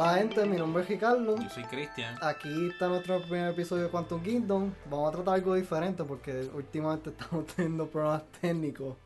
[0.00, 1.36] Hola gente, mi nombre es Ricardo.
[1.36, 2.16] Yo soy Cristian.
[2.22, 4.72] Aquí está nuestro primer episodio de Quantum Kingdom.
[4.88, 8.96] Vamos a tratar algo diferente porque últimamente estamos teniendo problemas técnicos.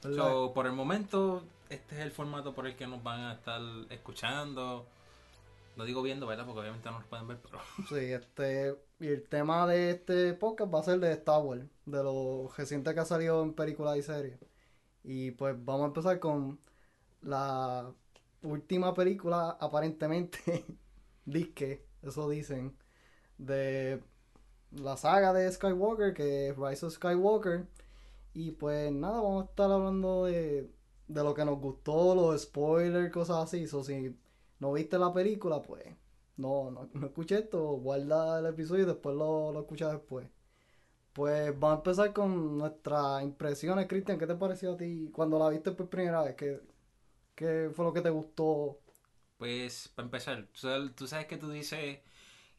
[0.00, 3.60] So, por el momento, este es el formato por el que nos van a estar
[3.90, 4.86] escuchando.
[5.76, 6.46] No digo viendo, ¿verdad?
[6.46, 7.58] Porque obviamente no nos pueden ver, pero
[7.90, 8.78] Sí, este.
[8.98, 12.94] Y el tema de este podcast va a ser de Star Wars, de lo reciente
[12.94, 14.38] que ha salido en películas y series.
[15.04, 16.58] Y pues vamos a empezar con
[17.20, 17.92] la
[18.42, 20.64] última película, aparentemente,
[21.24, 22.76] disque, eso dicen,
[23.38, 24.02] de
[24.72, 27.66] la saga de Skywalker, que es Rise of Skywalker.
[28.34, 30.70] Y pues nada, vamos a estar hablando de,
[31.08, 33.66] de lo que nos gustó, los spoilers, cosas así.
[33.66, 34.16] So, si
[34.60, 35.84] no viste la película, pues
[36.36, 40.28] no, no, no escuché esto, guarda el episodio y después lo, lo escuchas después.
[41.12, 44.18] Pues vamos a empezar con nuestras impresiones, Cristian.
[44.18, 46.36] ¿Qué te pareció a ti cuando la viste por primera vez?
[46.36, 46.60] ¿Qué,
[47.40, 48.78] qué fue lo que te gustó?
[49.38, 50.46] pues para empezar,
[50.94, 52.00] tú sabes, que tú dices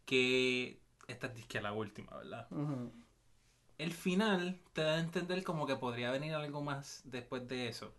[0.06, 2.48] que esta es disque la última, ¿verdad?
[3.78, 7.94] El final te da a entender como que podría venir algo más después de eso.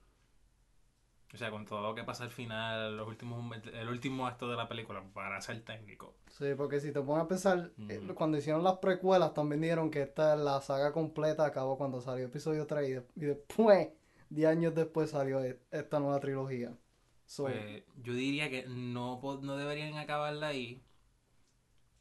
[1.33, 4.57] O sea, con todo lo que pasa al final, los últimos, el último acto de
[4.57, 6.15] la película, para ser técnico.
[6.29, 10.03] Sí, porque si te pones a pensar, eh, cuando hicieron las precuelas también dijeron que
[10.03, 13.89] esta es la saga completa acabó cuando salió episodio 3 y, de- y después,
[14.35, 16.77] 10 años después salió e- esta nueva trilogía.
[17.27, 20.83] So, Pues yo diría que no, no deberían acabarla ahí.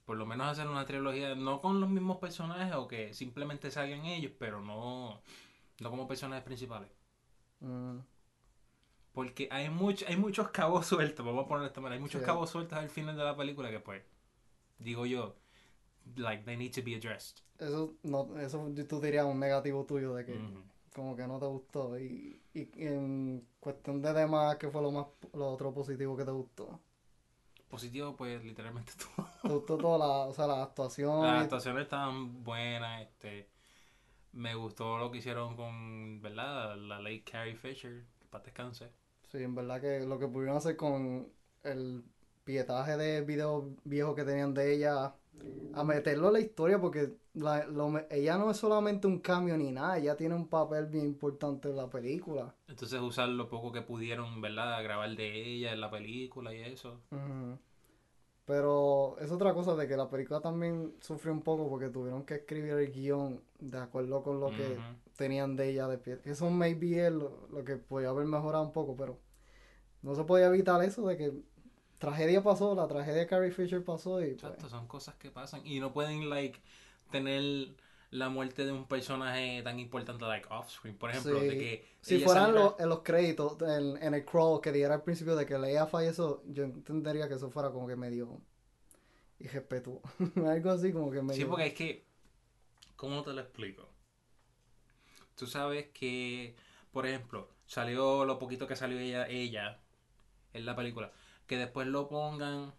[0.06, 4.06] Por lo menos hacer una trilogía, no con los mismos personajes o que simplemente salgan
[4.06, 5.22] ellos, pero no,
[5.80, 6.90] no como personajes principales.
[7.60, 8.00] mm,
[9.14, 12.22] Porque hay, much, hay muchos cabos sueltos, vamos a ponerlo de esta manera, hay muchos
[12.22, 12.26] Sí.
[12.26, 14.04] cabos sueltos al final de la película que pues,
[14.80, 15.36] digo yo,
[16.16, 17.44] like they need to be addressed.
[17.60, 20.34] eso, no, eso tú dirías un negativo tuyo de que.
[20.94, 22.00] Como que no te gustó.
[22.00, 26.31] Y, y en cuestión de demás, ¿qué fue lo más lo otro positivo que te
[26.31, 26.80] gustó?
[27.70, 29.27] Positivo, pues literalmente todo.
[29.42, 31.23] ¿Te gustó toda la, o sea, la actuación?
[31.23, 33.49] Las actuaciones estaban buenas, este
[34.33, 36.77] me gustó lo que hicieron con, ¿verdad?
[36.77, 38.89] La late Carrie Fisher, que para descanse.
[39.32, 41.27] Sí, en verdad que lo que pudieron hacer con
[41.64, 42.04] el
[42.43, 45.14] pietaje de videos viejos que tenían de ella,
[45.73, 49.71] a meterlo en la historia, porque la- lo ella no es solamente un cambio ni
[49.71, 52.53] nada, ella tiene un papel bien importante en la película.
[52.67, 54.83] Entonces usar lo poco que pudieron, ¿verdad?
[54.83, 56.99] Grabar de ella en la película y eso.
[57.11, 57.58] Ujú.
[58.45, 62.36] Pero es otra cosa de que la película también sufrió un poco porque tuvieron que
[62.36, 64.77] escribir el guion de acuerdo con lo que
[65.15, 66.19] tenían de ella de pie.
[66.25, 69.17] Eso maybe es lo, lo que podía haber mejorado un poco, pero
[70.02, 71.31] no se podía evitar eso de que
[71.99, 75.65] tragedia pasó, la tragedia de Carrie Fisher pasó y pues, Exacto, son cosas que pasan.
[75.65, 76.59] Y no pueden, like,
[77.11, 77.76] tener
[78.10, 80.98] la muerte de un personaje tan importante, like, off-screen.
[80.98, 81.48] Por ejemplo, Sí.
[81.48, 81.88] de que.
[82.02, 85.36] si fueran saliera- los, en los créditos, en, en el crawl que diera al principio
[85.36, 88.42] de que Leia falleció, yo entendería que eso fuera como que medio
[89.39, 90.02] irrespetuoso.
[90.48, 91.36] Algo así como que medio...
[91.42, 92.05] Sí, porque es que.
[92.95, 93.89] ¿Cómo te lo explico?
[95.36, 96.55] Tú sabes que,
[96.92, 99.80] por ejemplo, salió lo poquito que salió ella, ella
[100.54, 101.11] en la película.
[101.48, 102.73] Que después lo pongan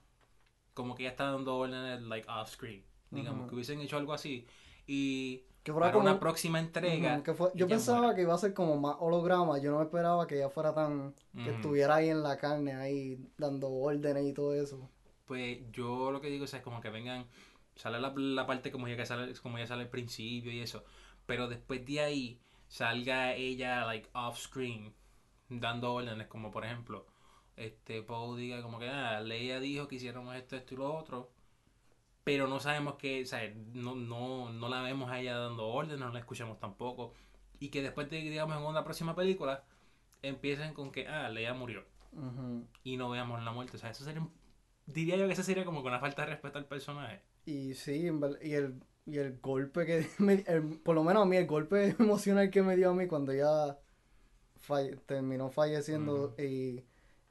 [0.74, 2.84] como que ella está dando órdenes, like, off-screen.
[3.12, 4.46] Digamos, que hubiesen hecho algo así.
[4.86, 5.42] Y.
[5.62, 7.14] Que fuera Para como- una próxima entrega.
[7.14, 10.26] Ujú, que fue- yo pensaba que iba a ser como más holograma, yo no esperaba
[10.26, 11.14] que ella fuera tan...
[11.36, 14.90] que estuviera ahí en la carne, ahí dando órdenes y todo eso.
[15.24, 17.26] Pues yo lo que digo es, es como que vengan,
[17.76, 20.82] sale la, la parte como ya que sale, como ya sale al principio y eso,
[21.26, 24.92] pero después de ahí salga ella like off screen
[25.48, 27.06] dando órdenes, como por ejemplo,
[27.56, 31.30] este Paul diga como que ah, Leia dijo que hiciéramos esto, esto y lo otro,
[32.24, 33.40] pero no sabemos que, o sea,
[33.74, 37.14] no, no, no la vemos a ella dando órdenes, no la escuchamos tampoco,
[37.60, 39.64] y que después de, digamos, en una próxima película,
[40.22, 41.84] empiecen con que, ah, Leia murió
[42.84, 43.76] y no veamos la muerte.
[43.76, 44.26] O sea, eso sería,
[44.86, 47.22] diría yo que eso sería como que una falta de respeto al personaje.
[47.46, 48.08] Y sí,
[48.42, 51.96] y el, y el golpe que, me- el- por lo menos a mí, el golpe
[51.98, 53.78] emocional que me dio a mí cuando ella
[54.56, 56.84] falle- terminó falleciendo y,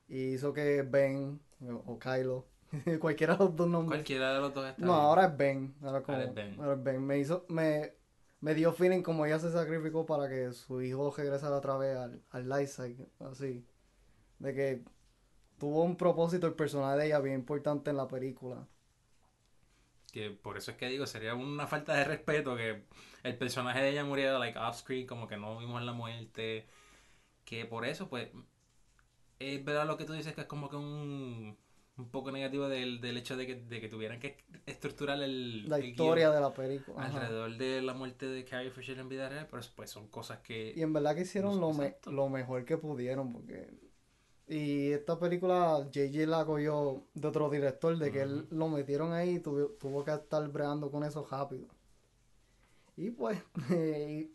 [0.07, 1.39] y hizo que Ben
[1.85, 2.47] o Kylo,
[2.99, 3.99] cualquiera de los dos nombres.
[3.99, 5.05] Cualquiera de los dos está No, bien.
[5.05, 5.75] ahora es Ben.
[5.81, 6.55] Ahora, como, Ahora es Ben.
[6.57, 7.05] ahora es Ben.
[7.05, 7.93] Me hizo, me,
[8.41, 12.23] me dio feeling como ella se sacrificó para que su hijo regresara otra vez al,
[12.31, 13.65] al light side, así.
[14.39, 14.83] De que
[15.59, 18.67] tuvo un propósito el personaje de ella bien importante en la película.
[20.11, 22.83] Que por eso es que digo, sería una falta de respeto que
[23.23, 26.67] el personaje de ella muriera like off screen, como que no vimos la muerte.
[27.45, 28.29] Que por eso, pues,
[29.39, 31.57] es verdad lo que tú dices que es como que un,
[31.97, 35.77] un poco negativo del, del hecho de que, de que tuvieran que estructurar el, La
[35.77, 37.05] el historia de la película.
[37.05, 37.17] ajá.
[37.17, 40.73] alrededor de la muerte de Carrie Fisher en vida real, pero pues son cosas que...
[40.75, 43.69] Y en verdad que hicieron lo, me- lo mejor que pudieron porque
[44.47, 49.35] Y esta película JJ la cogió de otro director, de que él lo metieron ahí
[49.35, 51.67] y tuvo, tuvo que estar bregando con eso rápido.
[52.95, 53.39] Y pues
[53.71, 54.31] eh,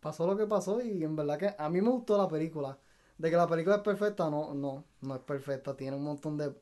[0.00, 2.78] pasó lo que pasó y en verdad que a mí me gustó la película.
[3.18, 5.76] De que la película es perfecta, no, no, no es perfecta.
[5.76, 6.54] Tiene un montón de,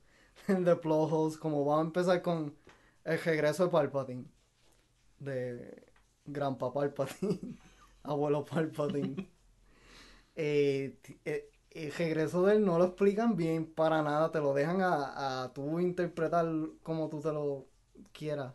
[0.49, 2.55] de plot holes, como vamos a empezar con
[3.05, 4.25] el regreso de Palpatine.
[5.19, 5.87] De
[6.27, 7.57] Grandpa Palpatine,
[8.05, 9.29] abuelo Palpatine.
[10.41, 14.81] Eh, eh, el regreso de él no lo explican bien para nada, te lo dejan
[14.83, 16.47] a, a tú interpretar
[16.83, 17.67] como tú te lo
[18.13, 18.55] quieras.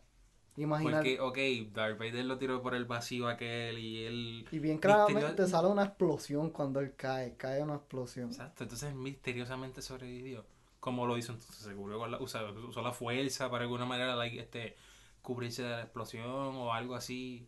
[0.55, 1.03] Imaginar.
[1.03, 4.47] Porque, ok, Darth Vader lo tiró por el vacío aquel y él...
[4.51, 8.29] Y bien misterio- claramente sale una explosión cuando él cae, cae una explosión.
[8.29, 10.45] Exacto, entonces misteriosamente sobrevivió.
[10.83, 11.57] ¿Cómo lo hizo entonces?
[11.65, 14.75] Se cubrió con la, usa- usó la fuerza para alguna manera like, este,
[15.21, 17.47] cubrirse de la explosión o algo así.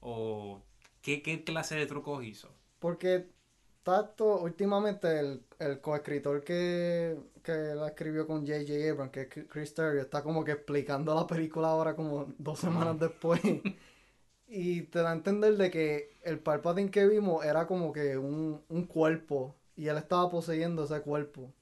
[0.00, 0.62] O
[1.02, 2.50] ¿qué, qué clase de trucos hizo?
[2.78, 3.28] Porque
[3.82, 8.90] Tato, últimamente el, el coescritor que, que la escribió con J.J.
[8.92, 12.98] Abrams, que es Chris Terrio, está como que explicando la película ahora como dos semanas
[12.98, 13.40] después.
[14.48, 18.62] y te da a entender de que el Palpatine que vimos era como que un,
[18.68, 21.52] un cuerpo y él estaba poseyendo ese cuerpo.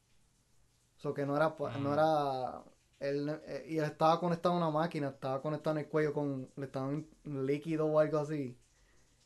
[0.96, 1.92] O sea, que no era, pa- no Mm.
[1.92, 2.62] era
[3.00, 6.48] él, eh, y él estaba conectado a una máquina, estaba conectado en el cuello con,
[6.56, 7.06] le estaba un
[7.46, 8.56] líquido o algo así.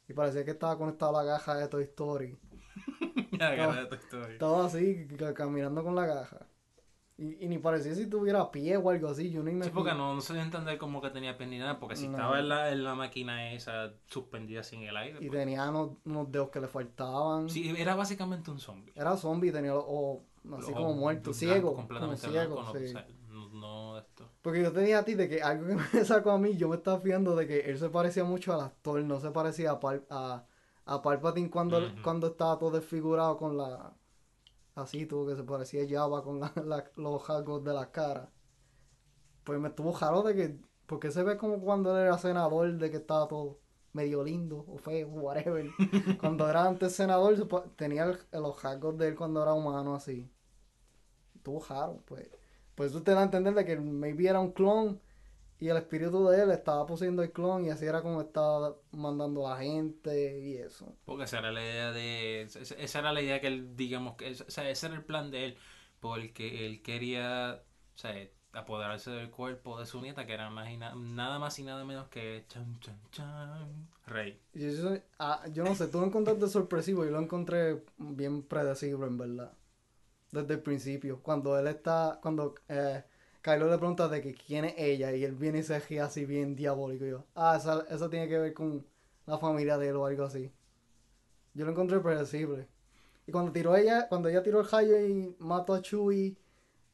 [0.09, 2.37] Y parecía que estaba conectado a la caja de Toy Story.
[3.39, 4.33] La cara de Toy Story.
[4.35, 6.47] Estaba así, ca- caminando con la caja.
[7.17, 9.31] Y, y ni parecía si tuviera pie o algo así.
[9.31, 11.59] Yo ni me Sí, porque no, no se a entender como que tenía pie ni
[11.59, 12.17] nada, porque si No.
[12.17, 15.19] estaba en la, en la máquina esa suspendida en el aire.
[15.21, 17.49] Y pues, tenía unos, unos dedos que le faltaban.
[17.51, 18.93] sí, era básicamente un zombie.
[18.97, 20.23] Era zombie, tenía los ojos
[20.59, 21.69] así como muerto, ciego.
[21.75, 22.85] Como completamente ciego, blanco, no, sí.
[22.85, 23.07] o sea,
[23.53, 24.29] no, esto.
[24.43, 26.69] Porque yo te dije a ti de que algo que me sacó a mí, yo
[26.69, 29.81] me estaba fiando de que él se parecía mucho al actor, no se parecía a,
[29.81, 30.45] Pal- a,
[30.87, 33.95] a Palpatine cuando, cuando estaba todo desfigurado con la...
[34.77, 38.33] Así tuvo que se parecía Java con la- la- los rasgos de la cara.
[39.45, 40.61] Pues me estuvo jaro de que...
[40.87, 43.60] Porque se ve como cuando él era senador, de que estaba todo
[43.93, 45.67] medio lindo o feo, whatever.
[46.21, 47.37] cuando era antes senador,
[47.77, 50.31] tenía el- los rasgos de él cuando era humano así.
[51.37, 52.29] Estuvo jaro, pues.
[52.75, 55.01] Pues eso te da a entender de que maybe era un clon
[55.59, 59.47] y el espíritu de él estaba poseyendo el clon y así era como estaba mandando
[59.47, 60.97] a la gente y eso.
[61.05, 62.43] Porque esa era la idea de.
[62.43, 64.31] Esa esa era la idea que él, digamos, que.
[64.33, 65.59] O sea, ese era el plan de él.
[66.01, 67.63] Porque él quería.
[67.95, 68.15] O sea,
[68.53, 72.45] apoderarse del cuerpo de su nieta, que era más nada más y nada menos que.
[72.49, 73.89] Chan, chan, chan.
[74.07, 74.41] Rey.
[74.55, 79.07] Y eso, ah, yo no sé, tú lo encontraste sorpresivo y lo encontré bien predecible
[79.07, 79.53] en verdad.
[80.33, 83.03] Desde el principio, cuando él está, cuando eh,
[83.43, 86.25] Kylo le pregunta de que quién es ella y él viene y se gira así
[86.25, 88.87] bien diabólico y yo, ah, esa- eso tiene que ver con
[89.27, 90.53] la familia de él o algo así.
[91.55, 92.69] Yo lo encontré predecible.
[93.27, 96.37] Y cuando tiró ella, cuando ella tiró el rayo y mató a Chewie,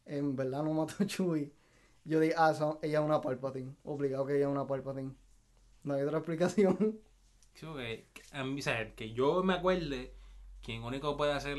[0.06, 1.52] en verdad no mató a Chewie,
[2.04, 3.74] yo dije, ah, esa- ella es una Palpatine.
[3.84, 5.12] Obligado que ella es una Palpatine.
[5.82, 6.98] No hay otra explicación.
[7.54, 10.12] Sí, porque a mí, o sea, que yo me acuerde,
[10.62, 11.56] quien único puede hacer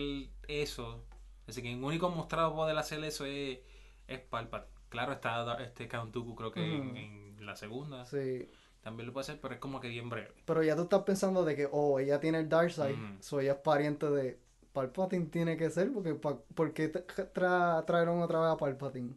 [0.48, 1.04] eso,
[1.42, 3.60] es decir, quien único mostrado poder hacer eso es,
[4.08, 4.72] es Palpatine.
[4.90, 8.48] Claro, está este Count Dooku, creo que en, la segunda Sí.
[8.82, 10.34] también lo puede hacer, pero es como que bien breve.
[10.46, 13.54] Pero ya tú estás pensando de que, oh, ella tiene el Dark Side, so ella
[13.54, 14.40] es pariente de
[14.78, 19.16] Palpatine, tiene que ser, porque pa- ¿por qué tra- tra- trajeron otra vez a Palpatine?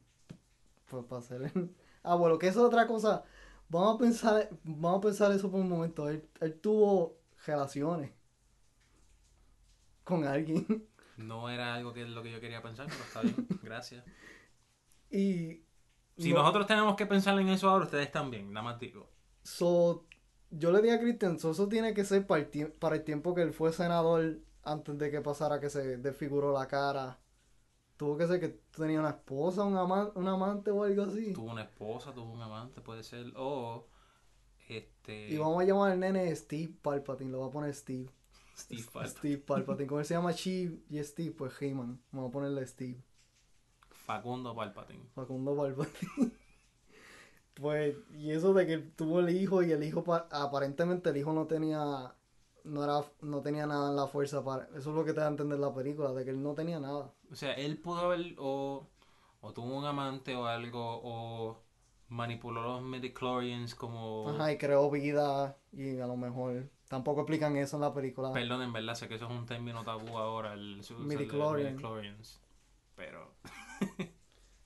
[0.90, 1.75] Pues para hacer el-
[2.05, 3.25] Ah, bueno, que eso es otra cosa.
[3.69, 6.09] Vamos a pensar, vamos a pensar eso por un momento.
[6.09, 8.12] Él, él tuvo relaciones
[10.05, 10.67] con alguien.
[11.17, 14.05] No era algo que es lo que yo quería pensar, pero está bien, gracias.
[15.11, 15.62] y...
[16.17, 19.09] Si no- nosotros tenemos que pensar en eso ahora, ustedes también, nada más digo.
[19.43, 20.07] So,
[20.50, 23.35] yo le di a Christian, so, eso tiene que ser para el, para el tiempo
[23.35, 27.19] que él fue senador, antes de que pasara que se desfiguró la cara.
[27.97, 31.33] Tuvo que ser que tenía una esposa, un, ama- un amante o algo así.
[31.35, 33.87] Tuvo una esposa, tuvo un amante, puede ser, o
[34.69, 38.09] este Y vamos a llamar al nene Steve Palpatine, lo va a poner Steve.
[38.57, 39.87] Steve Palpatine, Steve Palpatine.
[39.87, 42.00] Como él se llama Chi y Steve, pues Heyman.
[42.12, 43.02] Vamos a ponerle Steve.
[44.07, 45.05] Facundo Palpatine.
[45.14, 46.33] Facundo Palpatine.
[47.55, 51.33] pues, y eso de que tuvo el hijo y el hijo, pa- aparentemente el hijo
[51.33, 52.14] no tenía,
[52.64, 55.26] no era, no tenía nada en la fuerza para, eso es lo que te da
[55.26, 57.12] a entender la película, de que él no tenía nada.
[57.31, 58.87] O sea, él pudo haber o,
[59.40, 61.62] o tuvo un amante o algo, o
[62.09, 64.29] manipuló los midichlorians como...
[64.29, 68.33] Ajá, y creó vida y a lo mejor, tampoco explican eso en la película.
[68.33, 71.75] Perdón, en verdad, sé que eso es un término tabú ahora, el el Midichlorian.
[71.75, 72.40] midichlorians.
[72.97, 73.35] Pero...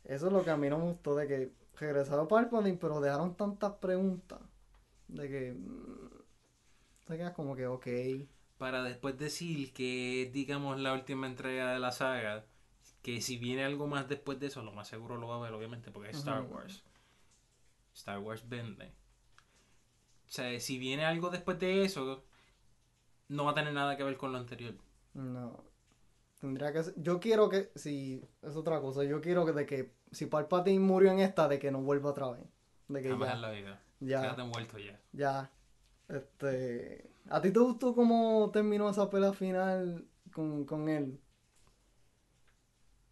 [0.05, 3.37] Eso es lo que a mí no me gustó, de que regresaron Palpatine, pero dejaron
[3.37, 4.39] tantas preguntas,
[5.09, 6.14] de que, mm,
[7.05, 7.87] te quedas como que, ok.
[8.59, 12.47] Para después decir que, digamos, la última entrega de la saga,
[13.03, 15.53] que si viene algo más después de eso, lo más seguro lo va a ver,
[15.53, 16.43] obviamente, porque es Star.
[16.43, 16.85] Wars.
[17.95, 18.93] Star Wars vende.
[20.27, 22.25] O sea, si viene algo después de eso,
[23.29, 24.75] no va a tener nada que ver con lo anterior.
[25.13, 25.65] No.
[26.41, 27.71] Tendría que ser- Yo quiero que.
[27.75, 28.23] Si.
[28.43, 29.05] Es otra cosa.
[29.05, 29.95] Yo quiero que de que.
[30.11, 32.45] Si Palpatine murió en esta, de que no vuelva otra vez.
[32.89, 33.35] De que Jamás ya.
[33.35, 33.83] en la vida.
[34.01, 34.21] Ya.
[34.23, 35.01] Quédate envuelto ya.
[35.13, 35.51] Ya.
[36.09, 37.11] Este.
[37.31, 41.21] ¿A ti te gustó cómo terminó esa pelea final con, con él?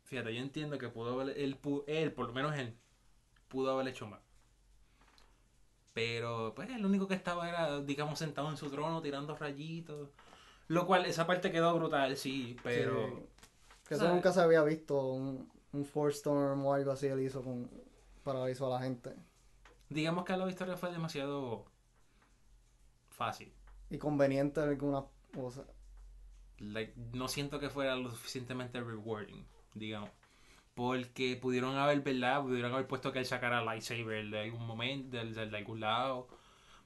[0.04, 2.76] Fíjate, yo entiendo que pudo haber, él, él, por lo menos él,
[3.48, 4.20] pudo haber hecho más.
[5.94, 10.10] Pero, pues, el único que estaba era, digamos, sentado en su trono, tirando rayitos.
[10.68, 13.08] Lo cual, esa parte quedó brutal, sí, pero...
[13.08, 13.26] Sí.
[13.88, 15.12] Que eso nunca se había visto.
[15.12, 17.68] Un, un Force Storm o algo así él hizo con.
[18.22, 19.14] Para hizo a la gente.
[19.88, 21.64] Digamos que la historia fue demasiado
[23.26, 23.52] fácil.
[23.90, 25.66] Y conveniente en algunas cosas.
[26.58, 30.10] Like, no siento que fuera lo suficientemente rewarding, digamos.
[30.74, 32.42] Porque pudieron haber, ¿verdad?
[32.42, 36.28] Pudieron haber puesto que él sacara lightsaber de algún momento, de, de- algún lado.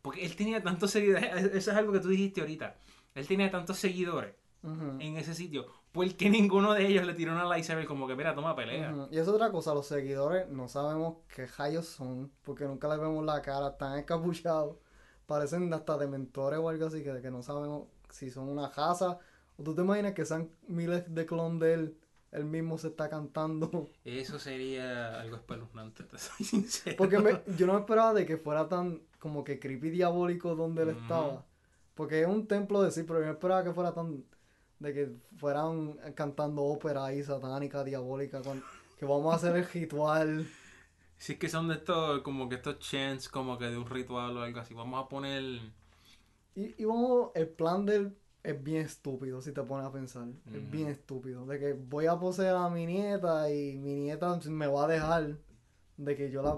[0.02, 1.32] Porque él tenía tantos seguidores.
[1.54, 2.76] Eso es algo que tú dijiste ahorita.
[3.14, 4.96] Él tenía tantos seguidores Ujú.
[5.00, 5.66] en ese sitio.
[5.92, 8.92] ¿Por qué ninguno de ellos le tiró una lightsaber como que, mira, toma pelea?
[8.92, 9.08] Ujú.
[9.10, 13.24] Y es otra cosa, los seguidores no sabemos qué rayos son, porque nunca les vemos
[13.24, 14.76] la cara, están encapuchados,
[15.26, 19.18] parecen hasta de mentores o algo así, que, que no sabemos si son una raza,
[19.58, 21.96] o tú te imaginas que sean miles de clones de él,
[22.32, 26.96] él mismo se está cantando, Eso sería algo espeluznante, te soy sincero.
[26.96, 30.82] porque me- yo no me esperaba de que fuera tan como que creepy diabólico donde
[30.82, 31.44] él estaba,
[31.94, 34.24] porque es un templo de sí, pero yo no esperaba que fuera tan,
[34.78, 38.62] de que fueran cantando ópera ahí satánica, diabólica, con,
[38.98, 40.46] que vamos a hacer el ritual.
[41.18, 44.36] Si es que son de estos, como que estos chants, como que de un ritual
[44.36, 44.74] o algo así.
[44.74, 45.60] Vamos a poner...
[46.54, 50.28] Y, y vamos, el plan de él es bien estúpido, si te pones a pensar.
[50.46, 51.44] Es bien estúpido.
[51.46, 55.36] De que voy a poseer a mi nieta y mi nieta me va a dejar
[55.96, 56.56] de que yo la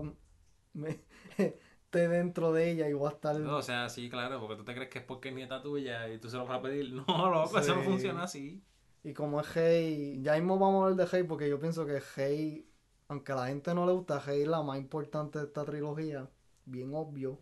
[0.74, 1.00] me,
[1.38, 3.36] esté dentro de ella y voy a estar.
[3.38, 6.08] No, o sea, sí, claro, porque tú te crees que es porque es nieta tuya
[6.08, 6.92] y tú se lo vas a pedir.
[7.08, 7.86] No, loco, eso no Sí.
[7.88, 8.62] funciona así.
[9.02, 12.00] Y como es Hey, ya mismo vamos a hablar de Hey porque yo pienso que
[12.16, 12.67] Hey,
[13.08, 16.28] aunque a la gente no le gusta, es la más importante de esta trilogía.
[16.64, 17.38] Bien obvio.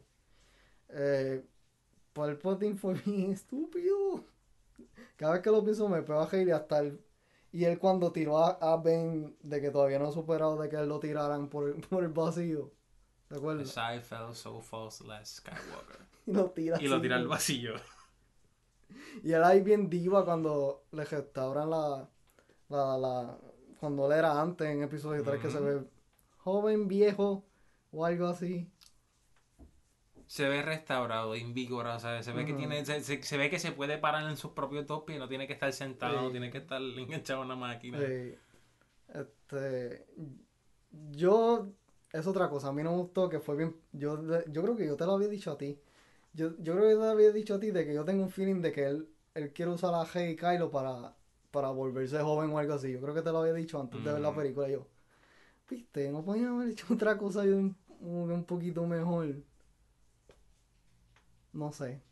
[0.90, 1.44] Eh,
[2.14, 4.24] Palpatine fue bien estúpido.
[5.16, 7.00] Cada vez que lo pienso me pego a y hasta el...
[7.52, 10.76] Y él cuando tiró a, a Ben de que todavía no ha superado de que
[10.76, 12.70] él lo tiraran por, el- por el vacío.
[13.28, 13.68] ¿Te acuerdas?
[13.68, 16.00] As I fell so false last Skywalker.
[16.26, 17.74] Y lo tira Y lo tira al vacío.
[19.22, 22.08] Y él ahí bien diva cuando le restauran la,
[22.68, 23.38] la, la,
[23.86, 25.84] cuando él era antes en episodio 3 que se ve
[26.38, 27.44] joven, viejo
[27.92, 28.70] o algo así.
[30.28, 32.24] Se ve restaurado, invigorado, ¿sabes?
[32.24, 34.86] Se ve que tiene, se, se- se ve que se puede parar en sus propios
[34.86, 37.98] dos pies, no tiene que estar sentado, no tiene que estar enganchado a una máquina.
[39.08, 40.06] Este,
[41.12, 41.68] yo,
[42.12, 44.86] es otra cosa, a mí no me gustó que fue bien, yo, yo creo que
[44.86, 45.80] yo te lo había dicho a ti.
[46.34, 48.62] Yo, yo creo que te había dicho a ti de que yo tengo un feeling
[48.62, 51.15] de que él, él quiere usar a Rey y Kylo para,
[51.56, 52.92] para volverse joven o algo así.
[52.92, 54.68] Yo creo que te lo había dicho antes de ver la película.
[54.68, 54.86] Yo,
[55.70, 59.34] viste, no podían haber hecho otra cosa y un, un, poquito mejor.
[61.54, 62.02] No sé.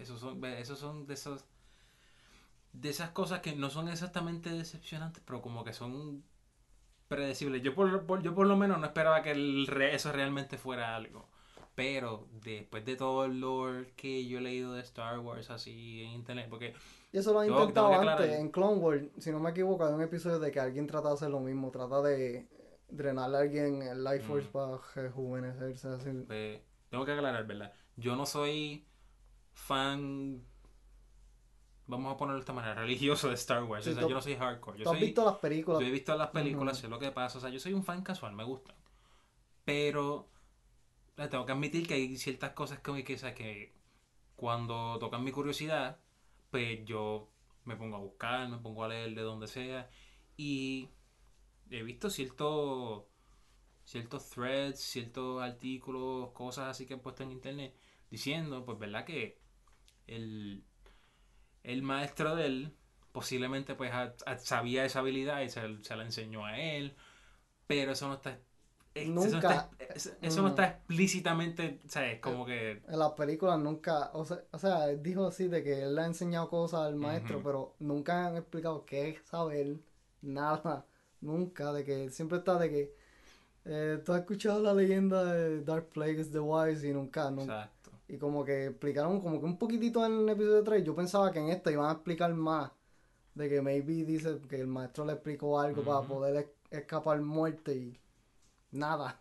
[0.00, 1.44] Esos son, esos son de esos
[2.72, 6.24] de esas cosas que no son exactamente decepcionantes, pero como que son
[7.06, 7.62] predecibles.
[7.62, 11.28] Yo por, por- yo por lo menos no esperaba que el eso realmente fuera algo.
[11.76, 16.10] Pero después de todo el lore que yo he leído de Star Wars así en
[16.10, 16.74] internet, porque
[17.12, 18.38] Y eso lo han intentado antes.
[18.38, 21.14] En Clone Wars, si no me equivoco, hay un episodio de que alguien trata de
[21.14, 21.70] hacer lo mismo.
[21.70, 22.48] Trata de
[22.88, 24.52] drenarle a alguien el Life Force Mm.
[24.52, 25.88] para rejuvenecerse.
[25.88, 26.10] Así.
[26.90, 27.72] tengo que aclarar, ¿verdad?
[27.96, 28.86] Yo no soy
[29.52, 30.42] fan,
[31.86, 33.84] vamos a ponerlo de esta manera, religioso de Star Wars.
[33.84, 34.78] Sí, o sea, yo no soy hardcore.
[34.78, 35.80] Yo ¿Tú has soy, visto las películas?
[35.80, 36.82] Yo he visto las películas, Ujú.
[36.82, 37.38] sé lo que pasa.
[37.38, 38.76] O sea, yo soy un fan casual, me gustan.
[39.64, 40.28] Pero
[41.30, 43.72] tengo que admitir que hay ciertas cosas que, que, que
[44.36, 45.98] cuando tocan mi curiosidad,
[46.50, 47.30] pues yo
[47.64, 49.90] me pongo a buscar, me pongo a leer de donde sea.
[50.36, 50.90] Y
[51.70, 53.04] he visto ciertos
[53.84, 57.74] ciertos threads, ciertos artículos, cosas así que han puesto en internet
[58.10, 59.04] diciendo, pues, ¿verdad?
[59.04, 59.40] Que
[60.06, 60.64] el,
[61.62, 62.76] el maestro de él
[63.12, 63.92] posiblemente pues
[64.38, 66.96] sabía esa habilidad y se, se la enseñó a él,
[67.66, 68.40] pero eso no está...
[68.98, 69.36] eh, Eso no Nunca.
[69.38, 70.46] está, eso- no Mm.
[70.48, 72.20] está explícitamente, ¿sabes?
[72.20, 72.82] Como que...
[72.88, 74.10] En las películas nunca.
[74.14, 76.96] O sea, o sea, él dijo así de que él le ha enseñado cosas al
[76.96, 79.76] maestro, pero nunca han explicado qué es saber.
[80.22, 80.84] Nada.
[81.20, 81.72] Nunca.
[81.72, 82.94] De que siempre está de que.
[83.64, 87.64] eh, Tú has escuchado la leyenda de Dark Plagueis the Wise y nunca, nunca.
[87.64, 87.90] Exacto.
[88.08, 90.82] Y como que explicaron como que un poquitito en el episodio 3.
[90.84, 92.70] Yo pensaba que en este iban a explicar más
[93.34, 97.74] de que maybe dice que el maestro le explicó algo para poder es- escapar muerte
[97.76, 97.98] y
[98.72, 99.20] nada.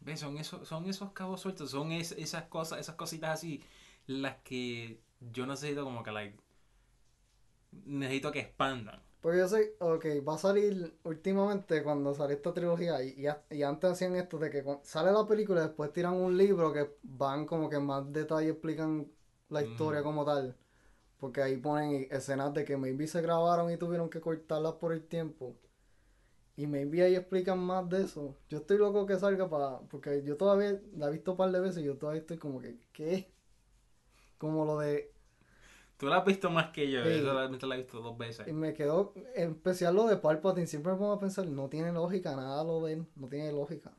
[0.00, 0.20] ¿Ves?
[0.20, 3.62] Son esos, son esos cabos sueltos, son es- esas cosas, esas cositas así,
[4.06, 6.38] las que yo necesito como que, like,
[7.86, 9.00] necesito que expandan.
[9.20, 13.62] Porque yo sé, ok, va a salir últimamente cuando salió esta trilogía y, y, y
[13.64, 17.44] antes hacían esto de que sale la película y después tiran un libro que van
[17.46, 19.10] como que en más detalle explican
[19.48, 20.04] la historia Mm.
[20.04, 20.56] como tal.
[21.20, 25.06] Porque ahí ponen escenas de que maybe se grabaron y tuvieron que cortarlas por el
[25.06, 25.56] tiempo.
[26.58, 28.34] Y maybe ahí explican más de eso.
[28.48, 29.78] Yo estoy loco que salga para...
[29.88, 32.60] Porque yo todavía la he visto un par de veces y yo todavía estoy como
[32.60, 32.76] que...
[32.92, 33.32] ¿Qué?
[34.38, 35.12] Como lo de...
[35.98, 37.10] Tú la has visto más que yo, Sí.
[37.20, 38.48] yo solamente la he visto dos veces.
[38.48, 41.92] Y me quedó, en especial lo de Palpatine, siempre me pongo a pensar, no tiene
[41.92, 43.92] lógica, nada lo de él, no tiene lógica.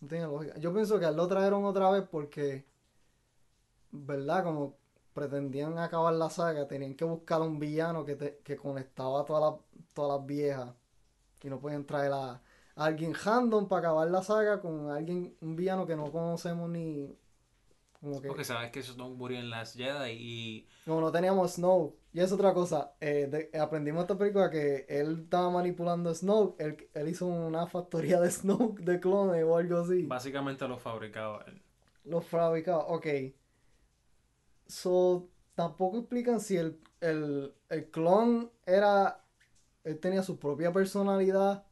[0.00, 0.58] No tiene lógica.
[0.58, 2.64] Yo pienso que a él lo trajeron otra vez porque,
[3.90, 4.44] ¿verdad?
[4.44, 4.76] Como
[5.14, 9.54] pretendían acabar la saga, tenían que buscar un villano que, te- que conectaba a todas
[9.54, 10.74] las, todas las viejas.
[11.46, 12.40] Y no podían traer a, a
[12.74, 17.16] alguien random para acabar la saga con alguien, un villano que no conocemos ni...
[18.00, 18.26] Como que...
[18.28, 21.96] Porque sabes que Snoke murió en las Jedi y Como no teníamos Snow.
[22.12, 22.94] Y es otra cosa.
[23.00, 26.56] eh, de- aprendimos esta película que él estaba manipulando a Snow.
[26.58, 30.02] Él, él hizo una factoría de Snow de clones o algo así.
[30.02, 31.62] básicamente lo fabricaba él.
[32.04, 32.86] Los fabricaba.
[32.88, 33.06] Ok.
[34.66, 39.22] So, tampoco explican si el, el, el clon era.
[39.86, 41.64] Él tenía su propia personalidad.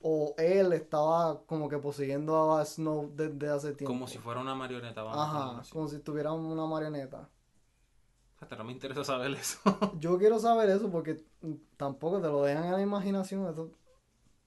[0.00, 3.92] O él estaba como que poseyendo a Snow desde hace tiempo.
[3.92, 7.28] Como si fuera una marioneta, vamos Ajá, como si tuviera una marioneta.
[8.34, 9.58] Fíjate, no me interesa saber eso.
[9.98, 11.24] Yo quiero saber eso porque
[11.76, 13.46] tampoco te lo dejan a la imaginación.
[13.50, 13.70] Eso,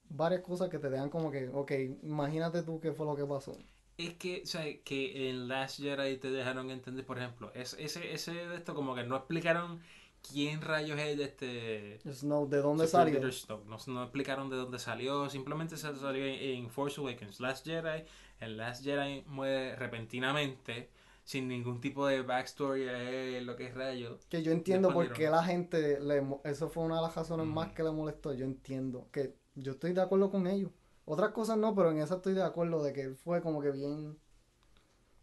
[0.10, 1.72] varias cosas que te dejan como que, ok,
[2.04, 3.54] imagínate tú qué fue lo que pasó.
[3.98, 8.14] Es que, o sea, que en Last Jedi te dejaron entender, por ejemplo, es, ese,
[8.14, 9.82] ese de esto como que no explicaron
[10.22, 12.00] quién rayos es de este...
[12.12, 13.20] Snow, ¿de dónde salió?
[13.66, 17.40] No, no explicaron de dónde salió, simplemente se salió en, en Force Awakens.
[17.40, 18.06] Last Jedi,
[18.40, 20.90] el Last Jedi muere repentinamente,
[21.24, 24.18] sin ningún tipo de backstory, eh, lo que es rayo.
[24.30, 27.54] Que yo entiendo por qué la gente, le, eso fue una de las razones Mm.
[27.54, 28.34] más que le molestó.
[28.34, 30.72] Yo entiendo que yo estoy de acuerdo con ellos.
[31.06, 33.72] Otras cosas no, pero en esa estoy de acuerdo de que él fue como que
[33.72, 34.18] bien...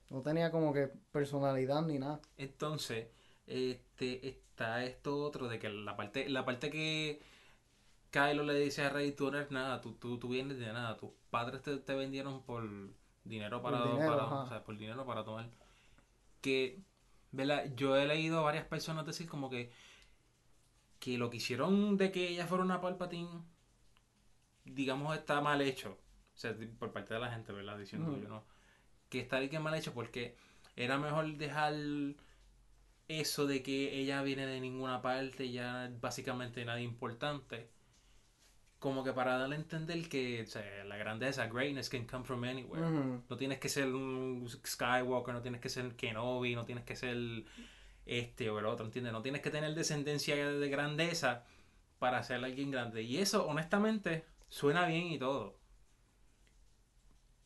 [0.08, 2.20] No tenía como que personalidad ni nada.
[2.36, 3.08] Entonces,
[3.46, 7.20] este, está esto otro de que la parte, la parte que
[8.10, 10.96] Kylo le dice a Rey, tú no eres nada, tú, tú, tú vienes de nada,
[10.96, 12.68] tus padres te, te vendieron por
[13.24, 15.48] dinero para, Por dinero, para- o sea, por dinero para tomar.
[16.40, 16.80] Que,
[17.32, 17.72] ¿verdad?
[17.76, 19.70] Yo he leído a varias personas decir como que
[20.98, 23.28] que lo que hicieron de que ella fuera una Palpatine,
[24.64, 25.98] digamos, está mal hecho.
[26.34, 27.78] O sea, por parte de la gente, ¿verdad?
[27.78, 28.44] Diciendo yo no.
[29.08, 30.36] Que está bien que mal hecho porque
[30.74, 31.74] era mejor dejar
[33.08, 37.70] eso de que ella viene de ninguna parte, ya básicamente nada importante.
[38.78, 42.44] Como que para darle a entender que o sea, la grandeza, greatness can come from
[42.44, 43.22] anywhere.
[43.28, 47.16] No tienes que ser un Skywalker, no tienes que ser Kenobi, no tienes que ser
[48.04, 49.12] este o el otro, ¿entiendes?
[49.12, 51.44] No tienes que tener descendencia de grandeza
[51.98, 53.02] para ser alguien grande.
[53.02, 55.58] Y eso, honestamente, suena bien y todo.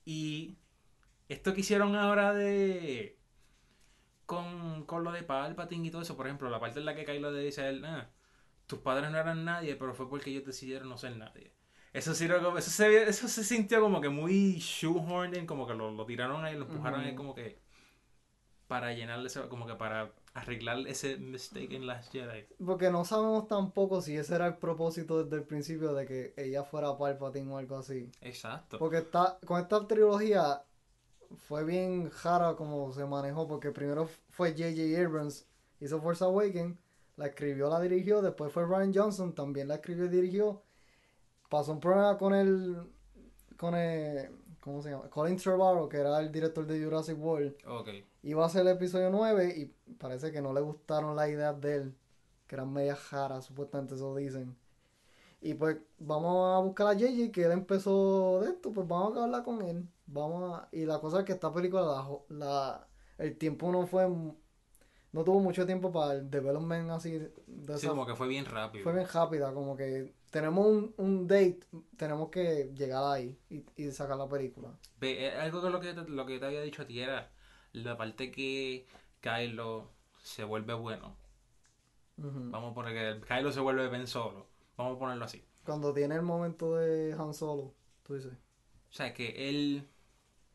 [0.05, 0.59] Y
[1.29, 3.20] esto que hicieron ahora de...
[4.31, 7.05] Con, con lo de Palpatine y todo eso, por ejemplo, la parte en la que
[7.05, 8.09] Kylo le dice a él, "Ah,
[8.69, 11.53] tus padres no eran nadie, pero fue porque ellos decidieron no ser nadie.
[11.93, 16.07] Eso, sí, eso, se, eso se sintió como que muy shoehorned, como que lo, lo
[16.07, 17.59] tiraron ahí, lo empujaron ahí como que
[18.69, 22.47] para llenarle ese, como que para arreglar ese mistake en Last Jedi.
[22.65, 26.63] Porque no sabemos tampoco si ese era el propósito desde el principio de que ella
[26.63, 28.09] fuera Palpatine o algo así.
[28.21, 28.79] Exacto.
[28.79, 30.63] Porque está, con esta trilogía
[31.37, 35.01] fue bien rara como se manejó, porque primero fue J.J.
[35.01, 35.47] Abrams,
[35.81, 36.79] hizo Force Awakens,
[37.17, 40.63] la escribió, la dirigió, después fue Ryan Johnson, también la escribió y dirigió.
[41.49, 42.77] Pasó un problema con el,
[43.57, 45.09] con el, ¿cómo se llama?
[45.11, 47.57] Colin Trevorrow, que era el director de Jurassic World.
[48.23, 49.65] Iba a hacer el episodio 9 y
[49.95, 51.97] parece que no le gustaron las ideas de él,
[52.47, 54.57] que eran medias jaras, supuestamente eso dicen.
[55.41, 59.25] Y pues vamos a buscar a JJ, que él empezó de esto, pues vamos a
[59.25, 59.89] hablar con él.
[60.07, 60.69] Vamos a...
[60.73, 65.41] Y la cosa es que esta película, la, la- el tiempo no fue, no tuvo
[65.41, 67.33] mucho tiempo para el development así de
[67.77, 68.85] Sí, esa- como que fue bien rápido.
[68.85, 71.61] Fue bien rápida, como que tenemos un, un date,
[71.97, 74.71] tenemos que llegar ahí y, y sacar la película.
[75.01, 77.31] Ve, eh, algo que lo que, te, lo que te había dicho a ti era
[77.73, 78.87] la parte que
[79.21, 79.91] Kylo
[80.23, 81.17] se vuelve bueno.
[82.51, 84.50] Vamos a poner que Kylo se vuelve Ben Solo.
[84.83, 85.45] Vamos a ponerlo así.
[85.65, 88.33] Cuando tiene el momento de Han Solo, tú dices.
[88.33, 89.87] O sea, que él...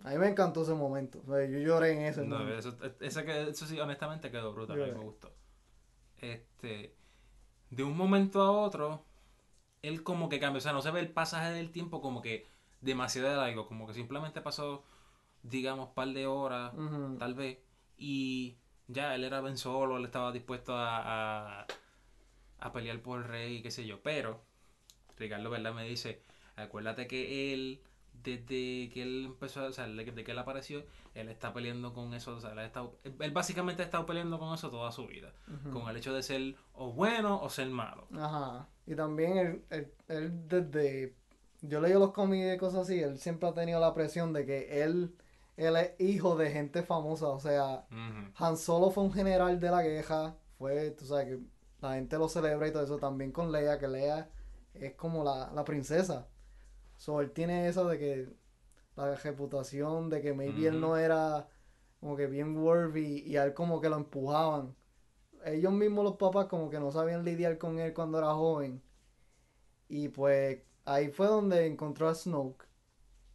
[0.04, 1.22] A mí me encantó ese momento.
[1.26, 2.70] o sea, yo lloré en ese No, momento.
[3.00, 4.82] eso, que- eso sí, honestamente quedó brutal.
[4.82, 5.32] A mí me gustó.
[6.18, 6.96] Este...
[7.70, 9.04] de un momento a otro,
[9.82, 10.58] él como que cambia.
[10.58, 12.48] O sea, no se ve el pasaje del tiempo como que
[12.82, 13.68] demasiado de largo.
[13.68, 14.84] Como que simplemente pasó,
[15.44, 16.74] digamos, par de horas,
[17.20, 17.60] tal vez.
[17.98, 18.58] Y
[18.88, 21.68] ya, él era Ben Solo, él estaba dispuesto a, a,
[22.60, 24.02] a pelear por el rey, qué sé yo.
[24.02, 24.42] Pero,
[25.18, 25.74] Ricardo, ¿verdad?
[25.74, 26.22] Me dice,
[26.56, 27.82] acuérdate que él,
[28.24, 32.36] desde que él empezó, o sea, desde que él apareció, él está peleando con eso,
[32.36, 35.34] o sea, él, ha estado- él básicamente ha estado peleando con eso toda su vida.
[35.72, 38.08] Con el hecho de ser o bueno o ser malo.
[38.14, 38.68] Ajá.
[38.88, 41.16] Y también él, él, él desde...
[41.62, 44.84] Yo leí los cómics y cosas así, él siempre ha tenido la presión de que
[44.84, 45.16] él,
[45.58, 48.32] él es hijo de gente famosa, o sea, Ujú.
[48.36, 51.40] Han Solo fue un general de la guerra, fue, tú sabes, que
[51.86, 54.30] la gente lo celebra y todo eso, también con Leia, que Leia
[54.74, 56.28] es como la, la princesa.
[56.98, 58.30] So, él tiene eso de que
[58.96, 61.48] la reputación de que maybe él no era
[62.00, 64.76] como que bien worthy y a él como que lo empujaban.
[65.46, 68.82] Ellos mismos los papás como que no sabían lidiar con él cuando era joven.
[69.88, 72.66] Y pues ahí fue donde encontró a Snoke.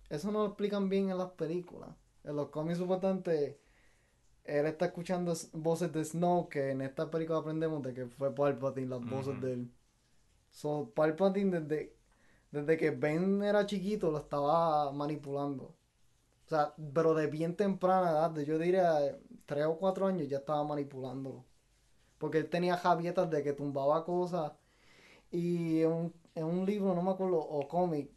[0.09, 1.91] Eso no lo explican bien en las películas.
[2.25, 3.60] En los cómics supuestamente
[4.45, 8.89] él está escuchando voces de Snoke, que en esta película aprendemos de que fue Palpatine
[8.89, 9.73] las voces de él.
[10.51, 11.97] So, Palpatine desde,
[12.51, 15.77] desde que Ben era chiquito lo estaba manipulando.
[16.47, 20.39] O sea, pero de bien temprana edad, de yo diría tres o cuatro años ya
[20.39, 21.45] estaba manipulándolo.
[22.19, 24.53] Porque él tenía javietas de que tumbaba cosas.
[25.31, 28.11] Y en un, en un libro, no me acuerdo, o cómic,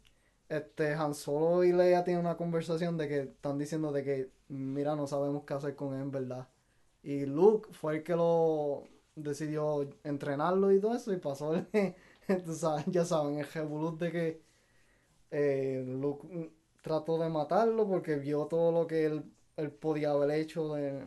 [0.48, 4.96] este, Han Solo y Leia tienen una conversación de que están diciendo de que, mira,
[4.96, 6.48] no sabemos qué hacer con él, en verdad.
[7.02, 8.84] Y Luke fue el que lo
[9.16, 11.66] decidió entrenarlo y todo eso, y pasó el,
[12.88, 14.42] ya saben, el revolut de que
[15.30, 16.52] eh, Luke
[16.82, 19.24] trató de matarlo porque vio todo lo que él,
[19.56, 21.06] él podía haber hecho de,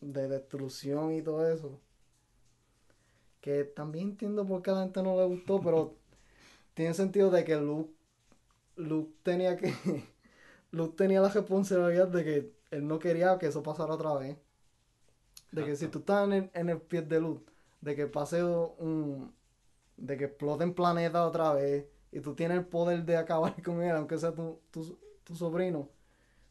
[0.00, 1.80] de destrucción y todo eso.
[3.40, 5.96] Que también entiendo por qué a la gente no le gustó, pero
[6.74, 7.92] tiene sentido de que Luke,
[8.76, 9.72] Luke tenía que
[10.72, 14.38] Luke tenía la responsabilidad de que él no quería que eso pasara otra vez.
[15.52, 18.42] De que si tú estás en el, en el pie de Luke, de que pase
[18.44, 19.34] un
[19.96, 23.92] de que exploten planeta otra vez y tú tienes el poder de acabar con él,
[23.96, 25.90] aunque sea tu, tu, tu sobrino.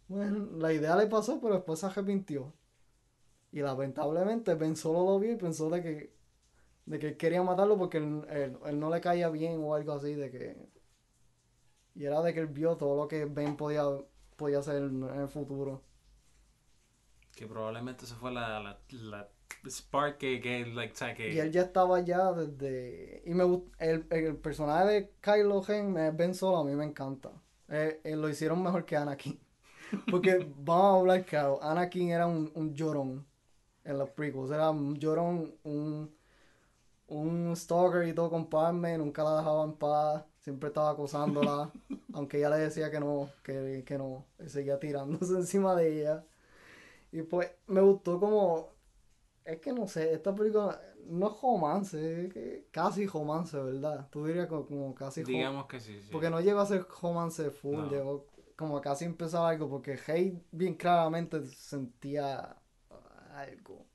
[0.08, 2.54] Bueno, la idea le pasó, pero después se arrepintió.
[3.52, 6.14] Y lamentablemente Ben solo lo vio y pensó de que
[6.88, 9.94] de que él quería matarlo porque él, él- él no le caía bien o algo
[9.94, 10.58] así, de que...
[11.96, 13.84] Y era de que él vio todo lo que Ben podía,
[14.36, 15.82] podía hacer en el futuro.
[17.36, 19.30] Que probablemente eso fue la, la, la
[19.68, 21.34] spark que, que, like, o sea, que...
[21.34, 23.24] Y él ya estaba ya desde...
[23.26, 23.44] Y me
[23.80, 27.32] el, el personaje de Kylo Ren, Ben Solo, a mí me encanta.
[27.70, 29.40] Eh, eh, lo hicieron mejor que Anakin.
[30.12, 33.26] Porque vamos a hablar claro, Anakin era un, un llorón
[33.84, 34.52] en los prequels.
[34.52, 36.14] Era un llorón, un,
[37.08, 40.24] un stalker y todo con Padme, nunca la dejaba en paz.
[40.40, 41.72] Siempre estaba acosándola.
[42.14, 44.26] aunque ella le decía que no, que, que no.
[44.40, 46.24] Él seguía tirándose encima de ella.
[47.14, 48.70] Y pues me gustó como
[49.46, 54.08] es que no sé, esta película no es romance, es que casi romance, ¿verdad?
[54.12, 55.34] Tú dirías como, como casi romance.
[55.38, 56.12] Digamos que sí, sí.
[56.12, 57.90] Porque no llegó a ser romance full, No.
[57.90, 62.58] llegó como casi empezar algo, porque Hey bien claramente sentía
[63.36, 63.86] algo.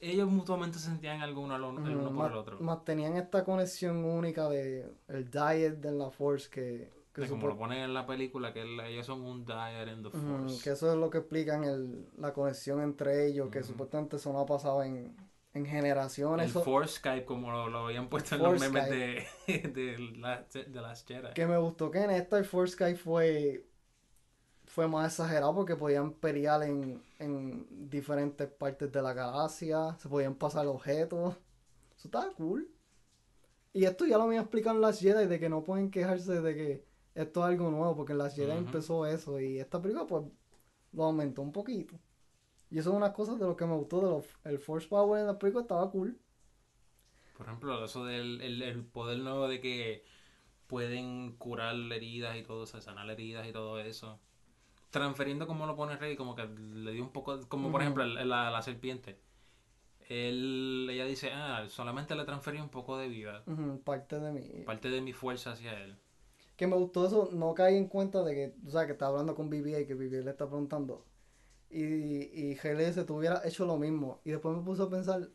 [0.00, 2.58] Ellos mutuamente sentían algo uno, al uno, el uno Ujú, por el otro.
[2.58, 7.56] más tenían esta conexión única de el diet de la Force que, que, como lo
[7.56, 10.62] ponen en la película, que ellos son un diet in the force.
[10.64, 14.40] que eso es lo que explican el, la conexión entre ellos, que supuestamente eso no
[14.40, 15.16] ha pasado en,
[15.52, 16.44] en generaciones.
[16.46, 20.42] El eso- Force Skype, como lo, lo habían puesto en los memes de, de, la,
[20.52, 21.32] de las Jedi.
[21.34, 23.64] Que me gustó que en esta el Force Sky fue
[24.66, 30.34] fue más exagerado porque podían pelear en, en diferentes partes de la galaxia, se podían
[30.34, 31.36] pasar objetos.
[31.96, 32.68] Eso estaba cool.
[33.72, 36.84] Y esto ya lo me explican las Jedi de que no pueden quejarse de que
[37.14, 38.58] esto es algo nuevo porque en las Jedi Ujú.
[38.58, 40.24] empezó eso y esta película pues
[40.92, 41.98] lo aumentó un poquito.
[42.70, 45.20] Y eso es una cosa de lo que me gustó de los, el Force Power
[45.20, 46.18] en la película estaba cool.
[47.36, 50.04] Por ejemplo, eso del el, el poder nuevo de que
[50.66, 54.20] pueden curar heridas y todo eso, sanar heridas y todo eso.
[54.90, 58.50] Transferiendo como lo pone Rey, como que le dio un poco, como por ejemplo la,
[58.50, 59.18] la serpiente.
[60.08, 63.42] Él, ella dice, ah, solamente le transferí un poco de vida,
[63.84, 64.62] parte de mí.
[64.66, 65.96] parte de mi fuerza hacia él.
[66.56, 69.34] Que me gustó eso, no caí en cuenta de que, o sea, que estaba hablando
[69.34, 71.04] con BB y que BB le está preguntando.
[71.70, 72.56] Y, y
[73.06, 74.20] tú hubieras hecho lo mismo.
[74.24, 75.28] Y después me puse a pensar,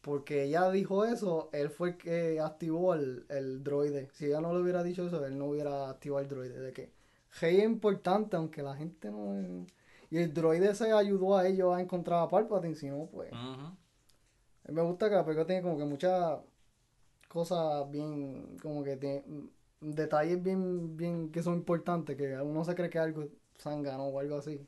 [0.00, 4.08] porque ella dijo eso, él fue el que activó el, el droide.
[4.12, 6.58] Si ella no le hubiera dicho eso, él no hubiera activado el droide.
[6.58, 6.92] De que
[7.40, 9.66] Hale es importante, aunque la gente no...
[10.10, 13.30] Y el droide se ayudó a ellos a encontrar a Palpatine, si no, pues...
[14.68, 16.40] Me gusta que la película tiene como que mucha
[17.28, 19.24] cosas bien, como que tiene
[19.80, 24.36] detalles bien, bien que son importantes, que uno se cree que algo zángano o algo
[24.36, 24.66] así.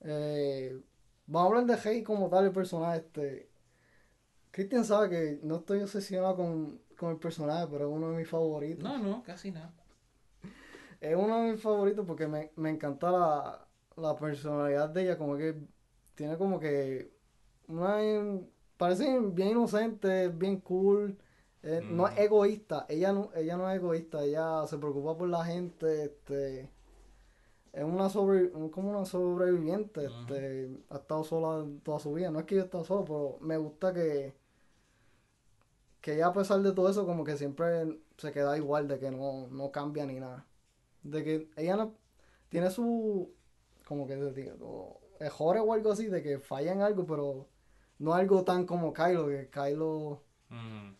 [0.00, 0.80] Eh,
[1.26, 3.50] vamos a hablar de Hey como tal, el personaje este.
[4.50, 8.28] Christian sabe que no estoy obsesionado con, con el personaje, pero es uno de mis
[8.28, 8.82] favoritos.
[8.82, 9.72] No, no, casi nada.
[11.00, 15.36] Es uno de mis favoritos porque me, me encanta la, la personalidad de ella, como
[15.36, 15.54] que
[16.14, 17.12] tiene como que
[17.68, 17.98] una
[18.76, 21.16] parece bien inocente, bien cool,
[21.62, 22.18] eh, no es Mm.
[22.22, 26.70] egoísta, ella no, ella no es egoísta, ella se preocupa por la gente, este
[27.72, 32.46] es una sobre, como una sobreviviente, este, ha estado sola toda su vida, no es
[32.46, 34.34] que yo esté solo, pero me gusta que
[36.00, 39.10] que ella a pesar de todo eso como que siempre se queda igual, de que
[39.10, 40.46] no, no cambia ni nada.
[41.02, 41.94] De que ella no
[42.48, 43.34] tiene su
[43.86, 47.48] como que te digo, errores o algo así, de que falla en algo, pero
[47.98, 50.94] no algo tan como Kylo, que Kylo, Mm.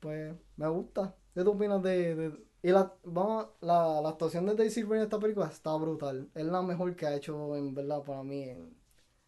[0.00, 1.16] Pues, me gusta.
[1.34, 5.04] ¿Qué tú opinas de, de- y la, vamos, la, la actuación de Daisy Ridley en
[5.04, 6.28] esta película está brutal.
[6.34, 8.76] Es la mejor que ha hecho, en verdad, para mí, en,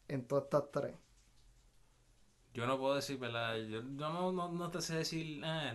[0.09, 0.96] en todas estas tres.
[2.54, 3.56] Yo no puedo decir, ¿verdad?
[3.68, 5.74] Yo no, no, no te sé decir, ah,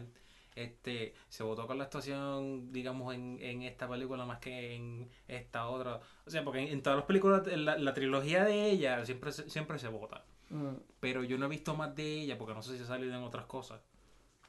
[0.56, 5.68] este, se votó con la actuación, digamos, en, en esta película más que en esta
[5.70, 6.02] otra.
[6.26, 9.32] O sea, porque en, en todas las películas, en la, la trilogía de ella siempre,
[9.32, 10.26] se- siempre se vota.
[10.52, 13.16] Mm, Pero yo no he visto más de ella porque no sé si ha salido
[13.16, 13.82] en otras cosas.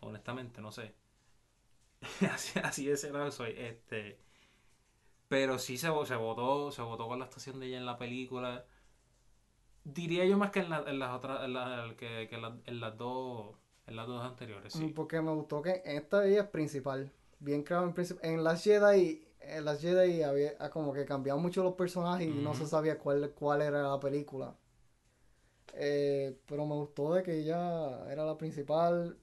[0.00, 0.94] Honestamente, no sé.
[2.32, 3.54] así, así de cerrado soy.
[3.56, 4.18] Este,
[5.28, 8.64] pero sí se, se votó, se votó con la actuación de ella en la película.
[9.84, 12.58] Diría yo más que en, la- en las otras, en, la- que, que en, la-
[12.66, 13.56] en las dos,
[13.86, 14.88] en las dos anteriores, sí.
[14.88, 17.12] Porque me gustó que en esta ella es principal.
[17.38, 18.24] Bien claro en principal.
[18.24, 22.30] En las Jedi, en las Jedi había ah, como que cambiaban mucho los personajes y
[22.30, 24.56] no se sabía cuál, cuál era la película.
[25.74, 29.18] Eh, pero me gustó de que ella era la principal.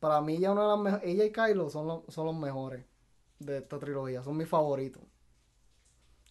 [0.00, 1.02] Para mí ella una de las.
[1.04, 2.84] Ella y Kylo son, los- son los mejores
[3.38, 4.22] de esta trilogía.
[4.22, 5.02] Son mis favoritos.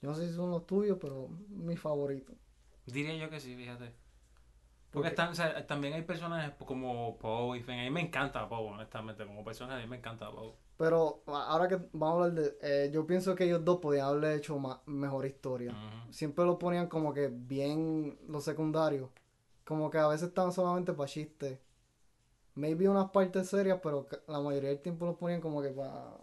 [0.02, 2.36] Yo no sé si son los tuyos, pero mis favoritos.
[2.86, 3.94] Diría yo que sí, fíjate.
[4.92, 7.80] Porque están, o sea, también hay personajes como Poe y Finn.
[7.80, 9.26] A mí me encanta Poe, honestamente.
[9.26, 10.54] Como personaje, a mí me encanta Poe.
[10.78, 12.58] Pero ahora que vamos a hablar de...
[12.62, 15.72] eh, yo pienso que ellos dos podían haberle hecho ma- mejor historia.
[15.72, 16.14] Ujú.
[16.14, 19.10] Siempre lo ponían como que bien los secundarios.
[19.66, 21.60] Como que a veces estaban solamente para chistes.
[22.58, 26.18] Maybe unas partes serias, pero la mayoría del tiempo lo ponían como que para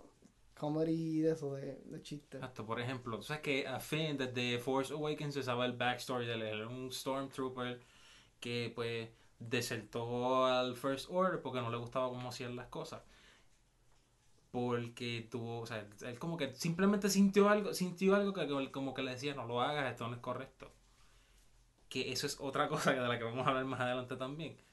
[0.58, 2.40] comedy de eso, de, chistes.
[2.40, 6.26] Exacto, por ejemplo, tú sabes que a Finn desde Force Awakens se sabe el backstory
[6.26, 7.80] de él, era un Stormtrooper
[8.40, 13.02] que pues desertó al First Order porque no le gustaba cómo hacían las cosas.
[14.50, 19.02] Porque tuvo, o sea, él como que simplemente sintió algo, sintió algo que como que
[19.02, 20.72] le decía, no lo hagas, esto no es correcto.
[21.88, 24.63] Que eso es otra cosa de la que vamos a hablar más adelante también.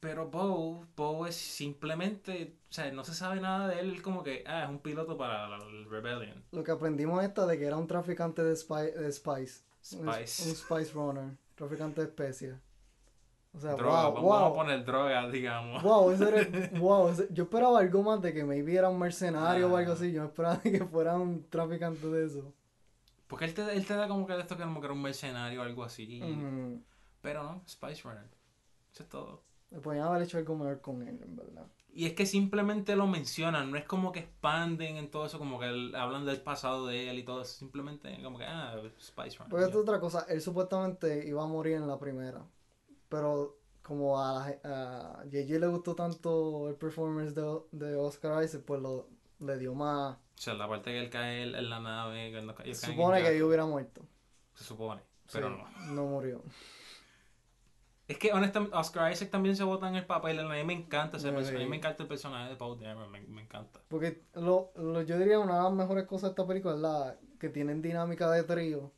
[0.00, 4.42] Pero Poe, Poe es simplemente, o sea, no se sabe nada de él, como que,
[4.46, 6.42] ah, es un piloto para la, la Rebellion.
[6.52, 9.62] Lo que aprendimos esta de que era un traficante de, spy- de spice.
[9.98, 10.48] Un- Spice.
[10.48, 11.36] Un, spice runner.
[11.54, 12.58] Traficante de especias.
[13.52, 14.44] O sea, droga, wow, vamos wow.
[14.46, 15.82] a poner droga, digamos.
[15.82, 19.70] Wow, ese era, wow, ese- yo esperaba algo más de que maybe era un mercenario
[19.70, 19.94] o algo Ah.
[19.96, 20.12] así.
[20.12, 22.54] Yo esperaba que fuera un traficante de eso.
[23.26, 25.64] Porque él te, él te da como que de esto que era un mercenario o
[25.64, 26.22] algo así.
[27.20, 28.24] Pero no, Spice Runner.
[28.92, 29.42] Eso es todo.
[29.70, 31.66] Me podían haber hecho algo mejor con él, en verdad.
[31.92, 35.58] Y es que simplemente lo mencionan, no es como que expanden en todo eso, como
[35.58, 37.58] que el- hablan del pasado de él y todo eso.
[37.58, 39.44] Simplemente como que, ah, Spice ya.
[39.44, 42.44] esto es otra cosa, él supuestamente iba a morir en la primera.
[43.08, 48.80] Pero como a, a JJ le gustó tanto el performance de, de Oscar Isaac, pues
[48.80, 49.08] lo,
[49.40, 50.16] le dio más.
[50.16, 52.32] O sea, la parte que él cae en la nave,
[52.72, 54.02] Se supone que yo hubiera muerto.
[54.54, 55.02] Se supone,
[55.32, 55.54] pero Sí,
[55.86, 55.94] no.
[55.94, 56.42] no murió.
[58.10, 61.16] Es que honestamente Oscar Isaac también se vota en el papel, a mí me encanta
[61.16, 63.80] ese personaje, a mí me encanta el personaje de Paul Dameron, me, me encanta.
[63.86, 67.16] Porque lo, lo- yo diría una de las mejores cosas de esta película es la
[67.38, 68.90] que tienen dinámica de trío.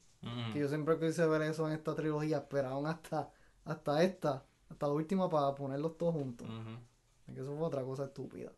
[0.53, 2.39] Que yo siempre quise ver eso en esta trilogía.
[2.39, 3.29] Esperaron hasta,
[3.65, 6.49] hasta esta, hasta la última para ponerlos todos juntos.
[7.27, 8.51] Es que eso fue otra cosa estúpida.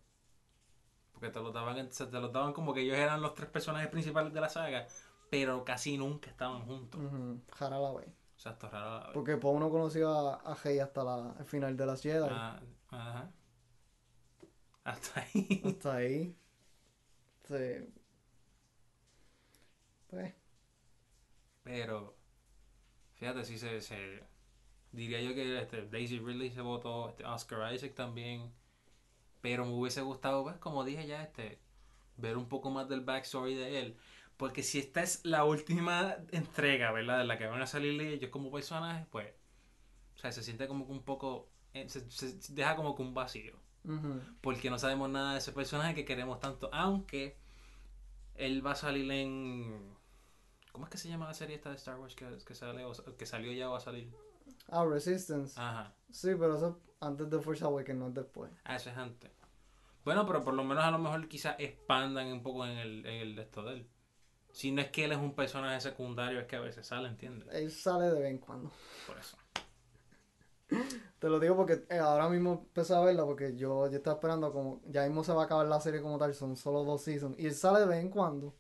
[1.13, 3.89] Porque te lo daban, se te lo daban como que ellos eran los tres personajes
[3.89, 4.87] principales de la saga,
[5.31, 7.01] pero casi nunca estaban juntos.
[7.01, 8.09] Ujú, Jara la vez.
[8.45, 8.69] Raro.
[8.73, 9.11] la.
[9.13, 12.27] Porque Poe no conoció a, a hasta la, el final de las Jedi.
[12.31, 13.31] Ah, ajá.
[14.85, 15.63] Hasta ahí.
[15.65, 16.37] Hasta ahí.
[17.49, 17.95] Sí.
[20.09, 20.35] Pues,
[21.63, 22.15] Pero,
[23.15, 24.23] fíjate, sí se, se
[24.93, 28.53] diría yo que este, Daisy Ridley se votó, este, Oscar Isaac también.
[29.41, 31.59] Pero me hubiese gustado, pues, como dije ya, este,
[32.17, 33.97] ver un poco más del backstory de él.
[34.37, 37.19] Porque si esta es la última entrega, ¿verdad?
[37.19, 39.33] De la que van a salir ellos como personajes, pues,
[40.17, 43.15] o sea, se siente como que un poco eh, se, se deja como que un
[43.15, 43.55] vacío.
[44.41, 46.71] Porque no sabemos nada de ese personaje que queremos tanto.
[46.73, 47.37] Aunque
[48.37, 49.95] él va a salir en.
[50.73, 52.93] ¿Cómo es que se llama la serie esta de Star Wars que, que, sale, o-
[53.17, 54.11] que salió ya o va a salir?
[54.69, 55.61] Ah, Resistance.
[55.61, 55.95] Ajá.
[56.11, 58.51] Sí, pero eso es antes de Force Awakens, no es después.
[58.65, 59.31] Ah, eso es antes.
[60.05, 63.15] Bueno, pero por lo menos a lo mejor quizás expandan un poco en el, en
[63.21, 63.87] el de esto de él.
[64.55, 67.49] Si no es que él es un personaje secundario, es que a veces sale, ¿entiendes?
[67.53, 68.71] Él sale de vez en cuando.
[69.05, 69.37] Por eso.
[71.19, 74.53] Te lo digo porque eh, ahora mismo empecé a verla porque yo, yo estaba esperando
[74.53, 74.81] como...
[74.87, 77.37] Ya mismo se va a acabar la serie como tal, son solo dos seasons.
[77.37, 78.55] Y él sale de vez en cuando.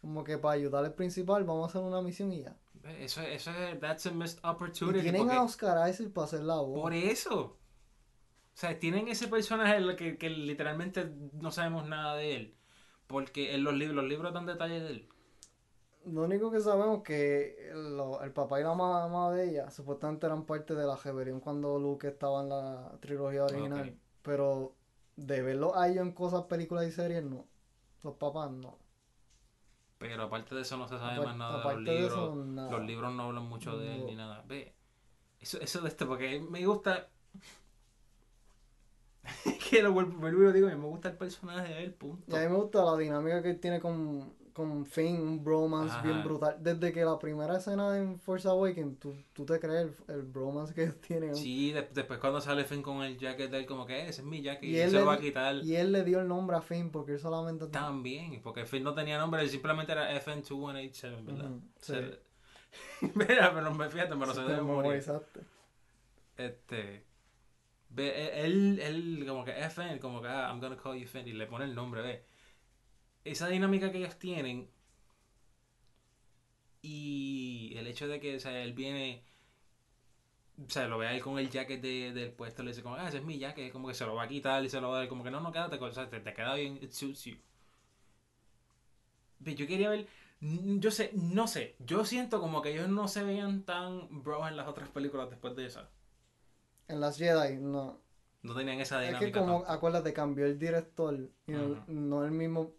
[0.00, 2.56] Como que para ayudar al principal vamos a hacer una misión y ya.
[2.98, 3.78] Eso, eso es.
[3.78, 5.02] That's a missed Y opportunity.
[5.02, 6.80] tienen porque- a Oscar Isaac para hacer la voz.
[6.80, 7.40] Por eso.
[7.42, 12.56] O sea, tienen ese personaje que, que literalmente no sabemos nada de él.
[13.06, 15.08] Porque en los libros, los libros dan detalles de él.
[16.06, 20.44] Lo único que sabemos que lo- el papá y la mamá de ella supuestamente eran
[20.44, 23.96] parte de la rebelión cuando Luke estaba en la trilogía original.
[24.22, 24.74] Pero
[25.16, 27.46] de verlo a ellos en cosas, películas y series, no.
[28.04, 28.78] Los papás no.
[29.98, 32.12] Pero aparte de eso no se sabe más nada de los aparte de libros.
[32.12, 32.70] eso, nada.
[32.70, 34.44] Los libros no hablan mucho de él ni nada.
[34.46, 34.74] Ve.
[35.40, 37.08] Eso, eso de este, porque me gusta.
[39.70, 42.24] que lo vuelvo, lo digo, me gusta el personaje de él, punto.
[42.34, 45.92] Y a mí me gusta la dinámica que él tiene con, con Finn, un bromance
[45.94, 46.02] Ajá.
[46.02, 46.56] bien brutal.
[46.60, 50.72] Desde que la primera escena en Force Awakens, tú, tú te crees el, el bromance
[50.74, 51.34] que ellos tienen.
[51.34, 54.22] Sí, de- después cuando sale Finn con el jacket de él, como que "Eh, ese
[54.22, 55.56] es mi jacket y, él se lo va a quitar.
[55.56, 57.66] Y él le dio el nombre a Finn porque él solamente...
[57.66, 61.50] También, porque Finn no tenía nombre, él simplemente era FN2187, ¿verdad?
[61.50, 61.92] Ujú, sí.
[61.94, 62.26] Se-
[63.14, 64.90] Mira, pero me- fíjate, me lo sé de memoria.
[66.36, 67.05] Este.
[67.98, 71.32] E- él, él, como que FN, como que, ah, I'm gonna call you Finn, y
[71.32, 72.24] le pone el nombre, ve.
[73.24, 74.70] Esa dinámica que ellos tienen.
[76.82, 79.22] Y el hecho de que, o sea, él viene.
[80.66, 83.08] O sea, lo ve ahí con el jacket de- del puesto, le dice como, ah,
[83.08, 84.96] ese es mi jacket, como que se lo va a quitar y se lo va
[84.96, 87.24] a dar, como que no, no, quédate o sea, te, te queda bien, it suits
[87.24, 87.36] you.
[89.38, 90.06] Ve, yo quería ver,
[90.40, 94.56] yo sé, no sé, yo siento como que ellos no se veían tan bros en
[94.56, 95.88] las otras películas después de esa.
[96.88, 98.00] En las Jedi, no.
[98.42, 99.32] No tenían esa Es dinámica.
[99.32, 99.72] que como, tanto.
[99.72, 101.14] acuérdate, cambió el director.
[101.46, 102.72] Y no, no el mismo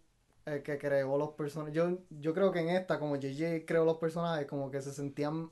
[0.46, 1.74] el que creó los personajes.
[1.74, 5.50] Yo, yo creo que en esta, como JJ creó los personajes, como que se sentían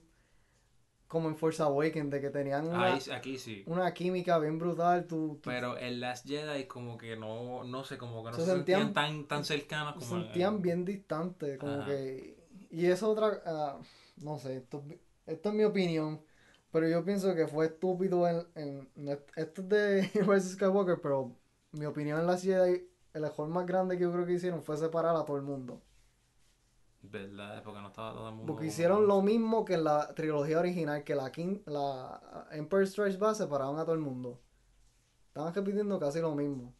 [1.06, 3.62] como en Force Awakens, de que tenían una, Ahí- aquí sí.
[3.66, 5.06] una química bien brutal.
[5.06, 8.44] Tú, tú- Pero en Last Jedi como que no, no sé, como que no Se
[8.46, 10.22] se, sentían, sentían- tan, tan cercanos se como...
[10.24, 11.86] sentían bien distantes, como Ajá.
[11.86, 12.36] que...
[12.70, 13.40] Y eso otra...
[13.46, 13.78] ah,
[14.22, 14.82] no sé, esto,
[15.26, 16.20] esto es mi opinión.
[16.76, 18.46] Pero yo pienso que fue estúpido en...
[18.54, 21.34] en esto es de Rise Skywalker, pero
[21.72, 24.76] mi opinión en la Jedi, el error más grande que yo creo que hicieron fue
[24.76, 25.80] separar a todo el mundo.
[27.00, 27.62] ¿Verdad?
[27.64, 28.52] Porque no estaba todo el mundo...
[28.52, 33.16] Porque hicieron lo mismo que en la trilogía original, que la, King, la Empire Strikes
[33.16, 34.38] Back separaban a todo el mundo.
[35.28, 36.74] Estaban repitiendo casi lo mismo.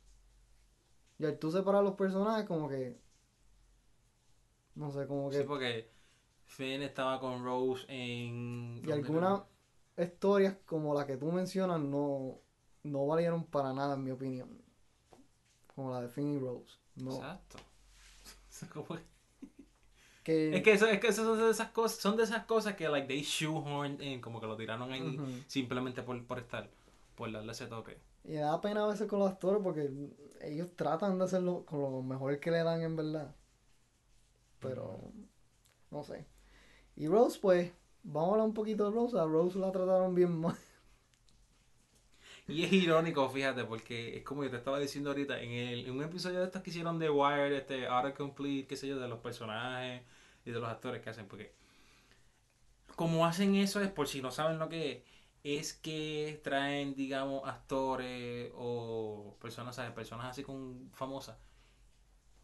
[1.19, 3.01] Y al tú separar los personajes, como que...
[4.75, 5.39] No sé, como que...
[5.39, 5.91] Sí, porque
[6.45, 8.83] Finn estaba con Rose en...
[8.85, 9.41] Y algunas
[9.99, 12.39] historias como la que tú mencionas no,
[12.83, 14.49] no valieron para nada, en mi opinión.
[15.75, 16.75] Como la de Finn y Rose.
[16.97, 17.13] No.
[17.15, 17.59] Exacto.
[18.73, 19.03] Como que-
[20.25, 22.75] Que, Es que, eso, es que eso son de esas cosas, son de esas cosas
[22.75, 26.69] que like they shoehorned in, como que lo tiraron ahí simplemente por, por estar,
[27.15, 27.99] por darle ese toque.
[28.25, 29.89] Y da pena a veces con los actores porque
[30.41, 33.37] ellos tratan de hacerlo con lo mejor que le dan en verdad.
[34.59, 34.99] Pero,
[35.91, 36.27] no sé.
[36.97, 37.71] Y Rose, pues,
[38.07, 39.19] vamos a hablar un poquito de Rose.
[39.19, 40.57] A Rose la trataron bien mal.
[42.49, 45.91] Y es irónico, fíjate, porque es como yo te estaba diciendo ahorita, en, el, en
[45.97, 49.19] un episodio de estos que hicieron de Wire, este autocomplete, qué sé yo, de los
[49.19, 50.03] personajes
[50.45, 51.53] y de los actores que hacen, porque
[52.95, 55.05] como hacen eso es, por si no saben lo que
[55.43, 59.93] es, es que traen, digamos, actores o personas, ¿sabes?
[59.93, 61.37] Personas así con famosas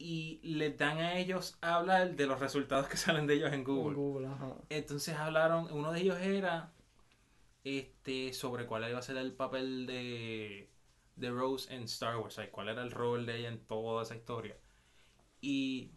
[0.03, 3.91] y les dan a ellos hablar de los resultados que salen de ellos en Google.
[3.91, 4.55] En Google, ajá.
[4.71, 6.73] Entonces hablaron, uno de ellos era
[7.65, 10.71] este sobre cuál iba a ser el papel de,
[11.17, 14.17] de Rose en Star Wars, sea, cuál era el rol de ella en toda esa
[14.17, 14.57] historia.
[15.41, 15.93] Y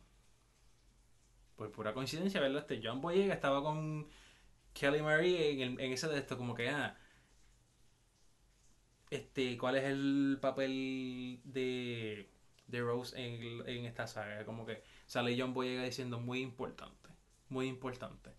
[1.56, 2.60] por pura coincidencia, ¿verdad?
[2.70, 4.08] Este John Boyega estaba con
[4.74, 6.97] Kelly Marie en, el- en ese de esto, como que, ah,
[9.10, 12.30] este, ¿cuál es el papel de,
[12.68, 14.45] de Rose en, en esta saga?
[14.45, 17.09] Como que sale John Boyega diciendo muy importante,
[17.49, 18.32] muy importante.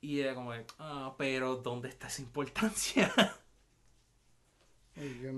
[0.00, 3.12] Y era como que, ah, pero ¿dónde está esa importancia?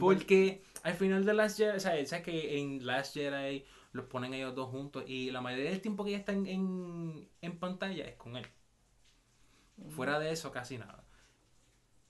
[0.00, 4.34] Porque al final de Last Jedi, o sea, sabes que en Last Jedi los ponen
[4.34, 8.16] ellos dos juntos y la mayoría del tiempo que ella está en, en, pantalla es
[8.16, 8.46] con él.
[9.88, 11.04] Fuera de eso, casi nada.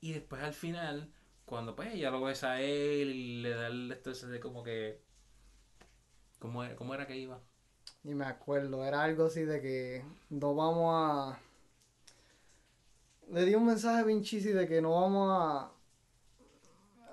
[0.01, 1.13] Y después al final,
[1.45, 4.63] cuando pues ella lo besa a él y le da el esto ese de como
[4.63, 5.01] que...
[6.39, 7.41] ¿Cómo era, cómo era que iba?
[8.05, 11.39] Y me acuerdo, era algo así de que no vamos a...
[13.33, 15.73] Le di un mensaje bien cheesy de que no vamos a...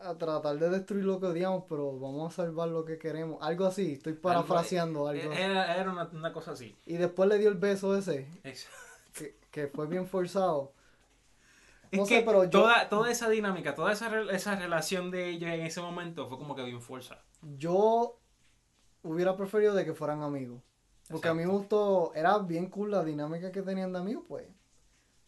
[0.07, 3.41] A tratar de destruir lo que odiamos, pero vamos a salvar lo que queremos.
[3.41, 5.31] Algo así, estoy parafraseando algo.
[5.31, 6.75] Era, era una, una cosa así.
[6.85, 8.77] Y después le dio el beso ese, Exacto.
[9.13, 10.73] que, que fue bien forzado.
[11.89, 15.29] Es No que sé, pero yo- toda, toda esa dinámica, toda esa, esa relación de
[15.29, 17.19] ellos en ese momento fue como que bien fuerza.
[17.57, 18.19] Yo
[19.03, 20.61] hubiera preferido de que fueran amigos.
[21.09, 24.47] Porque a mí me gustó, era bien cool la dinámica que tenían de amigos, pues.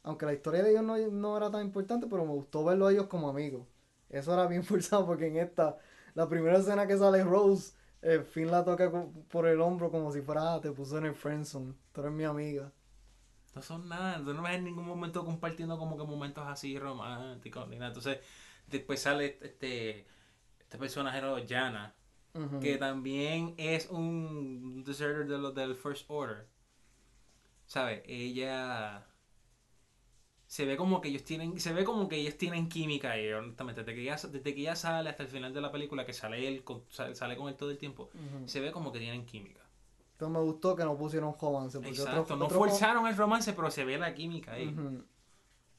[0.04, 2.92] Aunque la historia de ellos no, no era tan importante, pero me gustó verlo a
[2.92, 3.68] ellos como amigos.
[4.10, 5.78] Eso era bien forzado porque en esta,
[6.14, 8.92] la primera escena que sale Rose, eh, Finn la toca
[9.30, 12.24] por el hombro como si fuera, "Ah, te puso en el friendzone, tú eres mi
[12.24, 12.72] amiga.
[13.56, 17.68] No son nada, tú no ves en ningún momento compartiendo como que momentos así románticos
[17.70, 17.88] ni nada.
[17.90, 18.20] Entonces,
[18.68, 20.06] después sale este,
[20.60, 21.40] este personaje nuevo,
[22.60, 26.48] Que también es un deserter de los del First Order.
[27.66, 28.02] ¿Sabes?
[28.06, 29.06] Ella
[30.48, 33.82] se ve como que ellos tienen, se ve como que ellos tienen química ahí, honestamente.
[33.84, 36.48] Desde que ella, desde que ella sale hasta el final de la película, que sale
[36.48, 38.10] él, con- sale, sale con él todo el tiempo,
[38.46, 39.62] se ve como que tienen química.
[40.14, 41.78] Entonces me gustó que no pusieron romance.
[41.80, 44.74] Porque Exacto, otro, no otro- forzaron el romance, pero se ve la química ahí.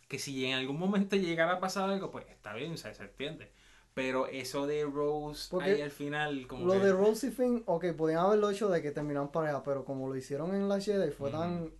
[0.08, 3.04] Que si en algún momento llegara a pasar algo, pues está bien, o sea, se
[3.04, 3.50] entiende.
[3.96, 6.80] Pero eso de Rose Porque ahí al final, como Lo que...
[6.80, 10.14] de Rose y Finn, ok, podían haberlo hecho de que terminaran pareja, pero como lo
[10.14, 11.72] hicieron en la Jedi fue tan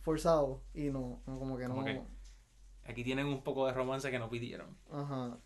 [0.00, 1.74] forzado y no, no, como que no.
[1.74, 2.04] Como que-
[2.84, 4.76] Aquí tienen un poco de romance que no pidieron.
[4.92, 5.38] Ajá.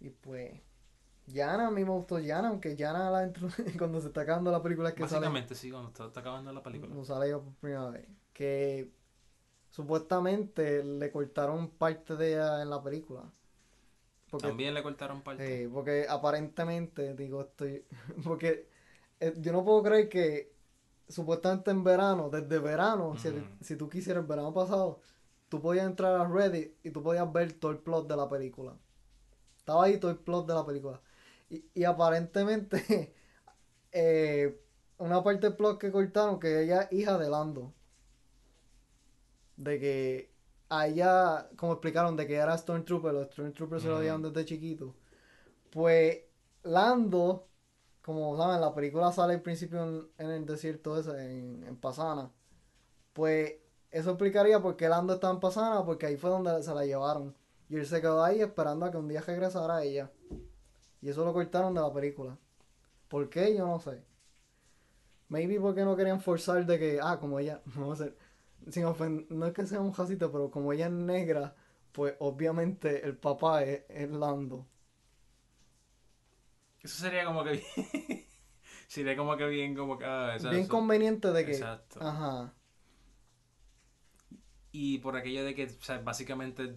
[0.00, 0.58] Y pues.
[1.26, 3.30] Yana, a mí me gustó Yana, aunque Yana la
[3.78, 5.26] cuando se está acabando la película es que sale.
[5.26, 6.94] Básicamente, sí, cuando está, está acabando la película.
[6.94, 8.08] No sale ella por primera vez.
[8.32, 8.90] Que
[9.68, 13.30] supuestamente le cortaron parte de ella en la película.
[14.32, 15.46] Porque También le cortaron parte.
[15.46, 17.84] Sí, porque aparentemente, digo, estoy.
[18.24, 18.66] Porque
[19.20, 20.54] eh, yo no puedo creer que
[21.06, 23.28] supuestamente en verano, desde verano, si,
[23.60, 25.00] si tú quisieras el verano pasado,
[25.50, 28.74] tú podías entrar a Reddit y tú podías ver todo el plot de la película.
[29.58, 30.98] Estaba ahí todo el plot de la película.
[31.50, 33.14] Y, y aparentemente,
[33.92, 34.58] eh,
[34.96, 37.74] una parte del plot que cortaron, que ella es hija de Lando.
[39.58, 40.31] De que
[40.72, 44.94] a ella, como explicaron, de que era Stormtrooper, los Stormtroopers se lo dieron desde chiquito.
[45.70, 46.20] Pues
[46.64, 47.48] Lando,
[48.02, 52.30] como saben, la película sale al principio en, en el desierto ese, en, en Pasana.
[53.12, 53.54] Pues
[53.90, 57.36] eso explicaría por qué Lando estaba en Pasana, porque ahí fue donde se la llevaron.
[57.68, 60.10] Y él se quedó ahí esperando a que un día regresara ella.
[61.02, 62.38] Y eso lo cortaron de la película.
[63.08, 63.54] ¿Por qué?
[63.56, 64.02] Yo no sé.
[65.28, 68.16] Maybe porque no querían forzar de que, ah, como ella, vamos a hacer,
[68.70, 71.54] sin ofen- no es que sea un jacito, pero como ella es negra,
[71.92, 74.66] pues obviamente el papá es, es Lando.
[76.82, 78.26] Eso sería como que bien...
[78.88, 80.04] sería como que bien, como que...
[80.04, 82.00] ah, eso- Bien eso- conveniente de que, Exacto.
[82.00, 82.52] ajá,
[84.72, 86.74] Y por aquello de que, o sea, básicamente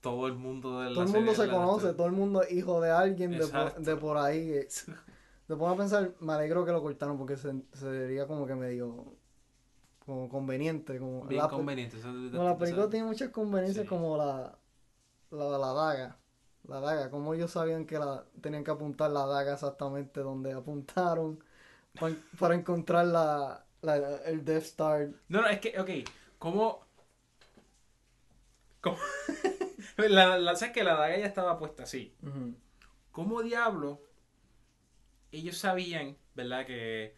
[0.00, 2.80] todo el mundo de la todo el mundo se conoce, todo el mundo es hijo
[2.80, 4.52] de alguien de por, de por ahí.
[5.46, 9.16] Te pongo a pensar, me alegro que lo cortaron porque se, sería como que medio
[10.04, 10.98] como conveniente.
[10.98, 11.98] Como Bien la, conveniente.
[11.98, 13.88] eso- como la película tiene muchas conveniencias Sí.
[13.88, 14.56] como la,
[15.30, 16.16] la, la daga.
[16.68, 21.42] La daga, como ellos sabían que la, tenían que apuntar la daga exactamente donde apuntaron
[21.98, 25.10] para, para encontrar la, la- el Death Star.
[25.28, 25.90] No, no, es que, ok,
[26.38, 26.80] ¿cómo...?
[28.80, 28.96] ¿Cómo?
[29.96, 32.14] la, la, ¿Sabes que la daga ya estaba puesta así?
[32.22, 32.54] Ujú.
[33.12, 34.00] ¿Cómo diablo
[35.32, 37.14] ellos sabían, verdad, que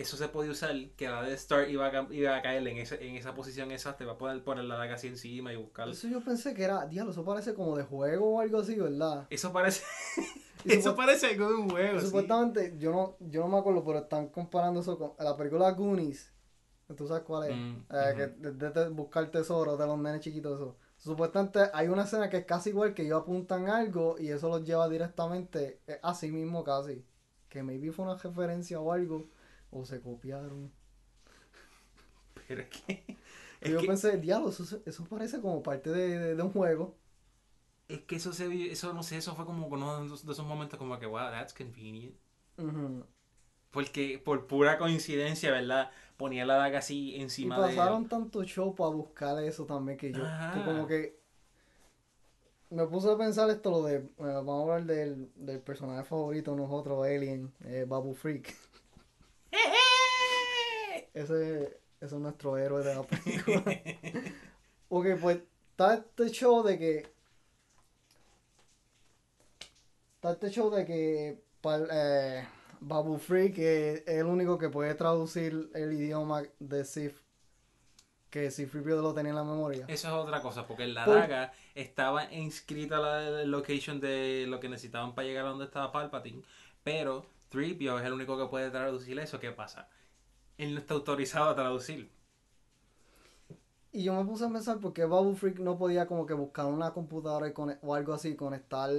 [0.00, 3.06] eso se podía usar, que la Death Star iba a, iba a caer en, ese,
[3.06, 5.88] en esa posición exacta, iba a poder poner la daga así encima y buscar...
[5.88, 9.26] Eso yo pensé que era, diablo, eso parece como de juego o algo así, ¿verdad?
[9.30, 9.82] Eso parece...
[10.64, 12.06] Eso parece algo de un juego, sí.
[12.06, 16.30] Supuestamente, yo no, yo no me acuerdo, pero están comparando eso con la película Goonies.
[16.96, 17.56] ¿Tú sabes cuál es?
[17.56, 20.60] Mm, Eh, que de, de- de buscar tesoros de los nenes chiquitos.
[20.60, 20.76] Eso.
[20.98, 24.62] Supuestamente hay una escena que es casi igual que ellos apuntan algo y eso los
[24.62, 27.06] lleva directamente eh, así mismo casi.
[27.48, 29.30] Que maybe fue una referencia o algo.
[29.72, 30.70] O se copiaron.
[32.48, 33.16] Pero es que...
[33.62, 36.52] Y Es yo que, pensé, diablo, eso, eso parece como parte de, de- de un
[36.52, 36.96] juego.
[37.88, 40.78] es que eso se eso no sé, eso fue como uno de esos, de momentos
[40.78, 42.14] como que, wow, that's convenient.
[43.70, 45.90] Porque por pura coincidencia, ¿verdad?
[46.16, 50.32] Ponía la daga así Y encima pasaron tanto show para buscar eso también que yo,
[50.50, 51.20] que como que
[52.70, 56.56] me puse a pensar esto, lo de, vamos a hablar del, del personaje favorito de
[56.58, 58.54] nosotros, Alien, eh, Babu Freak.
[59.50, 63.62] Ese, ese, es nuestro héroe de la película.
[64.88, 65.40] ok, pues
[65.70, 67.12] está este show de que.
[70.16, 71.44] Está este show de que.
[71.64, 72.48] Eh,
[72.80, 77.20] Babu Free, que es el único que puede traducir el idioma de Sif.
[78.30, 79.84] Que Sif Ripio lo tenía en la memoria.
[79.88, 84.46] Eso es otra cosa, porque en la pues, daga estaba inscrita la, la location de
[84.46, 86.42] lo que necesitaban para llegar a donde estaba Palpatine.
[86.84, 89.40] Pero 3PO es el único que puede traducir eso.
[89.40, 89.88] ¿Qué pasa?
[90.58, 92.10] Él no está autorizado a traducir.
[93.92, 96.66] Y yo me puse a pensar por qué Babu Freak no podía como que buscar
[96.66, 98.90] una computadora y cone- o algo así, conectar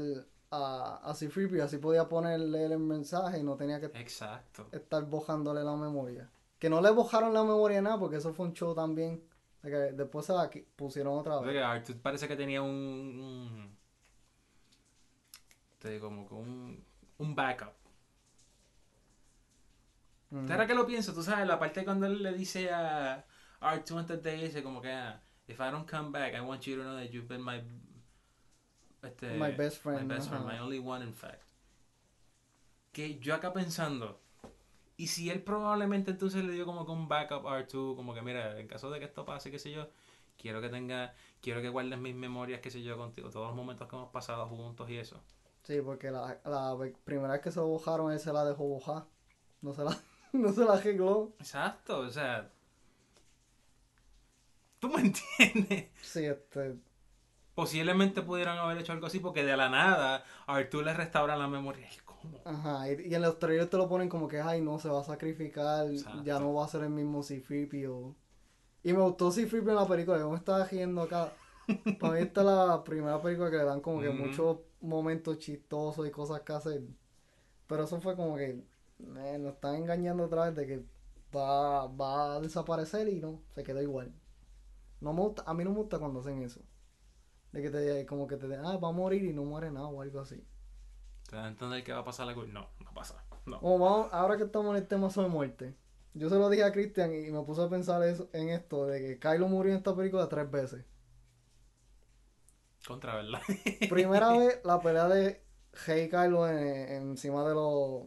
[0.51, 4.67] a, a Cifripio, así podía ponerle el mensaje y no tenía que Exacto.
[4.73, 6.29] estar bojándole la memoria.
[6.59, 9.23] Que no le bojaron la memoria nada, porque eso fue un show también.
[9.63, 11.63] de que después se la pusieron otra vez.
[11.63, 12.69] Arturo parece que tenía un.
[12.69, 13.77] un
[15.79, 16.83] te digo, como un,
[17.17, 17.73] un backup.
[20.31, 20.51] Ujú.
[20.51, 23.25] Ahora que lo pienso, tú sabes, la parte cuando él le dice a
[23.59, 26.77] R2 antes de irse, como que, ah, if I don't come back, I want you
[26.77, 27.61] to know that you've been my,
[29.03, 30.53] este, My best friend, my best friend, ajá.
[30.53, 31.43] my only one, in fact.
[32.91, 34.19] Que yo acá pensando,
[34.97, 38.21] y si él probablemente entonces le dio como que un backup a R2, como que
[38.21, 39.89] mira, en caso de que esto pase, qué sé yo,
[40.37, 43.87] quiero que tenga, quiero que guardes mis memorias, qué sé yo, contigo, todos los momentos
[43.87, 45.21] que hemos pasado juntos y eso.
[45.63, 49.05] Sí, porque la, la primera vez que se bojaron, él se la dejó bojar.
[49.61, 49.95] No se la,
[50.33, 51.33] no se la arregló.
[51.39, 52.49] Exacto, o sea,
[54.79, 55.01] tú me
[55.39, 55.89] entiendes.
[56.01, 56.75] Sí, este.
[57.55, 61.47] Posiblemente pudieran haber hecho algo así porque de la nada a Arturo le restauran la
[61.47, 61.87] memoria.
[61.93, 62.39] ¿Y ¿Cómo?
[62.45, 65.03] Ajá, y, en los trailers te lo ponen como que, ay, no, se va a
[65.03, 66.23] sacrificar, Exacto.
[66.23, 68.15] ya no va a ser el mismo C-3PO.
[68.83, 71.33] Y me gustó C-3PO en la película, yo me estaba riendo acá.
[71.99, 74.17] Para mí esta es la primera película que le dan como que Ujú.
[74.17, 76.81] muchos momentos chistosos y cosas que hacer.
[77.67, 78.63] Pero eso fue como que,
[79.17, 80.85] eh, nos están engañando otra vez de que
[81.35, 84.13] va, va a desaparecer y no, se quedó igual.
[84.99, 86.61] No me gusta, a mí no me gusta cuando hacen eso.
[87.51, 90.01] De que te, como que te, ah, va a morir y no muere nada o
[90.01, 90.43] algo así.
[91.29, 92.45] ¿Te da a entender que va a pasar algo?
[92.45, 93.23] No, no pasa.
[93.45, 93.59] No.
[93.59, 95.75] Como vamos, ahora que estamos en el tema sobre muerte,
[96.13, 98.99] yo se lo dije a Christian y me puse a pensar eso, en esto, de
[99.01, 100.85] que Kylo murió en esta película tres veces.
[102.87, 103.39] Contra, ¿verdad?
[103.89, 105.41] Primera vez, la pelea de
[105.85, 108.03] Hey Kylo en- encima de los,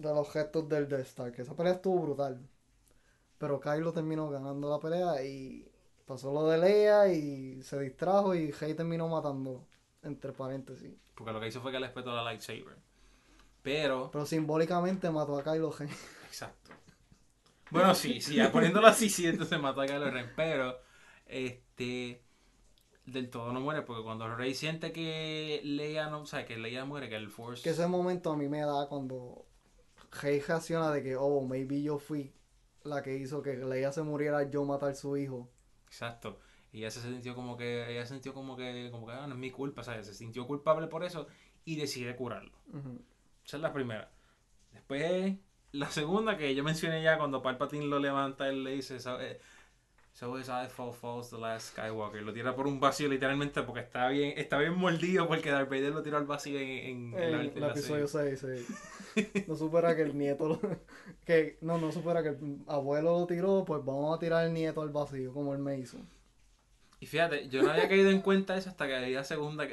[0.00, 2.40] de los gestos del Death Star, que esa pelea estuvo brutal.
[3.38, 5.70] Pero Kylo terminó ganando la pelea y
[6.06, 9.66] pasó lo de Leia y se distrajo y Hey terminó matando,
[10.02, 10.92] entre paréntesis.
[11.14, 12.76] Porque lo que hizo fue que le espetó la lightsaber.
[13.62, 15.88] Pero, Pero simbólicamente mató a Kylo Ren.
[16.26, 16.72] exacto.
[17.70, 20.32] Bueno, sí, sí, poniéndolo así, sí, entonces mató a Kylo Ren.
[20.34, 20.78] Pero,
[21.26, 22.22] este,
[23.06, 23.82] del todo no muere.
[23.82, 27.62] Porque cuando Rey siente que Leia no, o sea, que Leia muere, que el Force.
[27.62, 29.46] Que ese momento a mí me da cuando
[30.10, 32.32] Rey reacciona de que, oh, maybe yo fui
[32.82, 35.50] la que hizo que Leia se muriera yo matar a su hijo.
[35.86, 36.38] Exacto.
[36.72, 39.34] Y ella se sintió como que, ella se sintió como que, como que, ah, no
[39.34, 40.06] es mi culpa, ¿sabes?
[40.06, 41.26] Se sintió culpable por eso
[41.64, 42.52] y decide curarlo.
[43.44, 44.10] Esa es la primera.
[44.72, 45.36] Después,
[45.72, 49.40] la segunda que yo mencioné ya, cuando Palpatine lo levanta, él le dice, so, eh,
[50.12, 52.22] so is I fall falls the last Skywalker.
[52.22, 55.92] Lo tira por un vacío literalmente porque está bien, está bien mordido porque Darth Vader
[55.92, 58.36] lo tiró al vacío en, en, en la- En el episodio serie.
[58.36, 58.66] 6,
[59.14, 59.44] sí.
[59.48, 60.60] No supera que el nieto lo-
[61.24, 64.82] que No, no supera que el abuelo lo tiró, pues vamos a tirar el nieto
[64.82, 65.98] al vacío, como él me hizo.
[67.02, 69.64] Y fíjate, yo no había caído en cuenta eso hasta que vi la segunda,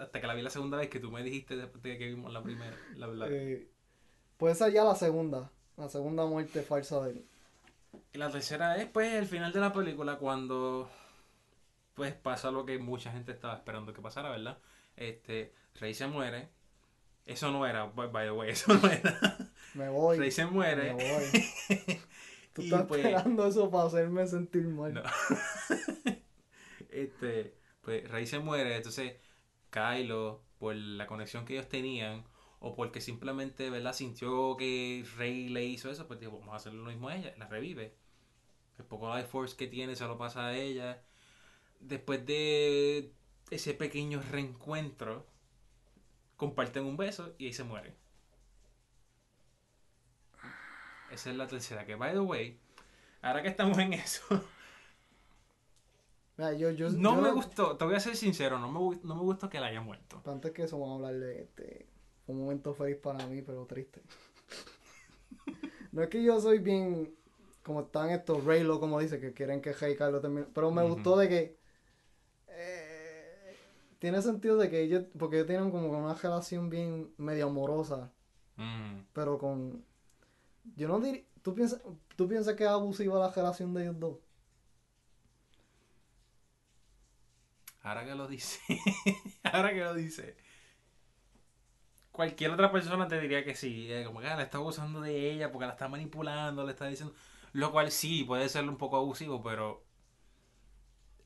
[0.00, 2.32] hasta que la vi la segunda vez que tú me dijiste después de que vimos
[2.32, 2.76] la primera.
[2.96, 3.68] La, la- Eh,
[4.36, 5.50] pues esa ya la segunda.
[5.76, 7.24] La segunda muerte falsa de él.
[8.16, 10.88] Y la tercera es pues el final de la película cuando
[11.92, 14.56] pues pasa lo que mucha gente estaba esperando que pasara, ¿verdad?
[14.96, 16.48] Este, Rey se muere.
[17.26, 19.20] Eso no era, by by the way, eso no era.
[19.74, 20.16] Me voy.
[20.16, 20.94] Rey se Me muere.
[20.94, 21.44] voy.
[22.54, 24.94] Tú Y estás pues- esperando eso para hacerme sentir mal.
[24.94, 25.02] No.
[26.88, 29.12] este, pues Rey se muere, entonces
[29.68, 32.24] Kylo, por la conexión que ellos tenían,
[32.60, 33.92] o porque simplemente, ¿verdad?
[33.92, 37.34] Sintió que Rey le hizo eso, pues dijo, vamos a hacer lo mismo a ella,
[37.36, 37.94] la revive.
[38.78, 41.02] El poco Life Force que tiene se lo pasa a ella.
[41.80, 43.12] Después de
[43.50, 45.26] ese pequeño reencuentro,
[46.36, 47.94] comparten un beso y ahí se muere.
[51.10, 52.58] Esa es la tercera, que by the way,
[53.22, 54.24] ahora que estamos en eso,
[56.36, 59.14] Mira, yo, yo, no yo me gustó, te voy a ser sincero, no me, no
[59.14, 60.20] me gustó que la haya muerto.
[60.26, 61.86] Antes que eso, vamos a hablar de este.
[62.26, 64.02] Un momento feliz para mí, pero triste.
[65.92, 67.14] no es que yo soy bien.
[67.66, 70.46] Como están estos Raylo, como dice, que quieren que Hey Carlos termine.
[70.54, 71.58] Pero me gustó de que.
[72.48, 73.56] eh,
[73.98, 75.04] tiene sentido de que ellos.
[75.18, 78.12] Porque ellos tienen como una relación bien medio amorosa.
[79.12, 79.84] Pero con.
[80.76, 81.24] Yo no diría.
[81.42, 81.82] ¿Tú piensas,
[82.16, 84.18] ¿Tú piensas que es abusiva la relación de ellos dos?
[87.82, 88.60] ahora que lo dice,
[89.44, 90.36] ahora que lo dice.
[92.12, 93.92] cualquier otra persona te diría que sí.
[93.92, 96.86] eh, Como que ah, la está abusando de ella porque la está manipulando, le está
[96.86, 97.14] diciendo.
[97.56, 99.82] Lo cual sí, puede ser un poco abusivo, pero.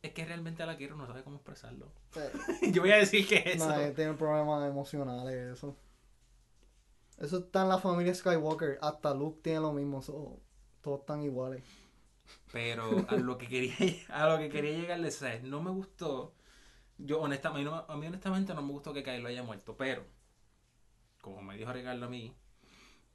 [0.01, 1.91] Es que realmente la quiero, no sabe cómo expresarlo.
[2.73, 3.69] Yo voy a decir que eso.
[3.69, 5.77] Nadie tiene problemas emocionales, eso.
[7.19, 8.79] Eso está en la familia Skywalker.
[8.81, 10.03] Hasta Luke tiene lo mismo.
[10.03, 10.39] so,
[10.83, 11.65] todos están iguales.
[12.53, 13.75] Pero a lo que quería,
[14.09, 15.11] a lo que quería llegarle,
[15.43, 16.33] no me gustó.
[16.97, 19.77] Yo honestamente, a mí, no- a mí honestamente no me gustó que Kylo haya muerto,
[19.77, 20.05] pero
[21.21, 22.35] como me dijo Ricardo a mí,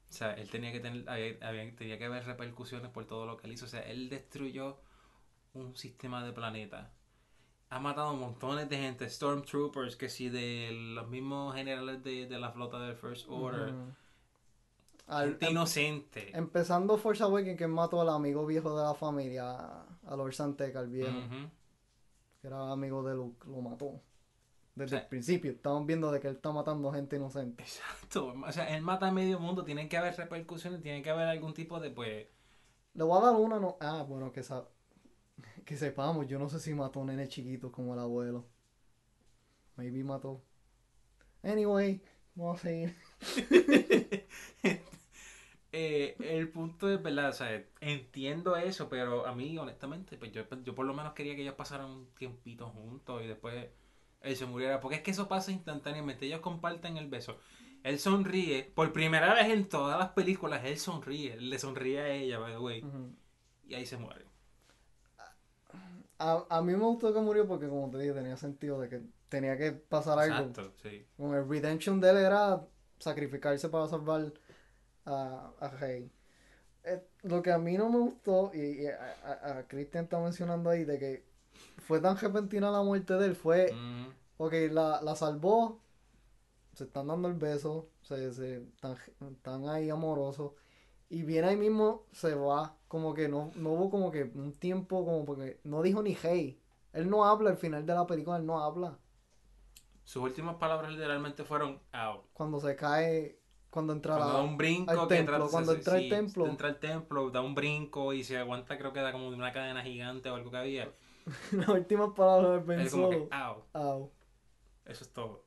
[0.09, 3.37] o sea, él tenía que tener, había- había- tenía que haber repercusiones por todo lo
[3.37, 3.65] que él hizo.
[3.65, 4.77] O sea, él destruyó
[5.53, 6.91] un sistema de planeta.
[7.69, 12.51] Ha matado montones de gente, Stormtroopers, que sí, de los mismos generales de, de la
[12.51, 13.73] flota del First Order.
[15.07, 16.31] Al- Gente em- inocente.
[16.37, 19.55] empezando Force Awakens, que mató al amigo viejo de la familia,
[20.05, 21.11] a Lord Santeca, el viejo,
[22.41, 24.01] que era amigo de Luke, lo mató.
[24.75, 27.63] Desde el principio, estamos viendo de que él está matando gente inocente.
[27.63, 28.33] Exacto.
[28.45, 31.53] O sea, él mata a medio mundo, tienen que haber repercusiones, tiene que haber algún
[31.53, 32.27] tipo de, pues...
[32.95, 33.77] Le voy a dar una, no.
[33.79, 34.67] Ah, bueno, que, sa-
[35.65, 38.45] que sepamos, yo no sé si mató a nene chiquito como el abuelo.
[39.77, 40.41] Maybe mató.
[41.43, 42.01] Anyway,
[42.35, 42.95] vamos a seguir.
[45.71, 47.29] Eh, el punto es, ¿verdad?
[47.29, 51.35] O sea, entiendo eso, pero a mí, honestamente, pues yo, yo por lo menos quería
[51.35, 53.67] que ellos pasaran un tiempito juntos y después
[54.25, 54.79] él se muriera.
[54.81, 56.25] Porque es que eso pasa instantáneamente.
[56.25, 57.37] Ellos comparten el beso.
[57.83, 58.63] Él sonríe.
[58.75, 61.37] Por primera vez en todas las películas, él sonríe.
[61.39, 62.83] Le sonríe a ella, by the way.
[63.67, 64.25] Y ahí se muere.
[66.19, 69.01] a, a mí me gustó que murió porque, como te dije, tenía sentido de que
[69.29, 70.49] tenía que pasar algo.
[70.49, 71.05] Exacto, sí.
[71.17, 72.65] Con el redemption de él era
[72.99, 74.31] sacrificarse para salvar
[75.05, 76.11] a, a Rey.
[76.83, 80.19] Eh, lo que a mí no me gustó, y, y a, a- a Christian está
[80.19, 81.25] mencionando ahí, de que
[81.77, 85.79] fue tan repentina la muerte de él, fue, Mm, ok, la, la salvó,
[86.73, 88.97] se están dando el beso, se, se están,
[89.31, 90.53] están ahí amorosos,
[91.09, 95.05] y viene ahí mismo, se va, como que no, no hubo como que un tiempo,
[95.05, 96.59] como porque no dijo ni hey.
[96.93, 98.97] Él no habla al final de la película, él no habla.
[100.03, 102.23] Sus últimas palabras literalmente fueron out.
[102.33, 103.39] Cuando se cae,
[103.69, 104.39] cuando entra Cuando la...
[104.39, 106.45] da un brinco, al que templo, entra, cuando se- entra sí, templo.
[106.45, 109.51] entra al templo, da un brinco y se aguanta, creo que da como de una
[109.51, 110.87] cadena gigante o algo que había.
[111.51, 113.29] Las últimas palabras de Ben Es como que, Solo.
[113.31, 113.63] out.
[113.73, 114.11] Au.
[114.85, 115.43] Eso es todo.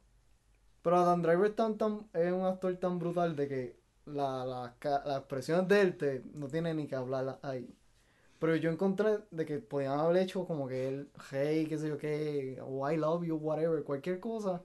[0.82, 4.74] Pero Adam Driver es, tan, tan- es un actor tan brutal de que la, la,
[4.78, 7.74] ca- las expresiones de él te, no tiene ni que hablar ahí.
[8.38, 11.98] Pero yo encontré de que podían haber hecho como que él, hey, qué sé yo
[11.98, 14.62] qué, o I love you, whatever, cualquier cosa.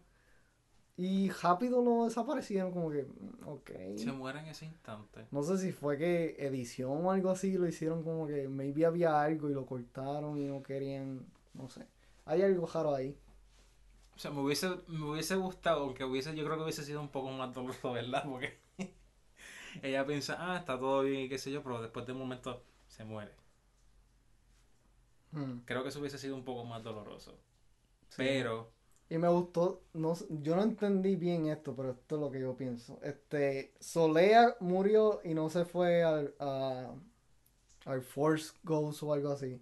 [0.96, 3.72] Y rápido lo desaparecieron como que, mm, ok.
[3.98, 5.26] Se muere en ese instante.
[5.32, 9.22] No sé si fue que edición o algo así lo hicieron como que maybe había
[9.22, 11.88] algo y lo cortaron y no querían, no sé.
[12.26, 13.18] Hay algo raro ahí.
[14.16, 17.10] O sea, me hubiese, me hubiese gustado, aunque hubiese, yo creo que hubiese sido un
[17.10, 18.24] poco más doloroso, ¿verdad?
[18.26, 18.60] Porque
[19.84, 22.64] ella piensa, ah, está todo bien y qué sé yo, pero después de un momento
[22.88, 23.34] se muere.
[25.32, 27.38] Hmm, Creo que eso hubiese sido un poco más doloroso.
[28.10, 28.16] sí.
[28.16, 28.72] Pero,
[29.14, 32.58] Y me gustó, no, yo no entendí bien esto, pero esto es lo que yo
[32.58, 33.00] pienso.
[33.04, 36.94] Este, Solea murió y no se fue al, a-
[37.86, 39.62] al Force Ghost o algo así.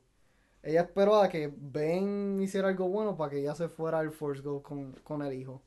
[0.64, 4.42] Ella esperó a que Ben hiciera algo bueno para que ella se fuera al Force
[4.44, 5.62] Ghost con, con el hijo.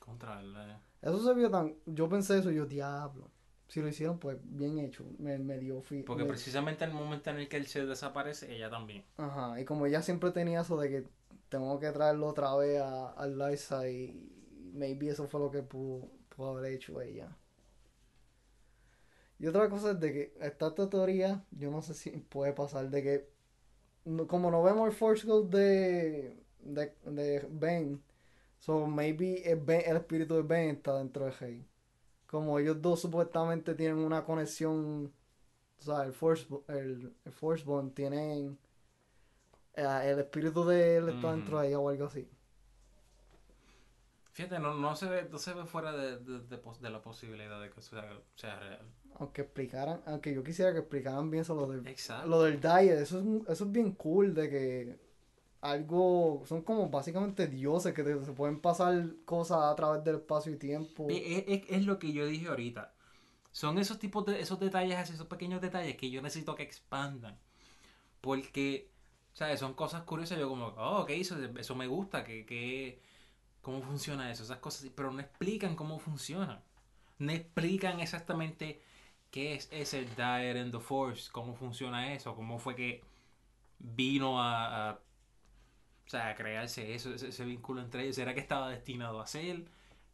[0.00, 0.54] contra el...
[0.56, 3.30] eh, Eso se vio tan, yo pensé eso y yo, diablo.
[3.68, 5.04] Si lo hicieron, pues bien hecho.
[5.18, 7.86] Me, me dio fi- Porque me- precisamente en el momento en el que él se
[7.86, 9.04] desaparece, ella también.
[9.16, 11.08] Ajá, y como ella siempre tenía eso de que
[11.52, 16.10] tengo que traerlo otra vez a, al Liza y maybe eso fue lo que pudo,
[16.36, 17.36] pudo haber hecho ella.
[19.38, 23.02] Y otra cosa es de que esta teoría, yo no sé si puede pasar, de
[23.02, 23.28] que
[24.28, 28.02] como no vemos el Force Ghost de, de, de Ben,
[28.58, 31.66] so maybe el, Ben- el espíritu de Ben está dentro de Rey.
[32.26, 35.12] Como ellos dos supuestamente tienen una conexión,
[35.80, 38.58] o sea, el Force, el, el Force Bond tienen
[39.74, 42.28] el espíritu de él está dentro de ella o algo así.
[44.32, 47.60] Fíjate, no, no, se ve, no se ve fuera de, de, de de la posibilidad
[47.60, 48.80] de que eso sea, sea real.
[49.18, 52.28] Aunque explicaran, aunque yo quisiera que explicaran bien eso, lo del, Exacto.
[52.28, 55.00] lo del diet, eso es, eso es bien cool de que
[55.60, 60.52] algo, son como básicamente dioses que te- se pueden pasar cosas a través del espacio
[60.52, 61.06] y tiempo.
[61.10, 62.94] Es, es- es lo que yo dije ahorita.
[63.52, 67.38] Son esos tipos de esos detalles, esos pequeños detalles que yo necesito que expandan.
[68.20, 68.91] Porque,
[69.32, 69.60] ¿sabes?
[69.60, 70.38] Son cosas curiosas.
[70.38, 73.00] Yo como, oh, ok, eso, eso me gusta, que, que,
[73.62, 74.90] cómo funciona eso, esas cosas.
[74.94, 76.62] Pero no explican cómo funciona.
[77.18, 78.82] No explican exactamente
[79.30, 83.02] qué es ese Diet in the Force, cómo funciona eso, cómo fue que
[83.78, 85.00] vino a, a
[86.06, 88.16] o sea, a crearse eso, ese, ese vínculo entre ellos.
[88.16, 89.64] ¿Será que estaba destinado a ser?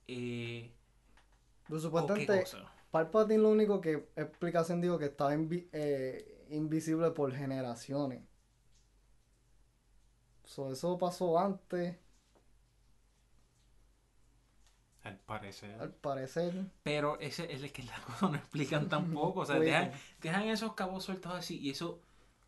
[0.07, 0.73] Eh,
[1.95, 2.45] ¿O qué supuestamente?
[2.91, 8.23] Palpatine lo único que explicación digo que estaba invi- eh, invisible por generaciones.
[10.53, 11.97] So, eso pasó antes,
[15.03, 15.81] Al parecer.
[15.81, 16.53] al parecer.
[16.83, 19.41] Pero ese es el que las cosas no explican tampoco.
[19.41, 19.71] O sea, Puede.
[19.71, 21.59] dejan, dejan esos cabos sueltos así.
[21.59, 22.01] Y eso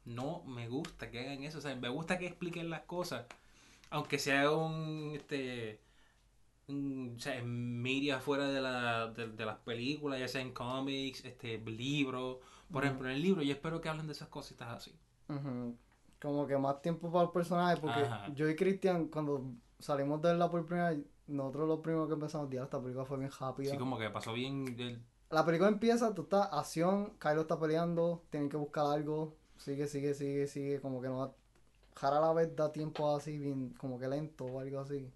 [0.04, 1.58] no me gusta que hagan eso.
[1.58, 3.26] O sea, me gusta que expliquen las cosas.
[3.90, 5.12] Aunque sea un.
[5.14, 5.80] Este,
[6.68, 10.52] un, o sea, en media fuera de, la, de, de las películas, ya sea en
[10.52, 12.38] cómics, este, libros.
[12.72, 14.94] Por ejemplo, en el libro, yo espero que hablen de esas cositas así.
[15.28, 15.76] Ujú.
[16.20, 18.28] Como que más tiempo para el personaje, porque Ajá.
[18.34, 22.50] yo y Cristian, cuando salimos de verla por primera vez, nosotros lo primero que empezamos,
[22.50, 23.70] "Diablo, esta película fue bien rápida.
[23.70, 24.76] Así como que pasó bien.
[24.76, 29.86] del- La película empieza, tú estás, acción, Kylo está peleando, tienen que buscar algo, sigue,
[29.86, 31.32] sigue, sigue, sigue, como que no da,
[32.00, 35.08] rara la vez da tiempo así, bien, como que lento o algo así.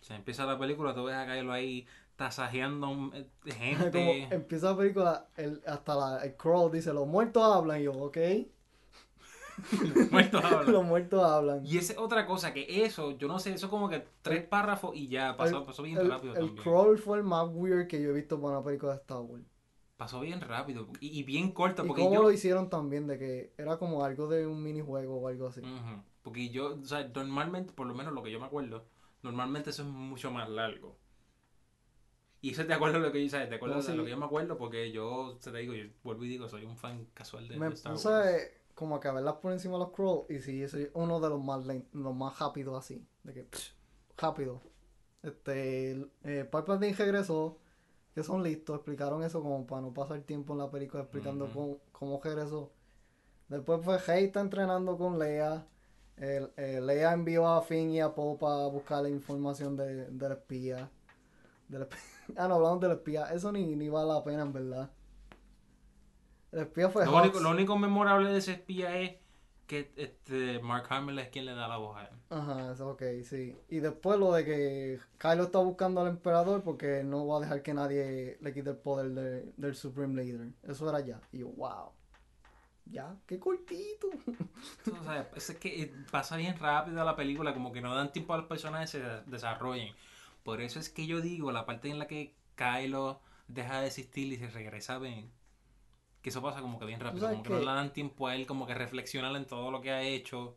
[0.00, 1.86] o sea, empieza la película, tú ves a Kylo ahí
[2.16, 4.22] tasajeando eh, como gente.
[4.34, 8.16] empieza la película, el, hasta la, el crawl dice, los muertos hablan, y yo, ok,
[10.10, 10.72] Muertos hablan.
[10.72, 11.64] los muertos hablan.
[11.64, 14.96] Y esa es otra cosa, que eso, yo no sé, eso como que tres párrafos
[14.96, 16.56] y ya, pasó, El- pasó bien el, rápido el también.
[16.62, 19.44] crawl fue el más weird que yo he visto para una película de Star Wars.
[19.96, 22.22] Pasó bien rápido y, y bien corto, Y porque cómo yo...
[22.22, 25.60] lo hicieron también, de que era como algo de un minijuego o algo así.
[26.22, 28.86] Porque yo, o sea, normalmente, por lo menos lo que yo me acuerdo,
[29.22, 30.98] normalmente eso es mucho más largo.
[32.42, 33.48] Y eso te acuerdo de lo que yo, ¿sabes?
[33.48, 36.24] Te acuerdo No, de lo que yo me acuerdo porque yo, te digo, yo vuelvo
[36.24, 38.04] y digo, soy un fan casual de, Me Star Wars.
[38.04, 41.20] puse como a que a verlas por encima de los crawl y sí, soy uno
[41.20, 43.06] de los más los más rápidos así.
[43.22, 43.74] De que, psh,
[44.16, 44.60] rápido.
[45.22, 47.58] Este, eh, Palpatine regresó,
[48.14, 51.78] que son listos, explicaron eso como para no pasar tiempo en la película explicando cómo,
[51.92, 52.72] cómo regresó.
[53.48, 55.66] Después fue Rey está entrenando con Leia.
[56.16, 60.90] Eh, Leia envió a Finn y a Poe para buscar la información de, del espía.
[61.68, 61.96] Del esp-
[62.36, 63.24] ah, no, hablamos del espía.
[63.32, 64.90] Eso ni, ni vale la pena, en verdad.
[66.52, 69.12] El espía fue Lo único, lo único memorable de ese espía es
[69.66, 72.16] que este Mark Hamill es quien le da la voz a él.
[72.30, 73.56] Ajá, eso ok, sí.
[73.68, 77.62] Y después lo de que Kylo está buscando al emperador porque no va a dejar
[77.62, 80.48] que nadie le quite el poder de- del Supreme Leader.
[80.64, 81.20] Eso era ya.
[81.30, 81.90] Y yo, wow.
[82.86, 84.08] Ya, qué cortito.
[84.84, 88.34] Tú sabes, es que eh, pasa bien rápido la película, como que no dan tiempo
[88.34, 89.94] a los personajes que se desarrollen.
[90.42, 94.32] Por eso es que yo digo, la parte en la que Kylo deja de existir
[94.32, 95.30] y se regresa a Ben,
[96.22, 98.46] que eso pasa como que bien rápido, como que no le dan tiempo a él
[98.46, 100.56] como que reflexionar en todo lo que ha hecho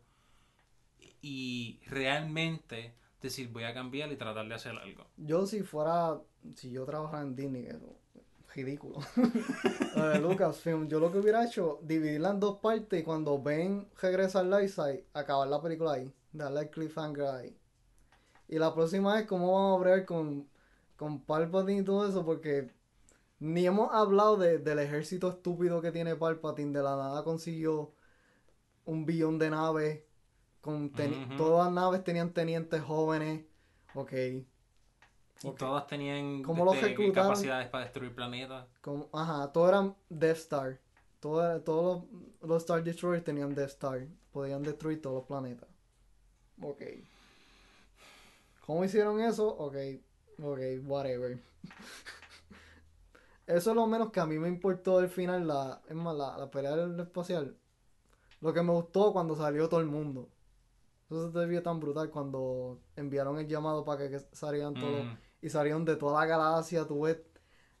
[1.22, 5.06] y realmente decir voy a cambiar y tratar de hacer algo.
[5.16, 6.20] Yo si fuera,
[6.54, 7.96] si yo trabajara en Disney, eso,
[8.54, 8.98] ridículo.
[9.96, 13.88] Lo de Lucasfilm, yo lo que hubiera hecho, dividirla en dos partes y cuando Ben
[14.00, 17.56] regresa al Lightside, acabar la película ahí, darle el cliffhanger ahí.
[18.48, 20.48] Y la próxima vez, ¿cómo vamos a bregar con,
[20.96, 22.24] con Palpatine y todo eso?
[22.24, 22.70] Porque
[23.38, 27.92] ni hemos hablado de- del ejército estúpido que tiene Palpatine, de la nada consiguió
[28.84, 30.02] un billón de naves,
[30.60, 30.90] con
[31.36, 33.44] todas las naves tenían tenientes jóvenes,
[33.94, 34.12] ok.
[34.12, 34.46] Y
[35.48, 35.58] Ok.
[35.58, 38.66] todas tenían ¿Cómo los este, capacidades para destruir planetas.
[38.80, 40.80] Como, ajá, todos eran Death Star.
[41.20, 42.04] Todo todos
[42.40, 44.06] los, los Star Destroyers tenían Death Star.
[44.32, 45.68] Podían destruir todos los planetas.
[46.62, 46.82] Ok.
[48.64, 49.48] ¿Cómo hicieron eso?
[49.48, 49.76] Ok.
[50.42, 51.38] Ok, whatever.
[53.46, 55.46] eso es lo menos que a mí me importó del final.
[55.46, 57.56] La, es más, la, la pelea del espacial.
[58.40, 60.28] Lo que me gustó cuando salió todo el mundo.
[61.10, 65.16] Eso se te vio tan brutal cuando enviaron el llamado para que, salieran todos Mm.
[65.42, 66.86] y salieron de toda la galaxia.
[66.86, 67.18] Tú ves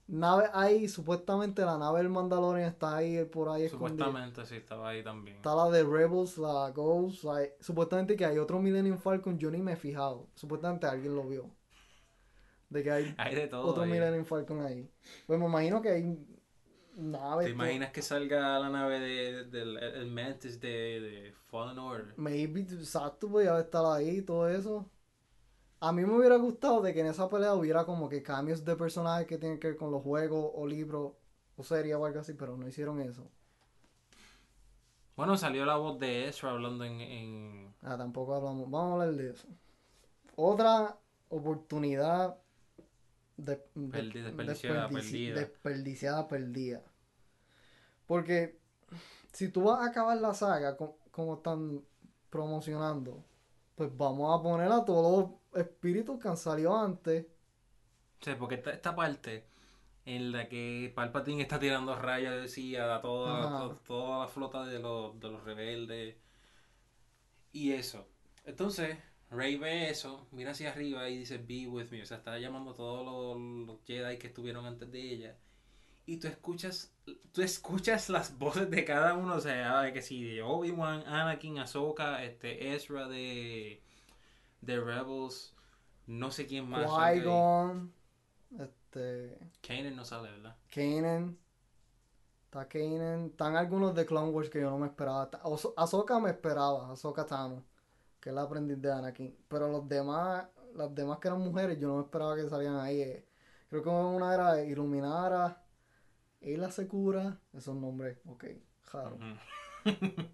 [0.06, 4.04] naves ahí, supuestamente la nave del Mandalorian está ahí por ahí escondida.
[4.06, 5.36] Supuestamente sí estaba ahí también.
[5.38, 7.24] Está la de Rebels, la Ghost.
[7.24, 10.26] hay- supuestamente que hay otro Millennium Falcon, yo ni me he fijado.
[10.34, 11.50] Supuestamente alguien lo vio.
[12.74, 13.64] De que hay Hay de todo.
[13.70, 13.86] otro.
[13.86, 14.90] Millennium Falcon ahí.
[15.26, 16.18] Pues me imagino que hay
[16.96, 17.46] naves.
[17.46, 22.14] ¿Te imaginas que salga la nave de, del el, el Mantis de, de Fallen Order?
[22.16, 24.90] Maybe, exacto, pues ya estar ahí, todo eso.
[25.80, 28.76] A mí me hubiera gustado de que en esa pelea hubiera como que cambios de
[28.76, 31.12] personajes que tienen que ver con los juegos o libros
[31.56, 33.30] o series o algo así, pero no hicieron eso.
[35.16, 37.00] Bueno, salió la voz de Ezra hablando en...
[37.00, 37.74] en...
[37.82, 38.70] Ah, tampoco hablamos.
[38.70, 39.48] Vamos a hablar de eso.
[40.36, 40.98] Otra
[41.30, 42.38] oportunidad
[43.36, 45.34] de, de- Perdi- desperdiciada, perdida.
[45.40, 46.82] desperdiciada, perdida.
[48.06, 48.58] Porque
[49.32, 51.82] si tú vas a acabar la saga co- como están
[52.30, 53.24] promocionando,
[53.74, 57.26] pues vamos a poner a todos los espíritus que han salido antes.
[58.20, 59.46] Sea, porque esta, esta parte
[60.06, 64.78] en la que Palpatine está tirando rayos, decía, a toda, to- toda la flota de
[64.78, 66.16] los, de los rebeldes
[67.52, 68.06] y eso.
[68.44, 68.98] Entonces,
[69.30, 72.02] Rey ve eso, mira hacia arriba y dice, be with me.
[72.02, 75.36] O sea, está llamando a todos los, los Jedi que estuvieron antes de ella.
[76.06, 76.92] Y tú escuchas,
[77.32, 81.58] tú escuchas las voces de cada uno, o sea, de que si de Obi-Wan, Anakin,
[81.58, 83.82] Ahsoka, este, Ezra de,
[84.60, 85.54] de Rebels,
[86.06, 86.86] no sé quién más.
[86.86, 87.90] Qui-Gon,
[88.58, 90.56] este, Kanan no sale, ¿verdad?
[90.70, 91.38] Kanan.
[92.44, 93.26] Está Kanan.
[93.30, 95.30] Están algunos de Clone Wars que yo no me esperaba.
[95.76, 97.64] Ahsoka me esperaba, Ahsoka Tano,
[98.24, 99.36] que es la aprendiz de Anakin.
[99.48, 103.02] Pero los demás, las demás que eran mujeres, yo no esperaba que salieran ahí.
[103.02, 103.26] eh.
[103.68, 105.62] Creo que una era Iluminara,
[106.42, 108.44] Ayla Secura, esos nombres, ok.
[109.16, 109.34] Ujú.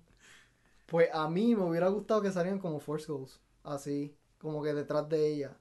[0.87, 5.09] Pues a mí me hubiera gustado que salieran como Force Ghosts, así, como que detrás
[5.09, 5.57] de ella.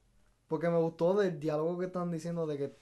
[0.47, 2.77] Porque me gustó del diálogo que están diciendo de que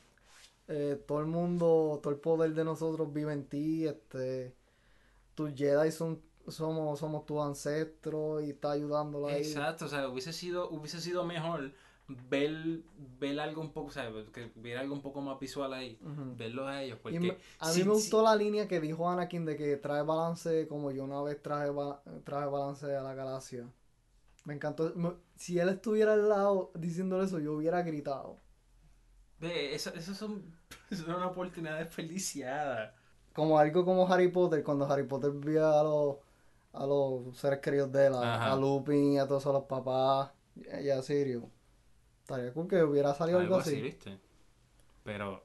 [0.69, 4.55] eh, todo el mundo, todo el poder de nosotros vive en ti, este,
[5.35, 9.41] tus Jedi son, somos, somos tus ancestros y está ayudándola ahí.
[9.41, 11.71] Exacto, o sea, hubiese sido, hubiese sido mejor
[12.07, 12.81] ver,
[13.19, 15.99] ver algo un poco, o sea, que hubiera algo un poco más visual ahí,
[16.37, 19.45] verlos a ellos, porque me- a mí si- me gustó la línea que dijo Anakin
[19.45, 23.67] de que trae balance como yo una vez traje, ba- traje balance a la galaxia.
[24.45, 24.93] Me encantó.
[24.95, 28.37] me- si él estuviera al lado diciéndole eso, yo hubiera gritado.
[29.39, 30.43] Ve, eso, eso son,
[30.91, 32.95] son una oportunidad desperdiciada.
[33.33, 36.15] Como algo como Harry Potter, cuando Harry Potter vio a los,
[36.77, 40.31] a los seres queridos de él, a, a Lupin y a todos los papás
[40.83, 41.49] y a Sirio.
[42.21, 43.71] Estaría cool que hubiera salido algo, Algo así.
[43.71, 44.19] así, ¿viste?
[45.03, 45.41] Pero,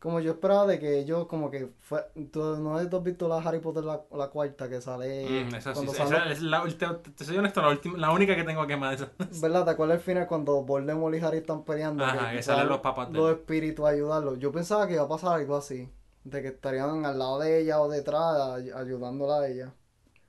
[0.00, 3.60] Como yo esperaba de que ellos como que fue, tú, no has visto la Harry
[3.60, 7.24] Potter la, la cuarta que sale mm, esa sí, esa sale- es la, te, te
[7.24, 9.12] soy honesto, la, última, la única que tengo que más de esa.
[9.40, 9.64] ¿Verdad?
[9.64, 12.04] ¿Te acuerdas el final cuando Voldemort y Harry están peleando?
[12.04, 14.38] Ajá, que salen salen los papás de Los espíritus a ayudarlos.
[14.40, 15.88] Yo pensaba que iba a pasar algo así.
[16.24, 18.22] De que estarían al lado de ella o detrás
[18.56, 19.72] ay- ayudándola a ella.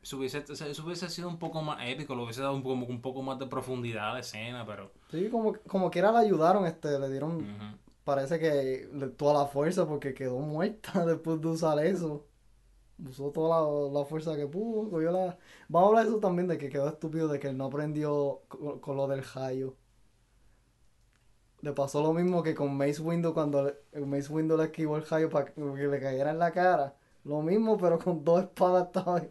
[0.04, 0.44] Eso hubiese,
[0.84, 3.48] hubiese sido un poco más épico, lo hubiese dado un poco, un poco más de
[3.48, 4.92] profundidad a la escena, pero...
[5.10, 7.38] Sí, como, como quiera la ayudaron, este, le dieron,
[8.04, 12.28] parece que le- toda la fuerza porque quedó muerta después de usar eso.
[13.08, 15.38] Usó toda la, la fuerza que pudo, cogió la...
[15.70, 18.42] Vamos a hablar de eso también, de que quedó estúpido de que él no aprendió
[18.50, 19.76] con, con lo del rayo.
[21.62, 25.08] Le pasó lo mismo que con Mace Windu cuando le- Mace Windu le esquivó el
[25.08, 26.98] rayo para que le cayera en la cara.
[27.24, 29.30] Lo mismo, pero con dos espadas esta vez.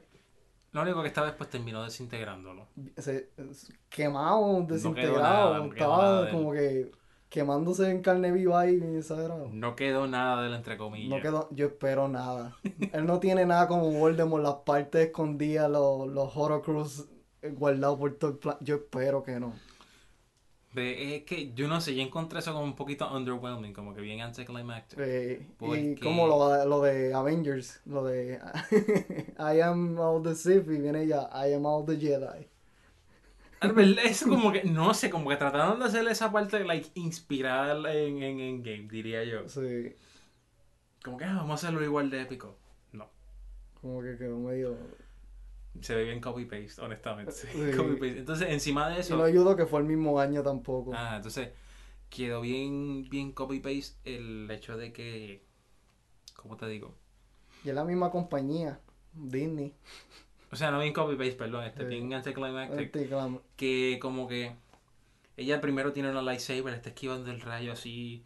[0.73, 2.67] Lo único que esta vez pues terminó desintegrándolo.
[2.97, 3.31] Se,
[3.91, 5.59] quemado, desintegrado.
[5.59, 6.91] no estaba como que
[7.29, 9.49] quemándose en carne viva ahí, exagerado.
[9.53, 11.11] No quedó nada de él entre comillas.
[11.11, 12.57] No quedó, yo espero nada.
[12.93, 17.09] Él no tiene nada como Voldemort, las partes escondidas, los, los Horcrux
[17.43, 18.57] guardados por todo el plan.
[18.61, 19.55] Yo espero que no.
[20.75, 24.21] Es que yo no sé, yo encontré eso como un poquito underwhelming, como que bien
[24.23, 24.99] anticlimactic.
[25.01, 28.39] Eh, y Porque- como lo, lo de Avengers, lo de
[29.39, 32.47] I am all the Sith y viene ya I am all the Jedi.
[34.05, 38.23] Es como que, no sé, como que trataron de hacer esa parte, like, inspirada en,
[38.23, 39.49] en, en game, diría yo.
[39.49, 39.95] Sí,
[41.05, 42.57] Como que, ah, vamos a hacerlo igual de épico.
[42.93, 43.09] No.
[43.81, 44.77] como que quedó medio...
[45.81, 47.33] Se ve bien copy-paste, honestamente.
[47.33, 47.47] Sí.
[47.77, 48.19] Copy-paste.
[48.19, 49.17] Entonces, encima de Y eso...
[49.17, 50.93] no ayudó que fue el mismo año tampoco.
[50.95, 51.51] Ah, entonces
[52.11, 55.43] quedó bien, bien copy-paste el hecho de que...
[56.37, 56.95] ¿Cómo te digo?
[57.65, 58.81] Y es la misma compañía,
[59.15, 59.73] Disney.
[60.51, 61.89] O sea, no bien copy-paste, perdón, este, Sí.
[61.89, 62.93] bien anticlimactic.
[62.95, 64.55] Anticlam- que como que
[65.37, 68.25] ella primero tiene una lightsaber, está esquivando el rayo así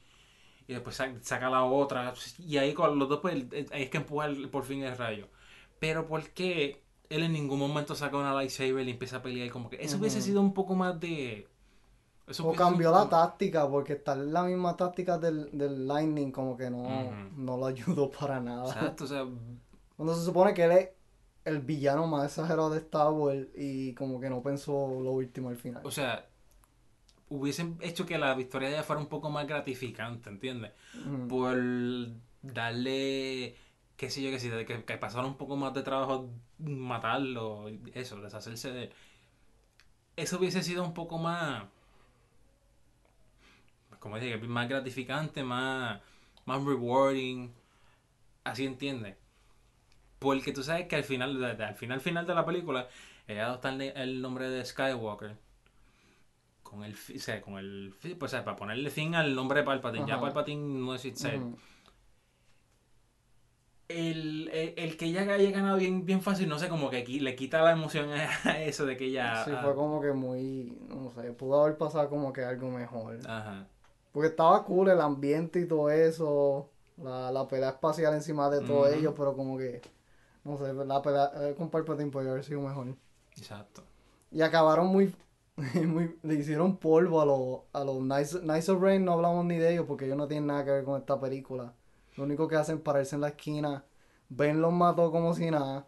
[0.67, 3.35] y después sa- saca la otra y ahí con los dos pues
[3.71, 5.29] ahí es que empuja el- por fin el rayo.
[5.79, 9.71] Pero ¿por qué él en ningún momento saca una lightsaber y empieza a pelear como
[9.71, 11.49] que eso hubiese sido un poco más de
[12.27, 16.33] eso O sido cambió la táctica, porque está en la misma táctica del, del Lightning,
[16.33, 18.67] como que no, no lo ayudó para nada.
[18.67, 19.25] Exacto, o sea,
[19.97, 20.89] Cuando se supone que él es
[21.45, 25.57] el villano más exagerado de Star Wars y como que no pensó lo último al
[25.57, 25.83] final.
[25.85, 26.27] o sea,
[27.29, 30.73] hubiesen hecho que la victoria de ella fuera un poco más gratificante, ¿entiendes?
[31.29, 31.57] Por
[32.43, 33.57] darle,
[33.97, 38.21] qué sé yo, que si que, que pasara un poco más de trabajo matarlo, eso,
[38.21, 38.93] deshacerse de él.
[40.17, 41.65] Eso hubiese sido un poco más,
[43.99, 46.01] como dije, más gratificante, más,
[46.47, 47.51] más rewarding,
[48.45, 49.17] así entiendes.
[50.19, 52.89] Porque tú sabes que al final, al final, final de la película,
[53.29, 55.37] ella adopta el, nombre de Skywalker.
[56.63, 59.67] Con el, o sea, con el, pues, o sea, para ponerle fin al nombre de
[59.67, 60.07] Palpatine.
[60.07, 60.23] Ya Ajá.
[60.23, 60.95] Palpatine no.
[60.95, 61.59] Ujú.
[63.89, 67.20] El, el, el que ella haya ganado bien, bien fácil, no sé, como que aquí
[67.20, 69.45] le quita la emoción a eso de que ella...
[69.45, 73.18] Sí, ah, fue como que muy, no sé, pudo haber pasado como que algo mejor.
[73.26, 73.66] Ajá.
[74.12, 78.82] Porque estaba cool el ambiente y todo eso, la, la pelea espacial encima de todo
[78.82, 78.95] Ujú.
[78.95, 79.82] ello, pero como que,
[80.45, 82.89] no sé, la pelea eh, con Palpatine podría haber sido mejor.
[83.37, 83.82] Exacto.
[84.32, 85.14] Y acabaron muy,
[85.87, 89.57] muy- le hicieron polvo a los a los Nice, Nice of Rain, no hablamos ni
[89.59, 91.72] de ellos porque ellos no tienen nada que ver con esta película.
[92.17, 93.85] Lo único que hacen es pararse en la esquina.
[94.29, 95.87] Ben los mató como si nada.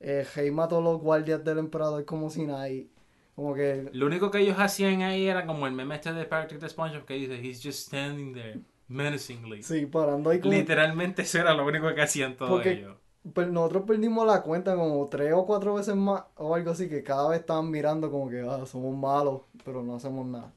[0.00, 2.68] Eh, Hei mató a los guardias del emperador como si nada.
[2.68, 2.90] Y
[3.34, 6.60] como que Lo único que ellos hacían ahí era como el meme este de Patrick
[6.60, 9.62] the SpongeBob que dice, he's just standing there, menacingly.
[9.62, 12.96] sí, parando ahí como Literalmente eso era lo único que hacían todos Porque- ellos.
[13.32, 17.02] Pues nosotros perdimos la cuenta como tres o cuatro veces más o algo así, que
[17.02, 20.52] cada vez estaban mirando como que ah, somos malos, pero no hacemos nada.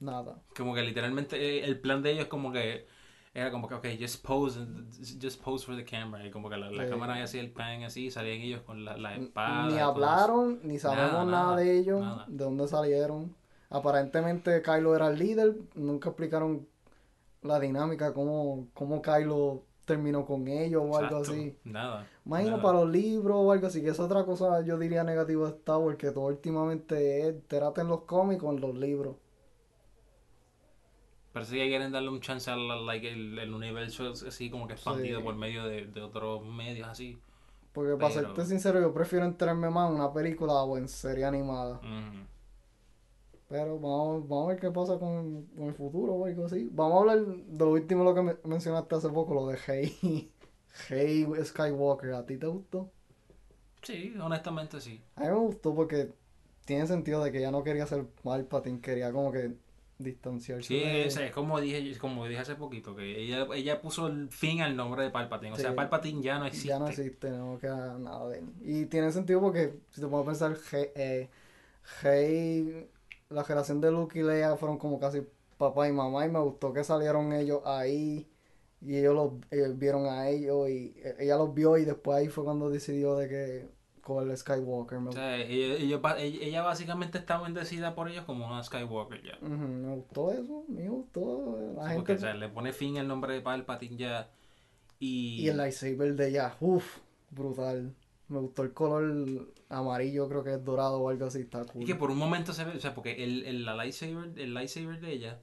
[0.00, 0.42] Nada.
[0.56, 2.86] Como que literalmente eh, el plan de ellos como que
[3.38, 4.60] era como que, ok, just pose,
[5.20, 6.26] just pose for the camera.
[6.26, 6.90] Y como que la, la Sí.
[6.90, 9.66] cámara hacía el pan así, salían ellos con la, la espada.
[9.68, 12.24] ni y hablaron, ni sabemos Nada, nada, nada, de ellos, nada.
[12.28, 13.34] de dónde salieron.
[13.70, 16.66] Aparentemente Kylo era el líder, nunca explicaron
[17.42, 21.56] la dinámica, cómo, cómo Kylo terminó con ellos o algo así.
[21.64, 22.06] Nada.
[22.26, 25.56] Imagino para los libros o algo así, que es otra cosa yo diría negativa de
[25.56, 29.16] Star Wars, que todo últimamente es terate en los cómics o en los libros.
[31.38, 35.18] Parece que quieren darle un chance al like, el, el universo así como que expandido
[35.20, 35.24] Sí.
[35.24, 37.18] por medio de, de otros medios así.
[37.72, 41.80] Porque para serte sincero, yo prefiero enterarme más en una película o en serie animada.
[43.48, 46.68] Pero vamos, vamos a ver qué pasa con, con el futuro o algo así.
[46.70, 50.30] Vamos a hablar de lo último lo que me- mencionaste hace poco, lo de Hey,
[50.88, 52.12] Hey Skywalker.
[52.12, 52.90] ¿A ti te gustó?
[53.82, 55.00] Sí, honestamente sí.
[55.16, 56.12] A mí me gustó porque
[56.66, 59.54] tiene sentido de que ella no quería ser Palpatine, quería como que
[59.98, 61.06] distanciarse Sí, de...
[61.06, 64.76] es, es como dije, como dije hace poquito, que ella, ella puso el fin al
[64.76, 65.52] nombre de Palpatine.
[65.52, 65.74] O sea.
[65.74, 66.68] Palpatine ya no existe.
[66.68, 68.46] Ya no existe, no queda nada de él.
[68.62, 70.56] Y tiene sentido porque, si te puedo pensar,
[72.02, 72.88] Hey, eh,
[73.30, 75.22] la generación de Luke y Leia fueron como casi
[75.56, 78.28] papá y mamá y me gustó que salieron ellos ahí
[78.80, 82.28] y ellos los ellos vieron a ellos y eh, ella los vio y después ahí
[82.28, 83.68] fue cuando decidió de que
[84.08, 84.98] con el Skywalker.
[84.98, 89.38] Me, O sea, ella, ella, ella- básicamente está bendecida por ellos como una Skywalker ya.
[89.40, 91.56] Ujú, me gustó eso, me gustó.
[91.76, 91.94] La Sí, gente...
[91.96, 94.30] porque, o sea, le pone fin al nombre de Palpatine ya.
[94.98, 96.98] Y, Y el lightsaber de ella, uff,
[97.30, 97.94] brutal.
[98.28, 101.82] Me gustó el color amarillo, creo que es dorado o algo así, está cool.
[101.82, 104.52] y que por un momento se ve, o sea, porque el, el, la lightsaber, el
[104.52, 105.40] lightsaber de ella,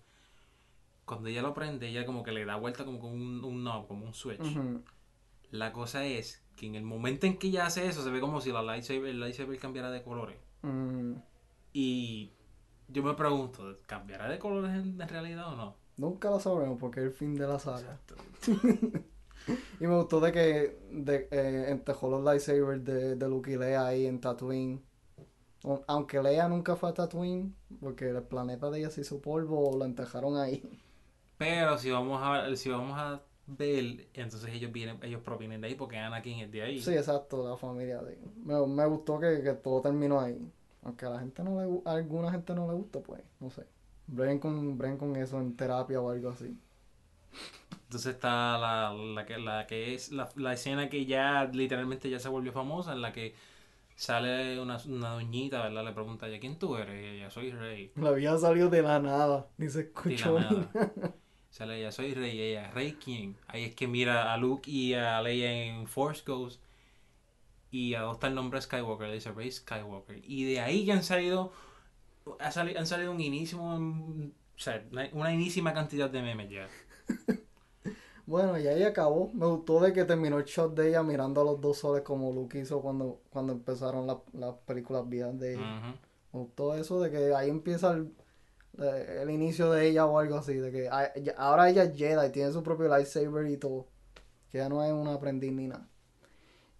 [1.05, 3.87] cuando ella lo prende, ella como que le da vuelta como con un, un knob,
[3.87, 4.41] como un switch.
[5.51, 8.41] La cosa es que en el momento en que ella hace eso, se ve como
[8.41, 10.37] si la lightsaber, el lightsaber cambiara de colores.
[10.63, 11.15] Mm,
[11.73, 12.31] Y
[12.87, 15.75] yo me pregunto, ¿cambiará de colores en, en realidad o no?
[15.97, 17.99] nunca lo sabremos porque es el fin de la saga.
[19.79, 23.85] Y me gustó de que de, eh, entejó los lightsabers de, de Luke y Leia
[23.87, 24.83] ahí en Tatooine.
[25.87, 29.85] Aunque Leia nunca fue a Tatooine, porque el planeta de ella se hizo polvo, lo
[29.85, 30.63] entejaron ahí.
[31.37, 35.75] Pero si vamos a si vamos a ver, entonces ellos vienen, ellos provienen de ahí
[35.75, 36.81] porque Anakin es de ahí.
[36.81, 40.51] Sí, exacto, la familia de Me, me gustó que, que todo terminó ahí.
[40.83, 43.65] Aunque a la gente no le a alguna gente no le gusta, pues, no sé.
[44.07, 46.55] Breguen con, breguen con eso en terapia o algo así.
[47.83, 52.19] Entonces está la, la que la que es la, la escena que ya literalmente ya
[52.19, 53.35] se volvió famosa, en la que
[53.95, 55.85] sale una, una doñita, ¿verdad?
[55.85, 57.03] Le pregunta, ¿ya quién tú eres?
[57.03, 57.91] Y ella, soy rey.
[57.95, 60.39] La vida salió de la nada, ni se la escuchó.
[60.39, 60.69] nada.
[61.55, 62.37] Sale ella, soy rey.
[62.41, 63.37] Ella, ¿rey quién?
[63.47, 66.61] Ahí es que mira a Luke y a Leia en Force Ghost
[67.71, 70.19] y adopta el nombre Skywalker, le dice Rey Skywalker.
[70.25, 71.53] Y de ahí ya han salido,
[72.39, 74.83] ha sali- han salido un inísimo, o sea,
[75.13, 76.67] una, inísima cantidad de memes ya.
[78.25, 79.29] Bueno, y ahí acabó.
[79.33, 82.33] Me gustó de que terminó el shot de ella mirando a los dos soles como
[82.33, 85.63] Luke hizo cuando, cuando empezaron la- las películas viejas de ella.
[86.33, 88.11] Me gustó eso de que ahí empieza el,
[88.79, 90.55] el inicio de ella o algo así.
[90.55, 93.87] De que ah, ahora ella es Jedi, tiene su propio lightsaber y todo.
[94.51, 95.87] Que ya no es una aprendiz ni nada.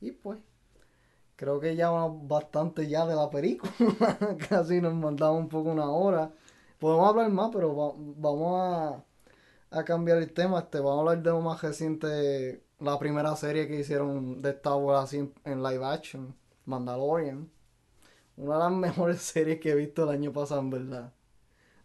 [0.02, 0.40] Y pues,
[1.36, 3.72] creo que ya bastante ya de la película.
[4.50, 6.32] Casi nos mandamos un poco una hora.
[6.80, 8.62] Podemos hablar más, pero va- vamos
[9.72, 10.60] a, a cambiar el tema.
[10.62, 14.76] Este, vamos a hablar de lo más reciente, la primera serie que hicieron de Star
[14.78, 16.36] Wars así en, en live action,
[16.66, 17.50] Mandalorian.
[18.38, 21.14] Una de las mejores series que he visto el año pasado, en verdad.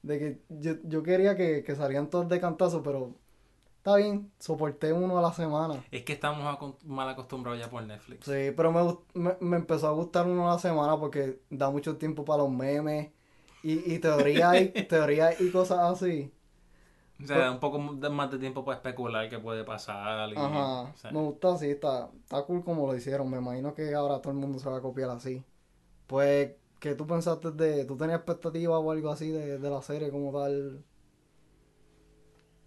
[0.02, 3.14] De que yo, yo quería que, que salían todos de cantazo, pero
[3.78, 5.84] está bien, soporté uno a la semana.
[5.90, 8.26] Es que estamos mal acostumbrados ya por Netflix.
[8.26, 11.96] Sí, pero me, me, me empezó a gustar uno a la semana porque da mucho
[11.96, 13.10] tiempo para los memes
[13.62, 16.32] y, y teorías y, teorías y cosas así.
[17.22, 20.32] O sea, da un poco más de tiempo para especular qué puede pasar.
[20.32, 23.28] y- Ajá, o sea, me gusta así, está, está cool como lo hicieron.
[23.30, 25.44] Me imagino que ahora todo el mundo se va a copiar así.
[26.06, 30.10] Pues, ¿qué tú pensaste de, tú tenías expectativas o algo así de, de la serie
[30.10, 30.84] como tal?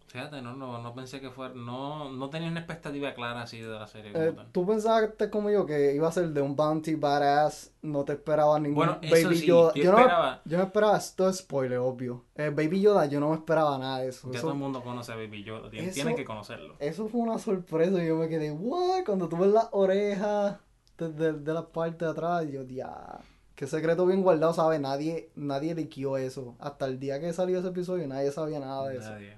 [0.08, 3.68] Fíjate, no, no, no pensé que fuera, no, no tenía una expectativa clara así de
[3.68, 4.12] la serie.
[4.14, 7.74] Eh, ¿Tú pensaste como yo que iba a ser de un bounty badass?
[7.82, 9.74] No te esperaba ningún Bueno, eso Baby sí, Yoda.
[9.74, 12.26] yo Yo, no, esperaba- yo no esperaba, esto es spoiler, obvio.
[12.36, 14.28] Eh, Baby Yoda, yo no me esperaba nada de eso.
[14.32, 16.76] Ya Eso, todo el mundo conoce a Baby Yoda, tienen, eso- tienen que conocerlo.
[16.78, 19.04] eso fue una sorpresa y yo me quedé, what?
[19.06, 20.60] Cuando tú ves las orejas
[21.00, 23.20] de, de, de la parte de atrás, yo, ya.
[23.56, 24.80] Qué secreto bien guardado, ¿sabes?
[24.80, 26.56] Nadie, nadie liquió eso.
[26.60, 29.12] Hasta el día que salió ese episodio, nadie sabía nada de eso.
[29.12, 29.38] Nadie.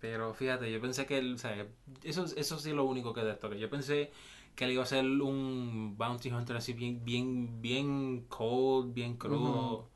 [0.00, 1.66] Pero fíjate, yo pensé que él, o sea,
[2.04, 4.10] eso, eso sí es lo único que de esto, que yo pensé
[4.54, 9.86] que él iba a ser un bounty hunter así bien, bien, bien cold, bien crudo.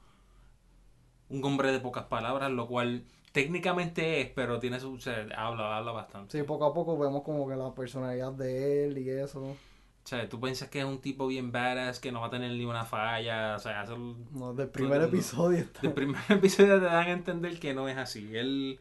[1.28, 5.78] Un hombre de pocas palabras, lo cual técnicamente es, pero tiene su, o sea, habla,
[5.78, 6.38] habla bastante.
[6.38, 9.56] Sí, poco a poco vemos como que la personalidad de él y eso.
[10.04, 12.50] O sea, tú piensas que es un tipo bien badass, que no va a tener
[12.52, 13.96] ni una falla, o sea, eso,
[14.30, 15.82] No, del primer episodio está.
[15.82, 18.36] del primer episodio te dan a entender que no es así.
[18.36, 18.80] Él,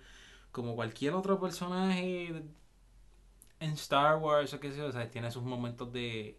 [0.52, 2.44] como cualquier otro personaje
[3.60, 6.38] en Star Wars o qué sé yo, o sea, tiene sus momentos de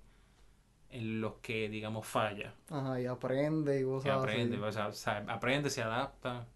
[0.91, 2.55] en los que, digamos, falla.
[2.71, 4.59] Ajá, y aprende y cosas aprende, así.
[4.59, 6.47] o sea, o sea, aprende, se adapta.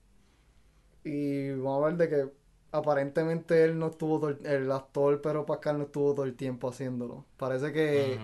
[1.04, 2.32] Y vamos a ver de que
[2.72, 6.68] aparentemente él no estuvo todo el, el actor Pedro Pascal no estuvo todo el tiempo
[6.68, 7.24] haciéndolo.
[7.36, 8.18] Parece que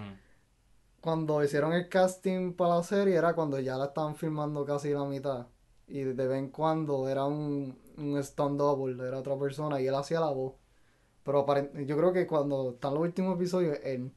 [1.00, 5.04] cuando hicieron el casting para la serie era cuando ya la estaban filmando casi la
[5.04, 5.46] mitad.
[5.88, 9.94] Y de vez en cuando era un, un stand double, era otra persona y él
[9.94, 10.54] hacía la voz.
[11.24, 11.46] Pero
[11.84, 14.12] yo creo que cuando están los últimos episodios, él.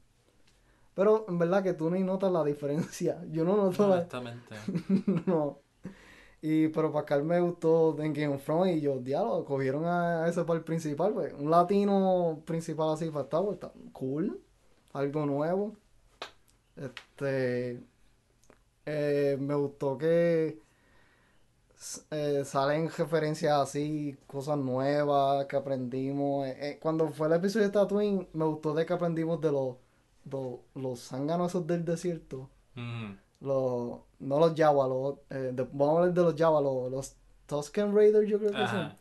[0.94, 3.22] Pero en verdad que tú ni notas la diferencia.
[3.30, 4.56] Yo no noto la, Honestamente.
[5.26, 5.60] no.
[6.42, 10.44] Y pero Pascal me gustó en Game of Thrones y yo, diálogo, cogieron a, ese
[10.44, 11.32] para el principal, pues.
[11.34, 14.40] Un latino principal así para Star Wars, está cool.
[14.92, 15.76] Algo nuevo.
[16.76, 17.80] Este.
[18.86, 20.60] eh, me gustó que
[22.10, 26.46] eh, salen referencias así, cosas nuevas que aprendimos.
[26.48, 29.76] Eh, cuando fue el episodio de Tatooine, me gustó de que aprendimos de los,
[30.30, 33.16] los, los zánganos esos del desierto Ujú.
[33.40, 37.16] Los no los Jawa, los, eh, de- vamos a hablar de los Jawa, los, los
[37.46, 38.94] Tusken Raiders yo creo que son,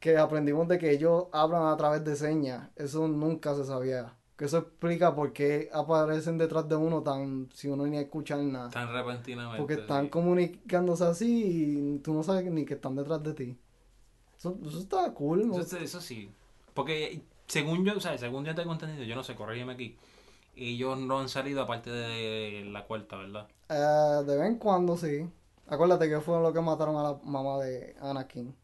[0.00, 4.46] que aprendimos de que ellos hablan a través de señas, eso nunca se sabía, que
[4.46, 8.92] eso explica por qué aparecen detrás de uno tan, si uno ni escucha nada, Tan
[8.92, 9.58] repentinamente.
[9.58, 10.10] porque están sí.
[10.10, 13.58] comunicándose así y tú no sabes ni que están detrás de ti.
[14.36, 15.58] Eso, eso está cool, ¿no?
[15.60, 16.30] Eso, eso sí.
[16.72, 19.96] Porque según yo, o sea, según yo tengo entendido, yo no sé, corrígeme aquí.
[20.56, 23.48] Ellos no han salido aparte de la cuarta, ¿verdad?
[23.68, 25.28] Eh, de vez en cuando sí.
[25.68, 28.54] Acuérdate que fue lo que mataron a la mamá de Anakin.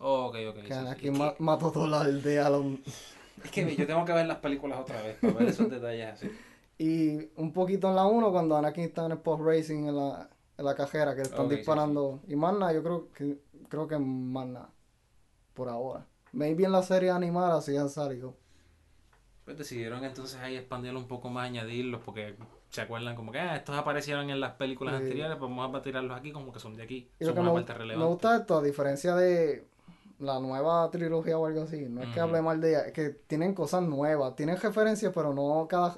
[0.00, 0.54] Oh, ok, ok.
[0.56, 0.74] Que sí, sí.
[0.74, 2.50] Anakin Es ma- mató toda la aldea.
[2.50, 2.78] los-
[3.44, 6.30] Es que yo tengo que ver las películas otra vez para ver esos detalles así.
[6.78, 10.28] Y un poquito en la 1 cuando Anakin está en el post racing en la,
[10.58, 12.20] en la cajera que le están sí, disparando.
[12.28, 13.38] Y más nada, yo creo que
[13.70, 14.68] creo que más nada.
[15.54, 16.06] Por ahora.
[16.32, 18.34] Maybe en la serie animada sí han salido.
[19.46, 22.36] Pues decidieron entonces ahí expandirlo un poco más, añadirlos, porque
[22.68, 25.04] se acuerdan como que ah, estos aparecieron en las películas Sí.
[25.04, 27.08] anteriores, pues vamos a tirarlos aquí como que son de aquí.
[27.18, 28.08] Y lo Son que una me, parte me relevante.
[28.08, 29.66] gusta esto, a diferencia de
[30.18, 33.10] la nueva trilogía o algo así, no es que hable mal de ella, es que
[33.10, 35.96] tienen cosas nuevas, tienen referencias, pero no cada...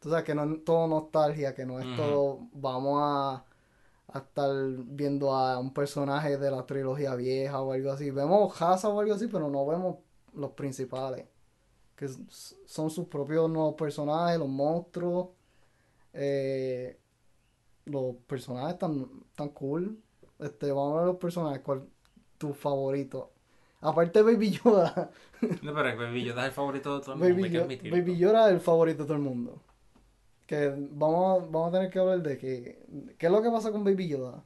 [0.00, 2.40] Tú sabes que no es todo nostalgia, que no es todo...
[2.52, 3.44] Vamos a,
[4.12, 4.50] a estar
[4.86, 8.10] viendo a un personaje de la trilogía vieja o algo así.
[8.10, 9.96] Vemos Hasa o algo así, pero no vemos
[10.34, 11.26] los principales.
[11.96, 12.08] Que
[12.66, 15.28] son sus propios nuevos personajes, los monstruos.
[16.12, 16.98] eh,
[17.86, 19.98] los personajes están tan cool.
[20.38, 21.60] Este, vamos a ver los personajes.
[21.60, 21.88] ¿Cuál
[22.38, 23.32] tu favorito?
[23.80, 25.10] Aparte de Baby Yoda.
[25.62, 27.90] No, pero Baby Yoda es el favorito de todo el mundo, Baby, hay que.
[27.90, 29.62] Baby Yoda es el favorito de todo el mundo.
[30.46, 33.70] Que vamos, a- vamos a tener que hablar de que, qué es lo que pasa
[33.70, 34.42] con Baby Yoda.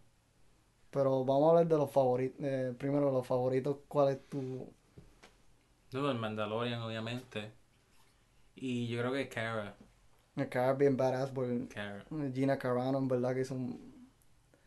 [0.90, 2.44] Pero vamos a hablar de los favoritos.
[2.76, 3.76] primero, los favoritos.
[3.88, 4.68] ¿Cuál es tu...?
[5.92, 7.52] No, el Mandalorian, obviamente.
[8.54, 9.74] Y yo creo que es Cara.
[10.78, 12.04] Bien badass por Cara.
[12.32, 13.90] Gina Carano, en verdad que es un...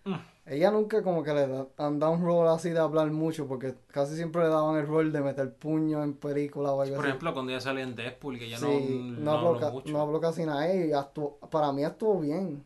[0.06, 0.16] Mm.
[0.46, 3.76] Ella nunca como que le da- han dado un rol así de hablar mucho, porque
[3.88, 7.08] casi siempre le daban el rol de meter puño en película o algo Por así.
[7.10, 8.66] ejemplo, cuando ya salió en Deadpool, que ya Sí,
[9.18, 9.92] no, no, habló, habló ca- mucho.
[9.94, 12.66] no habló casi nada y actuó- para mí estuvo bien.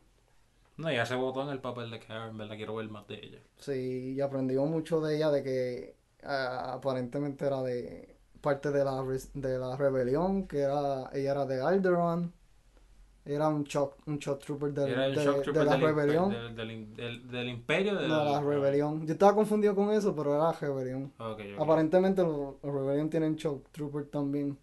[0.77, 3.15] No, ya se votó en el papel de Cara, en verdad quiero ver más de
[3.15, 3.39] ella.
[3.59, 8.16] Sí, y aprendimos mucho de ella de que ah, aparentemente era de
[8.47, 9.03] parte de la,
[9.33, 12.31] de la rebelión, que era ella era de Alderaan.
[13.25, 16.29] Era un shock, un shock trooper del- Era el de, shock de la del, rebelión.
[16.31, 19.05] del, del, del- del imperio de la rebelión.
[19.05, 21.11] Yo estaba confundido con eso, pero era la rebelión.
[21.59, 24.57] Aparentemente los, los rebelión tienen shock trooper también.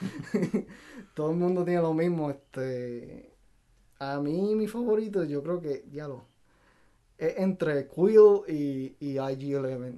[1.14, 2.30] Todo el mundo tiene lo mismo.
[2.30, 3.32] Este,
[3.98, 6.24] a mí mi favorito, yo creo que ya lo
[7.18, 9.94] es entre Quill y, y IG-11.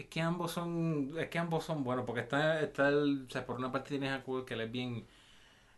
[0.00, 3.44] Es que ambos son, es que ambos son buenos, porque está, está el, o sea,
[3.44, 5.06] por una parte tienes a Quill que él es bien,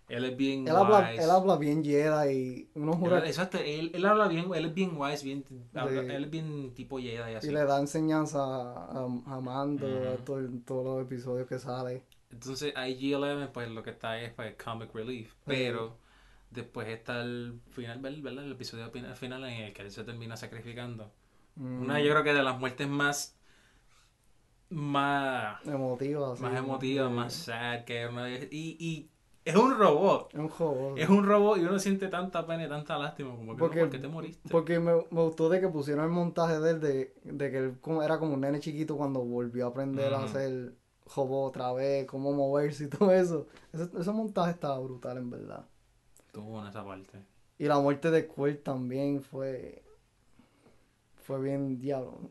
[0.09, 1.25] él es bien Él habla, wise.
[1.25, 4.75] él habla bien Jedi y uno jura Él- exacto, él, él habla bien, él es
[4.75, 5.45] bien wise, bien,
[5.75, 7.49] habla- De- él es bien tipo Jedi y así.
[7.49, 12.03] y le da enseñanza a, a Mando a todo- en todos los episodios que sale.
[12.31, 15.99] Entonces IG-11 pues lo que está es pues comic relief, pero
[16.51, 18.45] después está el final, ¿verdad?
[18.45, 21.11] El episodio final- en el que él se termina sacrificando.
[21.57, 23.37] Mm, Una yo creo que de las muertes más
[24.73, 29.09] más emotiva, más emotivas, de- más sad que una y, y
[29.45, 30.29] es un robot.
[30.33, 30.97] Es un juego.
[30.97, 33.85] Es un robot y uno siente tanta pena y tanta lástima como que Porque- no,
[33.87, 34.49] ¿por qué te moriste?
[34.49, 37.79] Porque me, me gustó de que pusieron el montaje de él de, de que él
[37.81, 40.75] como- era como un nene chiquito cuando volvió a aprender a hacer
[41.15, 43.47] robot otra vez, cómo moverse y todo eso.
[43.73, 45.67] Ese, ese montaje estaba brutal en verdad.
[46.27, 47.19] Estuvo en esa parte.
[47.59, 49.83] Y la muerte de Quill también fue
[51.25, 52.31] fue bien diablo.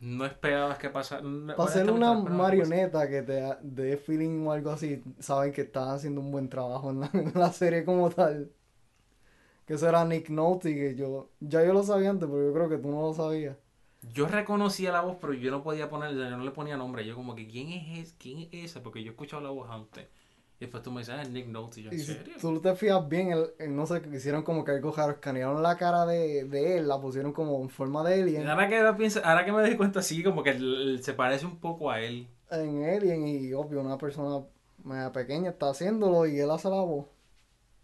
[0.00, 1.22] No esperabas que pasara.
[1.56, 6.20] Para ser una marioneta que te dé feeling o algo así, saben que están haciendo
[6.20, 8.50] un buen trabajo en la, en la serie como tal.
[9.66, 12.68] Que eso era Nick Nolte, que yo, ya yo lo sabía antes, pero yo creo
[12.68, 13.56] que tú no lo sabías.
[14.12, 17.04] Yo reconocía la voz, pero yo no podía ponerle, yo no le ponía nombre.
[17.04, 18.14] Yo como que, ¿quién es, ese?
[18.18, 18.82] ¿quién es esa?
[18.82, 20.06] Porque yo he escuchado la voz antes.
[20.58, 21.80] Y después tú me dices, ah, es Nick Nolte.
[21.80, 22.34] Y yo, ¿en Y si serio?
[22.40, 25.76] tú te fijas bien, el, el- no sé, hicieron como que algo raro, escanearon la
[25.76, 28.96] cara de, de él, la pusieron como en forma de Y alien, Ahora que, lo
[28.96, 32.00] pienso, ahora que me doy cuenta, sí, como que el- se parece un poco a
[32.00, 32.28] él.
[32.50, 34.44] en alien y obvio una persona
[34.84, 37.06] media pequeña está haciéndolo y él hace la voz.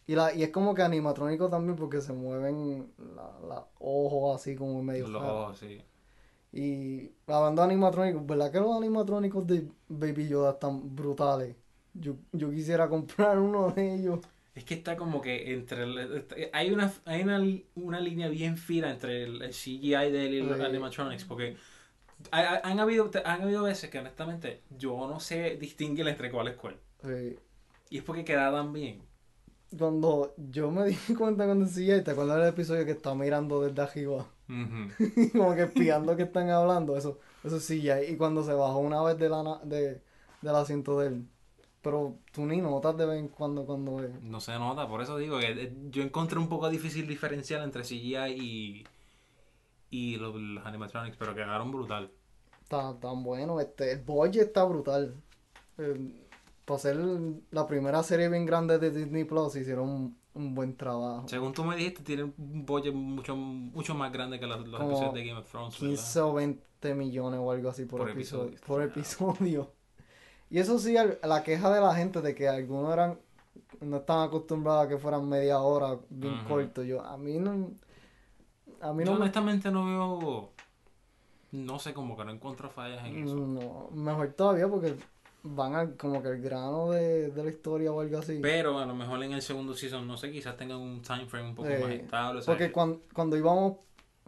[0.06, 4.82] Y, la, y es como que animatrónico también porque se mueven los ojos así como
[4.82, 5.82] medio Los ojos, sí.
[6.52, 11.56] Y hablando de animatrónicos, ¿verdad que los animatrónicos de Baby Yoda están brutales?
[11.94, 14.20] Yo, yo quisiera comprar uno de ellos.
[14.54, 15.82] Es que está como que entre...
[15.84, 17.42] el- hay una, hay una,
[17.74, 20.64] una línea bien fina entre el, el CGI de él y los Sí.
[20.64, 21.56] animatronics, porque
[22.30, 26.56] hay- han habido, han habido veces que honestamente yo no sé distinguir entre cuál es
[26.56, 26.76] cuál.
[27.02, 27.36] Sí.
[27.90, 29.00] Y es porque quedaban bien.
[29.78, 33.80] Cuando yo me di cuenta cuando decía, ¿te acuerdas del episodio que está mirando desde
[33.82, 34.26] arriba?
[35.32, 38.02] Como que espiando que están hablando, eso, eso sí ya.
[38.02, 40.00] Y cuando se bajó una vez de la, de,
[40.42, 41.26] del asiento de él.
[41.82, 44.22] Pero tú ni notas de vez en cuando cuando es.
[44.22, 47.82] No se nota, por eso digo que eh, yo encontré un poco difícil diferenciar entre
[47.82, 48.84] CGI y,
[49.90, 52.10] y los, los animatronics, pero quedaron brutal.
[52.62, 53.58] Está tan bueno.
[53.60, 55.14] Este, el budget está brutal.
[55.78, 56.14] Eh,
[56.64, 56.96] para ser
[57.50, 61.26] la primera serie bien grande de Disney Plus hicieron un, un buen trabajo.
[61.28, 65.14] Según tú me dijiste, tiene un budget mucho, mucho más grande que los, los episodios
[65.14, 65.96] de Game of Thrones, ¿verdad?
[65.96, 68.50] 15 o 20 millones o algo así por, Por episodio.
[68.50, 68.66] episodio.
[68.68, 69.72] Por episodio.
[70.52, 73.18] Y eso sí, al- la queja de la gente de que algunos eran
[73.80, 76.48] no estaban acostumbrados a que fueran media hora bien Ujú.
[76.48, 76.82] corto.
[76.84, 77.70] Yo, a mí no.
[78.82, 79.22] A mí Yo no me.
[79.24, 80.50] honestamente no veo.
[81.52, 83.34] No sé, como que no encuentro fallas en eso.
[83.34, 84.94] No, mejor todavía porque
[85.42, 88.38] van al como que el grano de, de la historia o algo así.
[88.42, 91.48] Pero a lo mejor en el segundo season, no sé, quizás tengan un time frame
[91.48, 92.40] un poco Eh, más estable.
[92.40, 93.76] o sea, Porque que- cuando, cuando íbamos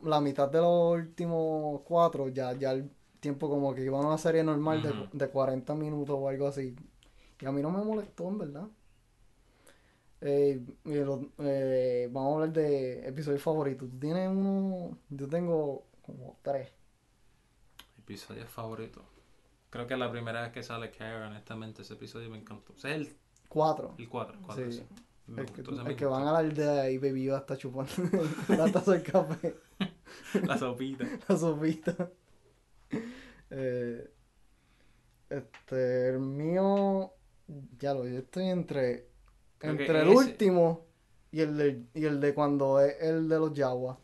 [0.03, 2.91] la mitad de los últimos cuatro, ya, ya el
[3.25, 6.77] tiempo como que iba a una serie normal de- de, 40 minutos o algo así.
[7.41, 8.69] Y a mí no me molestó, en verdad.
[10.21, 13.89] Eh, eh, vamos a hablar de episodios favoritos.
[13.91, 14.97] ¿Tú tienes uno?
[15.09, 16.69] Yo tengo como tres.
[17.99, 19.03] Episodio favorito.
[19.71, 22.75] Creo que la primera vez que sale Kara, honestamente, ese episodio me encantó.
[22.77, 23.17] Ese es el,
[23.49, 23.95] Cuatro.
[23.99, 24.39] el 4.
[24.71, 24.83] Sí.
[25.27, 27.91] Me El que, gustó, el que van a la aldea y Baby Yoda está chupando
[28.49, 29.57] la taza de café.
[30.47, 31.05] La sopita.
[31.29, 32.11] la sopita.
[33.51, 34.11] Eh,
[35.31, 37.12] este, el mío,
[37.79, 39.09] ya lo yo estoy entre,
[39.61, 40.87] entre el ese- último
[41.31, 43.99] y el de, y el de cuando es el de los Yaguas.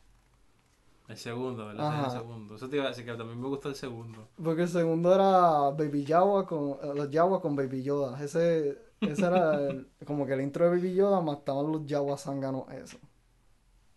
[1.09, 2.05] El segundo, ¿verdad?
[2.05, 2.55] El segundo.
[2.55, 4.29] Eso te iba a decir que también me gustó el segundo.
[4.41, 8.23] Porque el segundo era Baby Yawa con, eh, los Yaguas con Baby Yoda.
[8.23, 12.23] Ese, ese era el- como que el intro de Baby Yoda, más estaban los Yaguas
[12.23, 12.99] zánganos, eso.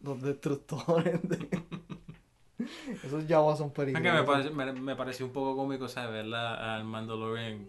[0.02, 1.38] Los destructores de...
[3.04, 4.20] Esos Yaguas son Aunque peligrosos.
[4.22, 6.12] me, parece- me, me pareció un poco cómico, ¿sabes?
[6.12, 7.68] Verla al Mandalorian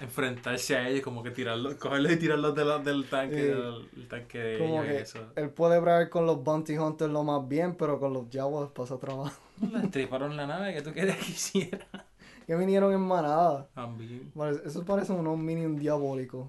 [0.00, 3.42] enfrentarse a ellos, como que tirarlo, cogerlos y tirarlos de la- del tanque, Sí.
[3.42, 5.18] del, el tanque de Como ellos y que eso.
[5.36, 8.98] él puede bregar con los Bounty Hunters lo más bien, pero con los Jaguars pasa
[8.98, 9.40] trabajo.
[9.60, 11.86] Le estriparon la nave que tú querías que hiciera.
[12.44, 13.68] Que vinieron en manada.
[13.72, 14.32] También.
[14.66, 16.48] Eso parece unos minions diabólicos.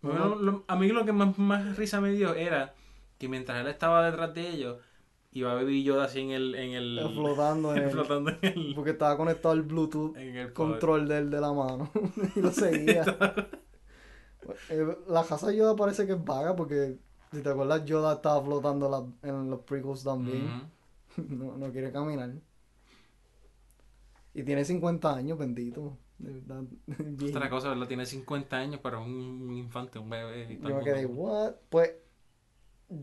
[0.00, 2.74] Bueno, lo- a mí lo que más, más risa me dio era
[3.18, 4.78] que mientras él estaba detrás de ellos,
[5.32, 6.54] iba Baby Yoda así en el...
[6.54, 10.52] En el Flotando en el- flotando en el, Porque estaba conectado al Bluetooth en el
[10.52, 11.90] control del de la mano.
[12.36, 13.04] y lo seguía.
[14.70, 16.98] Eh, la casa Yoda parece que es vaga porque,
[17.30, 20.68] si te acuerdas, Yoda estaba flotando la- en los prequels también.
[21.16, 22.32] No, no quiere caminar.
[24.34, 25.96] Y tiene 50 años, bendito.
[26.18, 27.28] De.
[27.28, 27.86] Otra cosa, ¿verdad?
[27.86, 29.14] Tiene 50 años, pero es un,
[29.48, 30.54] un infante, un bebé.
[30.54, 31.54] Y Yo me quedé, what?
[31.68, 31.92] Pues,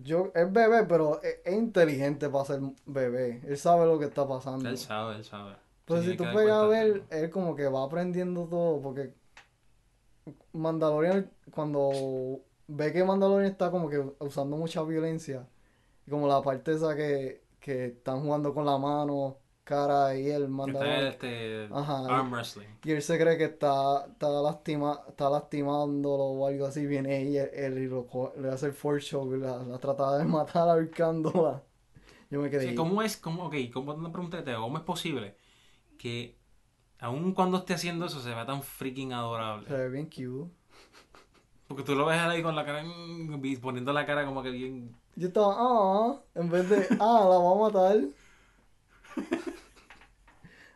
[0.01, 3.41] yo, es bebé, pero es, es inteligente para ser bebé.
[3.45, 4.69] Él sabe lo que está pasando.
[4.69, 5.55] Él sabe, él sabe.
[5.85, 9.13] Pues Se si tú pegas a ver, él como que va aprendiendo todo, porque
[10.53, 15.47] Mandalorian, cuando ve que Mandalorian está como que usando mucha violencia,
[16.07, 19.38] como la parte esa que, que están jugando con la mano,
[19.69, 22.67] cara y él, Que Está Mandalorian, este Ajá, arm wrestling.
[22.83, 27.45] y él se cree que está, está, lastima, está lastimándolo o algo así, viene ella,
[27.45, 28.07] él y lo
[28.41, 28.73] le hace el
[29.35, 31.63] y la, la trata de matar ahorcándola.
[32.29, 34.77] Yo me quedé Sí, ¿Cómo es, cómo, ok, cómo una pregunta que te hago, ¿cómo
[34.77, 35.35] es posible
[35.97, 36.37] que
[36.99, 39.67] aun cuando esté haciendo eso se vea tan freaking se adorable?
[39.69, 40.51] ve bien cute.
[41.67, 42.83] Porque tú lo ves ahí con la cara,
[43.61, 44.95] poniendo la cara como que bien...
[45.15, 48.09] Yo estaba, ah, en vez de, ah, la voy a matar.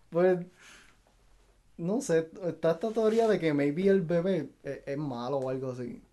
[0.09, 0.45] Pues,
[1.77, 5.71] no sé, está esta teoría de que maybe el bebé es, es malo o algo
[5.71, 6.03] así.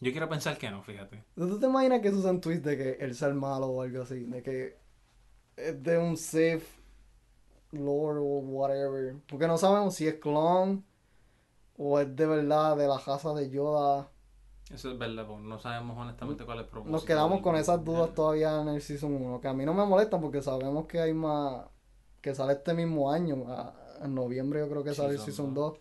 [0.00, 1.24] Yo quiero pensar que no, fíjate.
[1.34, 4.20] ¿Tú te imaginas que son tweets de que él sea el malo o algo así?
[4.20, 4.76] De que
[5.56, 6.62] es de un Sith
[7.72, 9.16] Lord o whatever.
[9.26, 10.84] Porque no sabemos si es clon
[11.76, 14.08] o es de verdad de la raza de Yoda.
[14.72, 16.92] Eso es verdad, porque no sabemos honestamente cuál es el propósito.
[16.92, 19.84] Nos quedamos con esas dudas todavía en el Season 1, que a mí no me
[19.86, 21.64] molestan porque sabemos que hay más,
[22.20, 25.54] que sale este mismo año, a- en noviembre yo creo que sale el Season Season
[25.54, 25.78] 2.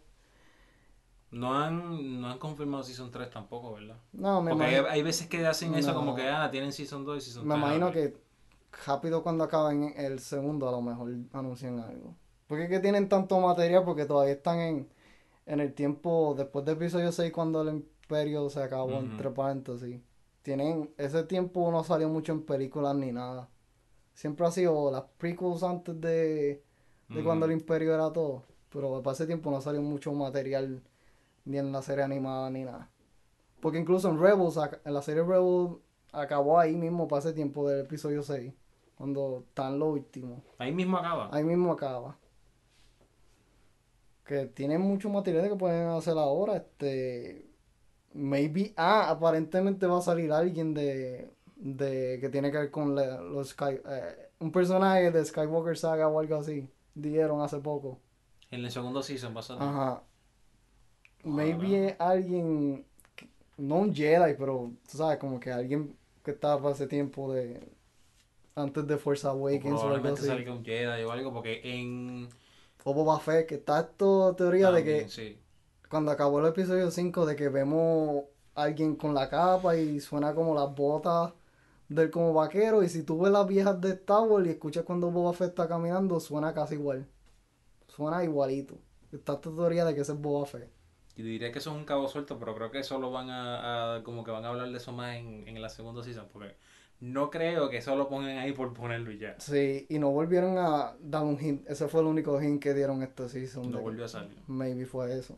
[1.32, 3.98] No han, no han confirmado Season 3 tampoco, ¿verdad?
[4.14, 5.96] No, me Porque hay, imagino, hay veces que hacen eso No.
[6.00, 7.64] como que, ah, tienen Season 2 y Season me 3.
[7.66, 8.18] imagino ah, que
[8.86, 12.16] rápido cuando acaben el segundo a lo mejor anuncian algo.
[12.48, 14.90] Porque es que tienen tanto material porque todavía están en,
[15.46, 19.06] en el tiempo después del episodio 6 cuando el imperio se acabó, Ujú.
[19.06, 20.00] entre paréntesis.
[20.42, 23.50] Tienen, ese tiempo no salió mucho en películas ni nada.
[24.14, 26.64] Siempre ha sido las prequels antes de,
[27.10, 28.44] de cuando el imperio era todo.
[28.70, 30.82] Pero para ese tiempo no salió mucho material
[31.46, 32.90] ni en la serie animada ni nada.
[33.60, 35.78] Porque incluso en Rebels, en la serie Rebels
[36.14, 38.54] acabó ahí mismo para ese tiempo del episodio 6.
[38.96, 40.42] Cuando están los últimos.
[40.58, 41.30] Ahí mismo acaba.
[41.32, 42.18] Ahí mismo acaba.
[44.26, 46.58] Que tienen mucho material que pueden hacer ahora.
[46.58, 47.47] Este.
[48.18, 48.74] Maybe.
[48.76, 51.30] Ah, aparentemente va a salir alguien de.
[51.56, 53.80] de que tiene que ver con la- los Sky.
[53.88, 56.68] eh, un personaje de Skywalker Saga o algo así.
[56.96, 58.00] Dieron hace poco.
[58.52, 59.62] En el segundo season salir.
[59.62, 60.04] Ajá.
[61.24, 62.86] Maybe alguien.
[63.58, 67.68] No un Jedi, pero tú sabes, como que alguien que estaba ese tiempo de.
[68.56, 70.28] Antes de Force Awakens o algo probablemente así.
[70.30, 72.28] salga un Jedi o algo, porque en...
[72.84, 75.38] O Boba Fett, que está esta teoría de que sí.
[75.90, 80.34] Cuando acabó el episodio 5 de que vemos a alguien con la capa y suena
[80.34, 81.34] como las botas
[81.90, 85.10] del como vaquero y si tú ves las viejas de Star Wars y escuchas cuando
[85.12, 87.08] Boba Fett está caminando suena casi igual.
[87.88, 88.78] Suena igualito.
[89.12, 90.70] Está esta teoría de que ese es Boba Fett.
[91.16, 93.96] Yo diría que eso es un cabo suelto, pero creo que eso lo van a,
[93.96, 96.56] a- como que van a hablar de eso más en, en la segunda season, porque
[97.00, 99.40] no creo que eso lo pongan ahí por ponerlo y ya.
[99.40, 101.68] Sí, y no volvieron a dar un hint.
[101.68, 103.72] Ese fue el único hint que dieron esta season.
[103.72, 104.38] No volvió a salir.
[104.48, 105.38] Maybe fue eso.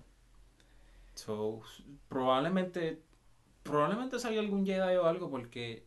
[1.19, 1.61] So,
[2.07, 3.01] probablemente,
[3.63, 5.85] probablemente salga algún Jedi o algo, porque,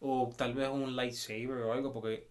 [0.00, 2.28] o tal vez un lightsaber o algo, porque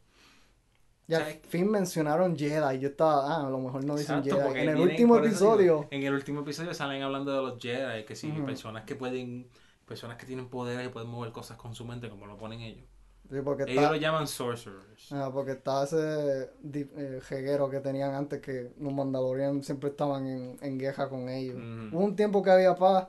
[1.07, 2.79] Ya al fin mencionaron Jedi.
[2.79, 4.59] Yo estaba, ah, a lo mejor no dicen Exacto, Jedi.
[4.61, 5.87] En el vienen- último digo, episodio.
[5.91, 9.47] en el último episodio salen hablando de los Jedi, que sí, personas que pueden,
[9.85, 12.87] personas que tienen poderes y pueden mover cosas con su mente, como lo ponen ellos.
[13.31, 15.11] Sí, porque Ellos está, lo llaman sorcerers.
[15.13, 20.57] ah, porque está ese eh, jeguero que tenían antes que los Mandalorian siempre estaban en,
[20.61, 21.55] en guerra con ellos.
[21.93, 23.07] Hubo un tiempo que había paz,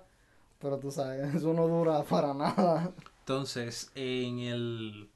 [0.60, 2.92] pero tú sabes, eso no dura para nada.
[3.20, 5.10] Entonces, en el,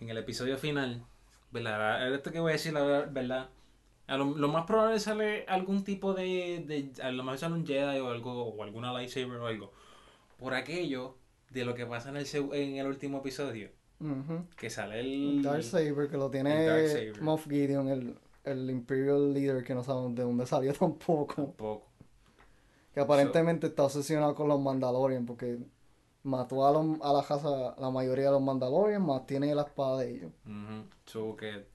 [0.00, 1.04] en el episodio final,
[1.50, 2.14] ¿verdad?
[2.14, 3.48] Esto que voy a decir, la ver- verdad,
[4.06, 7.66] a lo, lo más probable sale algún tipo de, de, a lo mejor sale un
[7.66, 9.72] Jedi o algo, o alguna lightsaber o algo,
[10.38, 11.16] por aquello
[11.50, 13.70] de lo que pasa en el, en el último episodio,
[14.56, 15.42] Que sale el...
[15.42, 17.12] Darksaber, que lo tiene.
[17.20, 21.34] Moff Gideon, el, el Imperial Leader, que no sabemos de dónde salió tampoco.
[21.34, 21.86] Tampoco.
[22.92, 25.58] Que aparentemente está obsesionado con los Mandalorian, porque
[26.22, 30.00] mató a, los, a la raza, la mayoría de los Mandalorian, más tiene la espada
[30.00, 30.32] de ellos.
[30.46, 30.84] Ujú.
[31.06, 31.66] So que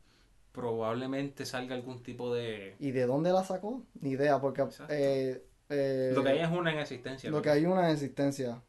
[0.51, 2.75] probablemente salga algún tipo de...
[2.79, 3.83] ¿Y de dónde la sacó?
[4.01, 7.29] Ni idea, porque eh, eh, Lo que hay es una en existencia.
[7.29, 8.61] lo que hay una existencia.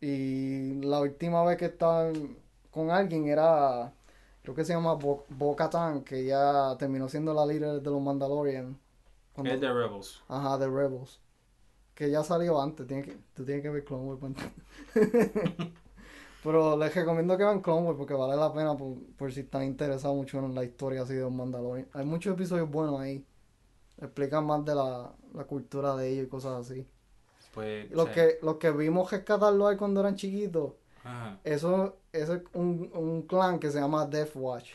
[0.00, 2.12] Y la última vez que estaba
[2.78, 3.92] con alguien era,
[4.42, 5.26] creo que se llama Bo-
[6.04, 8.78] que ya terminó siendo la líder de los Mandalorian.
[9.34, 10.22] Cuando- Es de Rebels.
[10.28, 11.20] Ajá, de Rebels.
[11.94, 14.20] Que ya salió antes, tiene que, tú tienes que ver Clone Wars.
[16.44, 19.64] Pero les recomiendo que vean Clone Wars porque vale la pena por, por si están
[19.64, 21.88] interesados mucho en la historia así de un Mandalorian.
[21.92, 23.24] Hay muchos episodios buenos ahí.
[24.00, 26.86] Explican más de la, la cultura de ellos y cosas así.
[27.54, 30.74] Pues, o Los sea, que, los que vimos rescatarlo ahí cuando eran chiquitos,
[31.08, 31.38] ajá.
[31.44, 34.72] eso, eso es un, un clan que se llama Death Watch.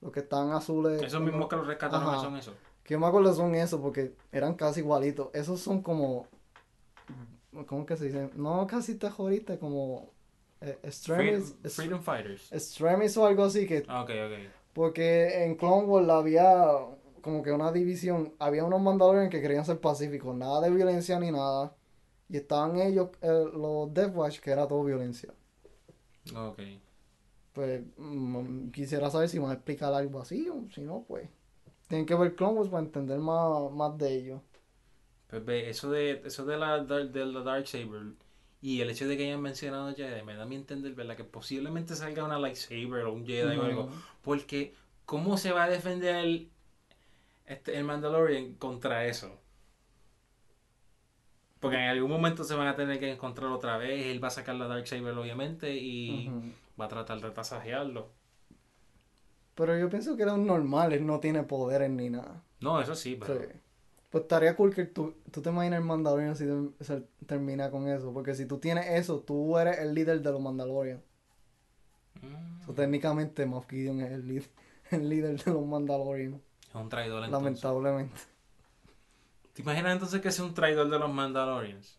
[0.00, 1.02] Los que están azules.
[1.02, 2.20] Esos mismos que los rescataron Ajá.
[2.20, 2.54] son esos.
[2.84, 5.28] Que yo me acuerdo son esos porque eran casi igualitos.
[5.32, 6.26] Esos son como.
[7.66, 8.30] ¿Cómo que se dice?
[8.34, 10.10] No casi terroristas, como.
[10.60, 12.52] Eh, extremis, Freedom, Freedom Fighters.
[12.52, 13.66] extremis o algo así.
[13.66, 14.50] que Ok, ok.
[14.72, 16.66] Porque en Clone Wars había
[17.22, 18.34] como que una división.
[18.38, 21.74] Había unos Mandalorian que querían ser pacíficos, nada de violencia ni nada.
[22.28, 25.32] Y estaban ellos, eh, los Death Watch, que era todo violencia.
[26.34, 26.60] Ok.
[27.52, 31.28] Pues mm, quisiera saber si van a explicar algo así o si no, pues.
[31.88, 34.40] Tienen que ver Clone Wars para entender más, más de ellos.
[35.28, 38.14] Pues ve, eso de, eso de la, de la Dark Saber
[38.66, 41.16] y el hecho de que hayan mencionado Jedi me da a mí entender, ¿verdad?
[41.16, 43.90] Que posiblemente salga una lightsaber o un Jedi o algo.
[44.22, 44.74] Porque,
[45.04, 46.50] ¿cómo se va a defender el,
[47.44, 49.38] este, el Mandalorian contra eso?
[51.66, 54.06] Porque en algún momento se van a tener que encontrar otra vez.
[54.06, 56.30] Él va a sacar la Dark Saber, obviamente, y
[56.80, 58.08] va a tratar de tasajearlo.
[59.54, 62.42] Pero yo pienso que era un normal, él no tiene poderes ni nada.
[62.60, 63.40] No, eso sí, pero.
[63.40, 63.46] Sí.
[64.10, 67.88] Pues estaría cool que tú, tú te imaginas el Mandalorian si te- se termina con
[67.88, 68.12] eso.
[68.12, 71.02] Porque si tú tienes eso, tú eres el líder de los Mandalorian.
[72.22, 74.48] Mm, So, técnicamente Moff Gideon es el, líder
[74.90, 76.40] el líder de los Mandalorian.
[76.68, 77.62] es un traidor entonces.
[77.62, 78.20] Lamentablemente.
[79.56, 81.98] ¿Te imaginas entonces que es un traidor de los Mandalorians?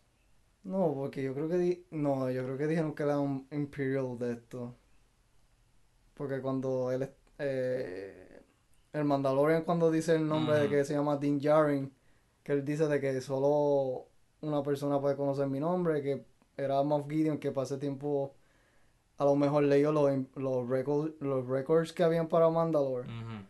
[0.62, 4.16] No, porque yo creo que di- no, yo creo que dijeron que era un Imperial
[4.16, 4.76] de esto.
[6.14, 7.10] Porque cuando él es-
[7.40, 8.42] eh,
[8.92, 11.92] el Mandalorian cuando dice el nombre de que se llama Din Djarin,
[12.44, 14.06] que él dice de que solo
[14.40, 16.24] una persona puede conocer mi nombre, que
[16.56, 18.36] era Moff Gideon que pasé tiempo
[19.16, 23.44] a lo mejor leyó los, los, records, los records que habían para Mandalore, Ujú.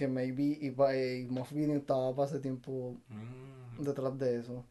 [0.00, 3.82] Que maybe y, y Moff Gideon estaba para ese tiempo Mm.
[3.84, 4.64] detrás de eso.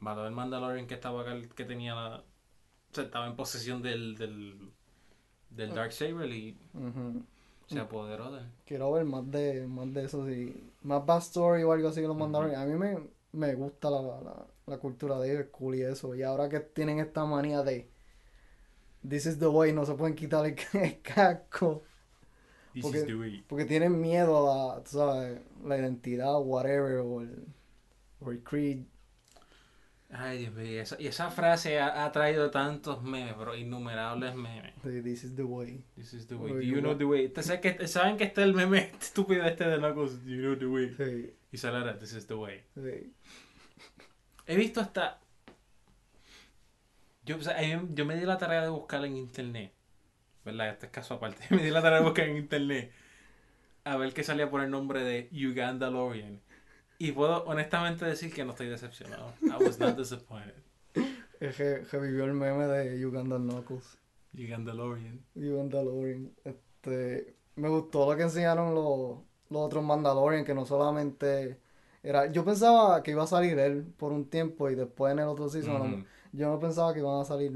[0.00, 2.16] Mató el Mandalorian que estaba acá, que tenía la.
[2.18, 4.16] O sea, estaba en posesión del.
[4.16, 4.70] del.
[5.50, 6.56] del Dark Saber y
[7.66, 8.46] se apoderó de él.
[8.64, 10.54] Quiero ver más de, más de eso, sí.
[10.82, 12.54] Más backstory o algo así que los mandaron.
[12.54, 12.98] A mí me,
[13.32, 16.14] me gusta la, la, la cultura de ellos, cool y eso.
[16.14, 17.90] Y ahora que tienen esta manía de
[19.08, 21.82] This is the way, no se pueden quitar el, el casco.
[22.80, 23.42] This Porque- is.
[23.46, 27.44] Porque tienen miedo a, tú sabes, la identidad, whatever, o el,
[28.20, 28.78] o el creed.
[30.10, 30.64] Ay, Dios mío.
[30.66, 33.54] Y esa, y esa frase ha, ha traído tantos memes, bro.
[33.54, 34.72] Innumerables memes.
[34.82, 35.84] This is the way.
[35.96, 36.50] This is the way.
[36.52, 37.28] Do you know the way?
[37.28, 40.24] ¿Te sabes que, ¿Saben que está el meme estúpido este de Knuckles?
[40.24, 40.94] Do you know the way?
[40.96, 42.62] Sí, Y sale ahora, This is the way.
[42.74, 43.12] sí.
[44.46, 45.20] He visto hasta.
[47.26, 49.74] Yo, o sea, yo me di la tarea de buscar en internet.
[50.44, 50.70] ¿Verdad?
[50.70, 51.44] Este es caso aparte.
[51.54, 52.90] Me di la tarea de buscar en internet.
[53.84, 56.40] A ver qué salía por el nombre de Ugandalorian.
[56.98, 59.32] Y puedo honestamente decir que no estoy decepcionado.
[59.42, 60.54] I was not disappointed.
[61.40, 63.96] Es que revivió el meme de Uganda Knuckles.
[64.36, 65.20] Ugandalorian.
[65.36, 66.32] y Mandalorian.
[66.44, 71.60] Este, me gustó lo que enseñaron los, los otros Mandalorian, que no solamente
[72.02, 72.26] era...
[72.32, 75.48] Yo pensaba que iba a salir él por un tiempo y después en el otro
[75.48, 75.84] season, Ujú.
[75.98, 77.52] mo- yo no pensaba que iban a salir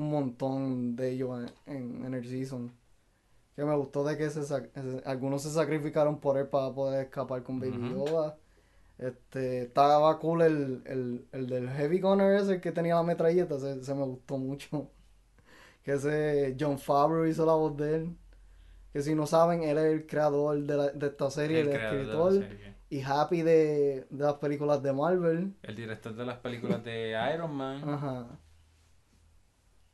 [0.00, 2.72] un montón de ellos en, en, en el season.
[3.56, 4.70] Que me gustó de que se se-
[5.04, 8.06] algunos se sacrificaron por él para poder escapar con Baby Ujú.
[8.06, 8.36] Yoda.
[8.98, 13.58] Este, estaba cool el, el, el del Heavy Gunner ese el que tenía la metralleta,
[13.58, 14.88] se, se me gustó mucho.
[15.82, 18.16] Que ese John Favreau hizo la voz de él.
[18.92, 21.74] Que si no saben, él es el creador de, la- de esta serie, el, El
[21.80, 22.74] escritor serie.
[22.90, 25.54] y happy de, de las películas de Marvel.
[25.62, 27.88] El director de las películas de Iron Man.
[27.88, 28.26] Ajá.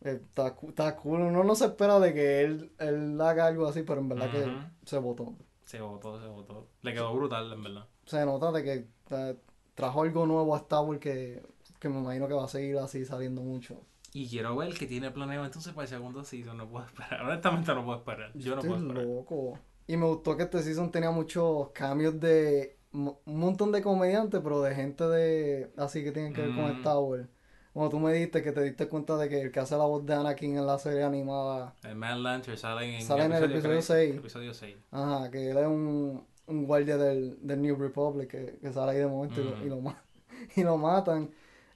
[0.08, 1.20] Está, está cool.
[1.22, 4.46] Uno no se espera de que él, él haga algo así, pero en verdad que
[4.88, 5.34] se votó.
[5.64, 6.68] Se votó, se votó.
[6.82, 7.86] Le quedó brutal, en verdad.
[8.04, 9.36] Se nota de que eh,
[9.74, 11.42] trajo algo nuevo a Star Wars que,
[11.80, 13.80] que me imagino que va a seguir así saliendo mucho.
[14.12, 16.56] Y quiero ver que tiene planeado entonces para el segundo season.
[16.56, 17.22] No puedo esperar.
[17.22, 18.30] Honestamente no puedo esperar.
[18.34, 19.04] Yo no Estoy puedo esperar.
[19.06, 19.58] loco.
[19.88, 24.62] Y me gustó que este season tenía muchos cambios de un montón de comediantes, pero
[24.62, 26.76] de gente de así que tienen que ver con Mm.
[26.78, 27.28] Star Wars.
[27.76, 30.06] Como tú me diste que te diste cuenta de que el que hace la voz
[30.06, 33.60] de Anakin en la serie animada, El Man Lantern sale en, Sale en el episodio
[33.68, 34.16] creo- seis.
[34.16, 34.76] Episodio 6.
[34.92, 38.98] ajá, que él es un, un guardia del, del New Republic que, que sale ahí
[38.98, 40.02] de momento y, lo, y, lo, ma-
[40.56, 41.28] y lo matan.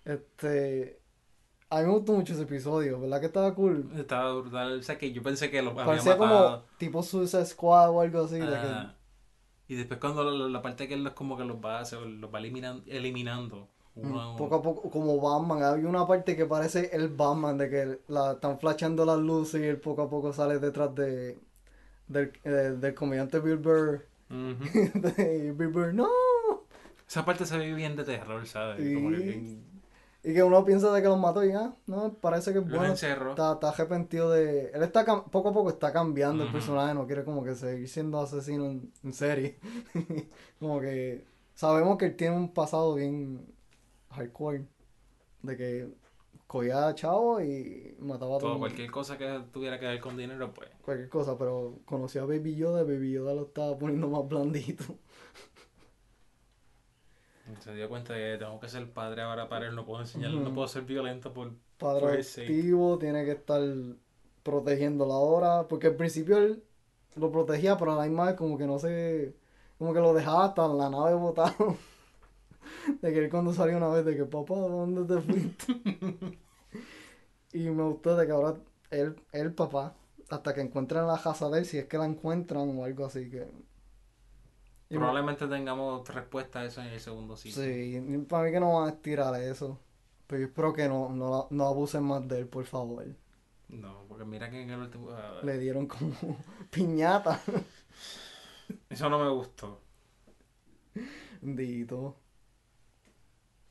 [0.06, 0.98] Este,
[1.68, 3.90] a mí me gustó mucho ese episodio, ¿verdad que estaba cool?
[3.94, 4.78] Estaba brutal.
[4.78, 6.51] O sea que yo pensé que lo había Parecía matado.
[6.60, 8.36] como tipo Suicide Squad o algo así.
[8.39, 8.94] de que- Ah,
[9.68, 12.35] y después cuando la, la parte que él los como que los va, se los
[12.35, 13.68] va eliminan- eliminando.
[13.96, 17.98] Mm, Poco a poco, como Batman, hay una parte que parece el Batman, de que
[18.08, 21.38] la, están flashando las luces y él poco a poco sale detrás de
[22.08, 24.06] del, eh, del comediante Bill Burr.
[24.30, 26.08] Y Bill Burr, ¡no!
[27.08, 28.82] Esa parte se ve bien de terror, ¿sabes?
[28.82, 28.94] Sí.
[28.94, 29.64] Como que bien-
[30.22, 32.92] Y que uno piensa de que los mató y ah, no, parece que es bueno.
[32.92, 34.66] Está, está arrepentido de...
[34.70, 36.58] Él está poco a poco está cambiando el Ujú.
[36.58, 39.58] personaje, no quiere como que seguir siendo asesino en, en serie.
[40.60, 43.46] como que sabemos que él tiene un pasado bien
[44.10, 44.66] hardcore.
[45.42, 45.88] De que
[46.46, 50.16] cogía a chavo y mataba a todo, Todo, cualquier cosa que tuviera que ver con
[50.16, 50.68] dinero, pues.
[50.84, 54.84] Cualquier cosa, pero conoció a Baby Yoda, Baby Yoda lo estaba poniendo más blandito.
[57.60, 60.40] Se dio cuenta de que tengo que ser padre ahora para él, no puedo enseñarle,
[60.40, 61.52] no puedo ser violento por...
[61.78, 63.60] Padre activo, tiene que estar
[64.42, 65.66] protegiéndolo ahora.
[65.66, 66.62] Porque al principio él
[67.16, 69.34] lo protegía, pero a la misma vez como que no se...
[69.78, 71.76] Como que lo dejaba hasta en la nave botado.
[73.02, 75.81] de que él cuando salió una vez de que papá, ¿dónde te fuiste?
[77.52, 78.57] y me gustó de que ahora
[78.90, 79.94] él, el papá,
[80.28, 83.28] hasta que encuentren la casa de él, si es que la encuentran o algo así
[83.31, 83.47] que...
[84.90, 87.62] y me- Probablemente tengamos respuesta a eso en el segundo sitio.
[87.62, 89.78] Sí, para mí que no van a estirar eso.
[90.27, 93.05] Pero yo espero que no, no, no abusen más de él, por favor.
[93.69, 95.11] No, porque mira que en el último...
[95.43, 96.15] Le dieron como
[96.70, 97.40] piñata.
[98.89, 99.81] Eso no me gustó.
[101.43, 102.19] Dito.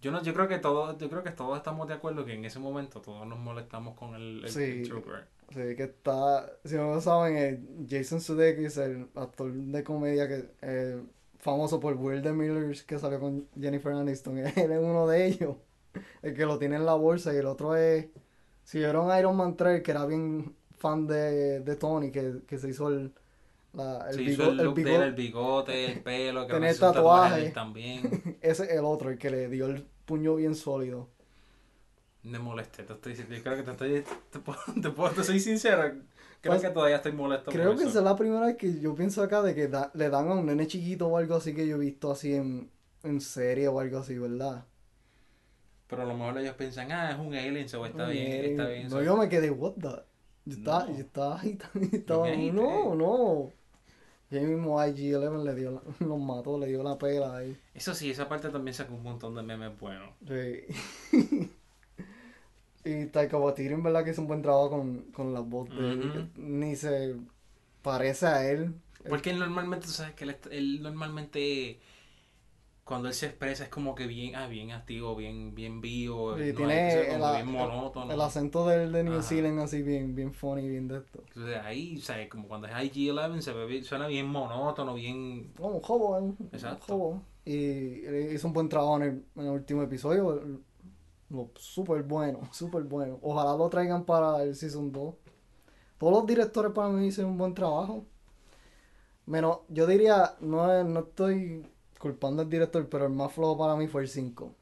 [0.01, 2.45] Yo no, yo creo que todos, yo creo que todos estamos de acuerdo que en
[2.45, 4.61] ese momento todos nos molestamos con el, el, Sí.
[4.61, 5.27] el Joker.
[5.49, 6.49] Sí, que está.
[6.63, 11.01] Si no lo saben, eh, Jason Sudeikis, el actor de comedia que eh,
[11.39, 15.57] famoso por Weird the Millers, que salió con Jennifer Aniston, él es uno de ellos.
[16.21, 18.07] El que lo tiene en la bolsa y el otro es.
[18.63, 22.69] Si vieron Iron Man 3, que era bien fan de, de Tony, que, que se
[22.69, 23.13] hizo el.
[23.73, 26.53] La, el Se hizo el el look de bigo- él, el bigote, el pelo, que
[26.55, 28.37] un tatuaje también.
[28.41, 31.07] Ese es el otro, el que le dio el puño bien sólido.
[32.23, 35.23] Me molesté, te estoy diciendo, yo creo que te estoy, te puedo, te puedo- te
[35.23, 36.03] soy sincero, creo
[36.41, 38.93] Pues, que todavía estoy molesto Creo por que esa es la primera vez que yo
[38.95, 41.65] pienso acá de que da- le dan a un nene chiquito o algo así que
[41.67, 42.69] yo he visto así en,
[43.03, 44.65] en serie o algo así, ¿verdad?
[45.87, 48.67] Pero a lo mejor ellos piensan, ah, es un alien, so está Un bien, está
[48.67, 48.83] bien.
[48.89, 50.03] No, so- yo me quedé, what the?
[50.45, 50.87] Yo estaba, No.
[50.87, 51.41] yo estaba
[52.23, 52.51] me agité.
[52.51, 53.53] no, no.
[54.31, 57.57] Y ahí mismo IG-11 le dio, la- los mató, le dio la pela ahí.
[57.73, 60.09] Eso sí, esa parte también sacó un montón de memes buenos.
[60.27, 61.49] Sí.
[62.85, 65.75] y Taika Waititi en verdad que hizo un buen trabajo con, con la voz de
[65.77, 66.09] él.
[66.09, 66.41] Ujú.
[66.41, 67.15] Ni se
[67.81, 68.73] parece a él.
[69.07, 71.79] Porque él normalmente, tú sabes que él, él normalmente,
[72.89, 76.49] cuando él se expresa es como que bien, ah, bien activo, bien, bien vivo, Y
[76.51, 78.11] no tiene hay el, bien monótono.
[78.11, 79.21] el acento del de New Ajá.
[79.21, 81.23] Zealand así bien, bien funny, bien de esto.
[81.27, 85.53] Entonces ahí, o sea, como cuando es IG-11 se ve, bien- suena bien monótono, bien...
[85.55, 86.37] Como un joven.
[86.51, 86.95] Exacto.
[86.95, 87.21] Un joven.
[87.45, 90.41] Y hizo un buen trabajo en el, en el último episodio.
[91.55, 93.19] Súper bueno, súper bueno.
[93.21, 95.13] Ojalá lo traigan para el Season 2.
[95.99, 98.03] Todos los directores para mí hicieron un buen trabajo.
[99.27, 101.63] Menos, yo diría, no, no estoy
[101.99, 104.55] culpando al director, pero el más flojo para mí fue el 5.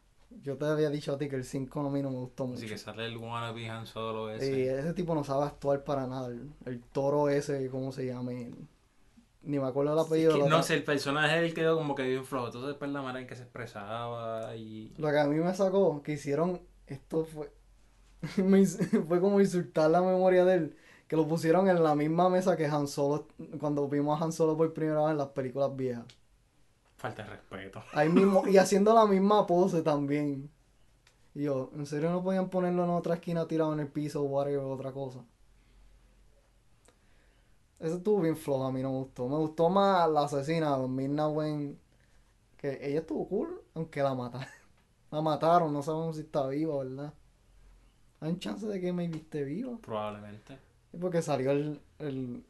[0.43, 2.59] Yo te había dicho a ti que el 5 a mí no me gustó mucho.
[2.59, 4.77] Así que sale el wannabe Han Solo ese.
[4.79, 6.27] ese tipo no sabe actuar para nada.
[6.27, 8.31] El, el toro ese, ¿cómo se llama?
[9.43, 10.33] Ni me acuerdo el apellido.
[10.33, 12.47] que, lo no que- sé, el personaje él quedó como que bien flojo.
[12.47, 14.93] Entonces después la manera en que se expresaba y...
[14.97, 17.51] Lo que a mí me sacó, que hicieron, esto fue,
[19.07, 20.77] fue como insultar la memoria de él,
[21.07, 23.27] que lo pusieron en la misma mesa que Han Solo,
[23.59, 26.05] cuando vimos a Han Solo por primera vez en las películas viejas.
[26.97, 27.83] Falta de respeto.
[27.93, 30.49] Ahí mismo, y haciendo la misma pose también.
[31.35, 34.25] Y yo, ¿en serio no podían ponerlo en otra esquina tirado en el piso o
[34.25, 35.23] whatever, otra cosa?
[37.79, 39.27] Eso estuvo bien flojo, a mí no me gustó.
[39.27, 41.79] Me gustó más la asesina, Mirna Wen,
[42.57, 44.47] que ella estuvo cool, aunque la mataron.
[45.11, 47.13] La mataron, no sabemos si está viva, ¿verdad?
[48.19, 49.77] Hay un chance de que me viste viva.
[49.81, 50.57] Probablemente.
[50.91, 52.43] Y porque salió el, el,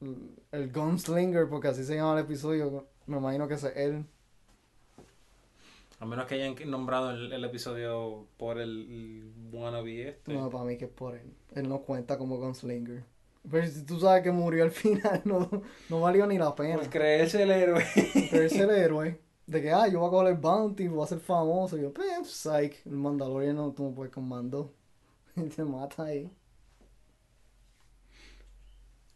[0.00, 2.86] el, el Gunslinger, porque así se llama el episodio.
[3.06, 4.06] Me imagino que ese es él.
[5.98, 10.34] A menos que hayan nombrado el, el episodio por el, el wannabe este.
[10.34, 11.32] No, para mí que es por él.
[11.54, 13.04] Él no cuenta como Gunslinger.
[13.50, 15.48] Pero si tú sabes que murió al final, no,
[15.88, 16.76] no valió ni la pena.
[16.76, 17.82] Por creerse el héroe.
[17.94, 19.20] Ese es el héroe.
[19.46, 21.78] De que, ah, yo voy a coger el bounty, voy a ser famoso.
[21.78, 22.84] Y yo, pues, psych.
[22.84, 24.72] El Mandalorian no, tú no puedes con mando.
[25.36, 26.30] Y te mata ahí.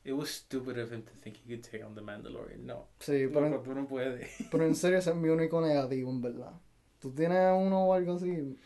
[0.04, 2.64] It was stupid of him to think he could take on the Mandalorian.
[2.66, 2.86] No.
[3.00, 4.28] Sí, No, pero, en, pero no puede.
[4.50, 6.52] pero en serio ese es mi único negativo, en verdad.
[6.98, 8.56] ¿Tú tienes uno o algo así?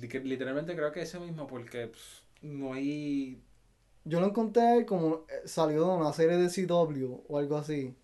[0.00, 3.42] Li- Literalmente creo que ese mismo porque pues, no hay...
[4.04, 7.94] Yo lo encontré como eh, salió de una serie de CW o algo así.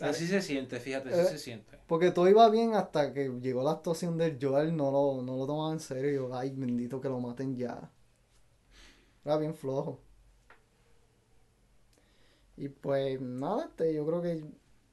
[0.00, 1.78] Así se siente, fíjate, así Eh, se siente.
[1.86, 5.46] Porque todo iba bien hasta que llegó la actuación del Joel, no lo, no lo
[5.46, 6.34] tomaba en serio.
[6.34, 7.90] Ay, bendito que lo maten ya.
[9.24, 10.00] Era bien flojo.
[12.56, 14.44] Y pues nada, este, yo creo que.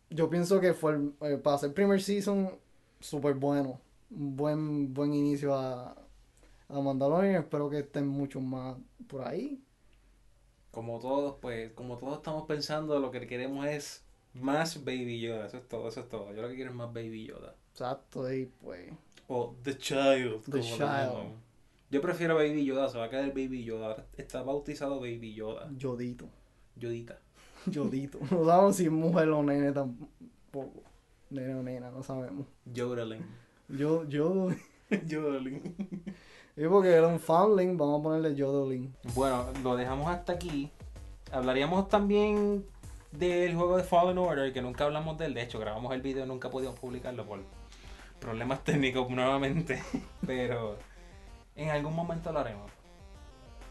[0.10, 2.52] Yo pienso que fue el- eh, para ser primer season
[2.99, 3.80] súper bueno.
[4.11, 5.95] Un buen, buen inicio a,
[6.69, 7.35] a Mandalorian.
[7.35, 8.77] Espero que estén muchos más
[9.07, 9.60] por ahí.
[10.72, 14.03] Como todos, pues, como todos estamos pensando, lo que queremos es
[14.34, 15.48] más Baby Yoda.
[15.48, 16.34] Eso es todo, eso es todo.
[16.34, 17.56] Yo lo que quiero es más Baby Yoda.
[17.72, 18.91] Exacto, y pues.
[19.27, 20.44] O The Child.
[20.52, 21.34] The Child.
[21.90, 24.06] Yo prefiero Baby Yoda, se va a quedar Baby Yoda.
[24.18, 25.69] Está bautizado Baby Yoda.
[25.77, 26.27] Yodito.
[26.76, 27.19] Yodita.
[27.65, 28.19] Yodito.
[28.31, 30.84] No sabemos si es mujer o nene tampoco.
[31.30, 32.45] Nene o nena, no sabemos.
[32.65, 33.26] Yodeling.
[33.69, 34.49] Yo, yo.
[35.07, 35.76] Yodeling.
[36.56, 38.94] Y porque era un foundling, vamos a ponerle Yodeling.
[39.15, 40.72] Bueno, lo dejamos hasta aquí.
[41.31, 42.64] Hablaríamos también
[43.11, 45.34] del juego de Fallen Order, que nunca hablamos de él.
[45.34, 47.40] De hecho, grabamos el video y nunca pudimos publicarlo por
[48.19, 49.81] problemas técnicos nuevamente.
[50.27, 50.77] Pero
[51.56, 52.72] en algún momento lo haremos.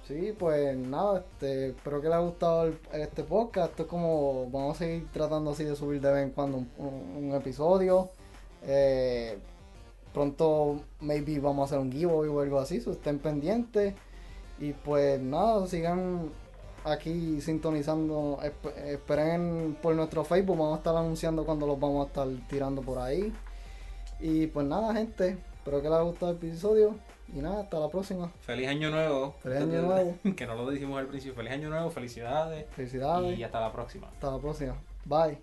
[0.07, 3.71] Sí, pues nada, este, espero que les haya gustado este podcast.
[3.71, 7.33] Esto es como, vamos a seguir tratando así de subir de vez en cuando un,
[7.35, 8.11] episodio.
[8.65, 9.39] Eh,
[10.13, 13.95] pronto, maybe vamos a hacer un giveaway o algo así, estén pendientes.
[14.59, 16.31] Y pues nada, sigan
[16.85, 18.39] aquí sintonizando.
[18.43, 22.83] esp- esperen por nuestro Facebook, vamos a estar anunciando cuando los vamos a estar tirando
[22.83, 23.33] por ahí.
[24.21, 26.95] Y pues nada, gente, espero que les haya gustado el episodio.
[27.35, 28.31] Y nada, hasta la próxima.
[28.41, 29.37] Feliz año nuevo.
[29.43, 30.15] Feliz año nuevo.
[30.37, 31.35] Que no lo dijimos al principio.
[31.35, 32.67] Feliz año nuevo, felicidades.
[32.71, 33.39] Felicidades.
[33.39, 34.09] Y hasta la próxima.
[34.09, 34.77] Hasta la próxima.
[35.05, 35.39] Bye.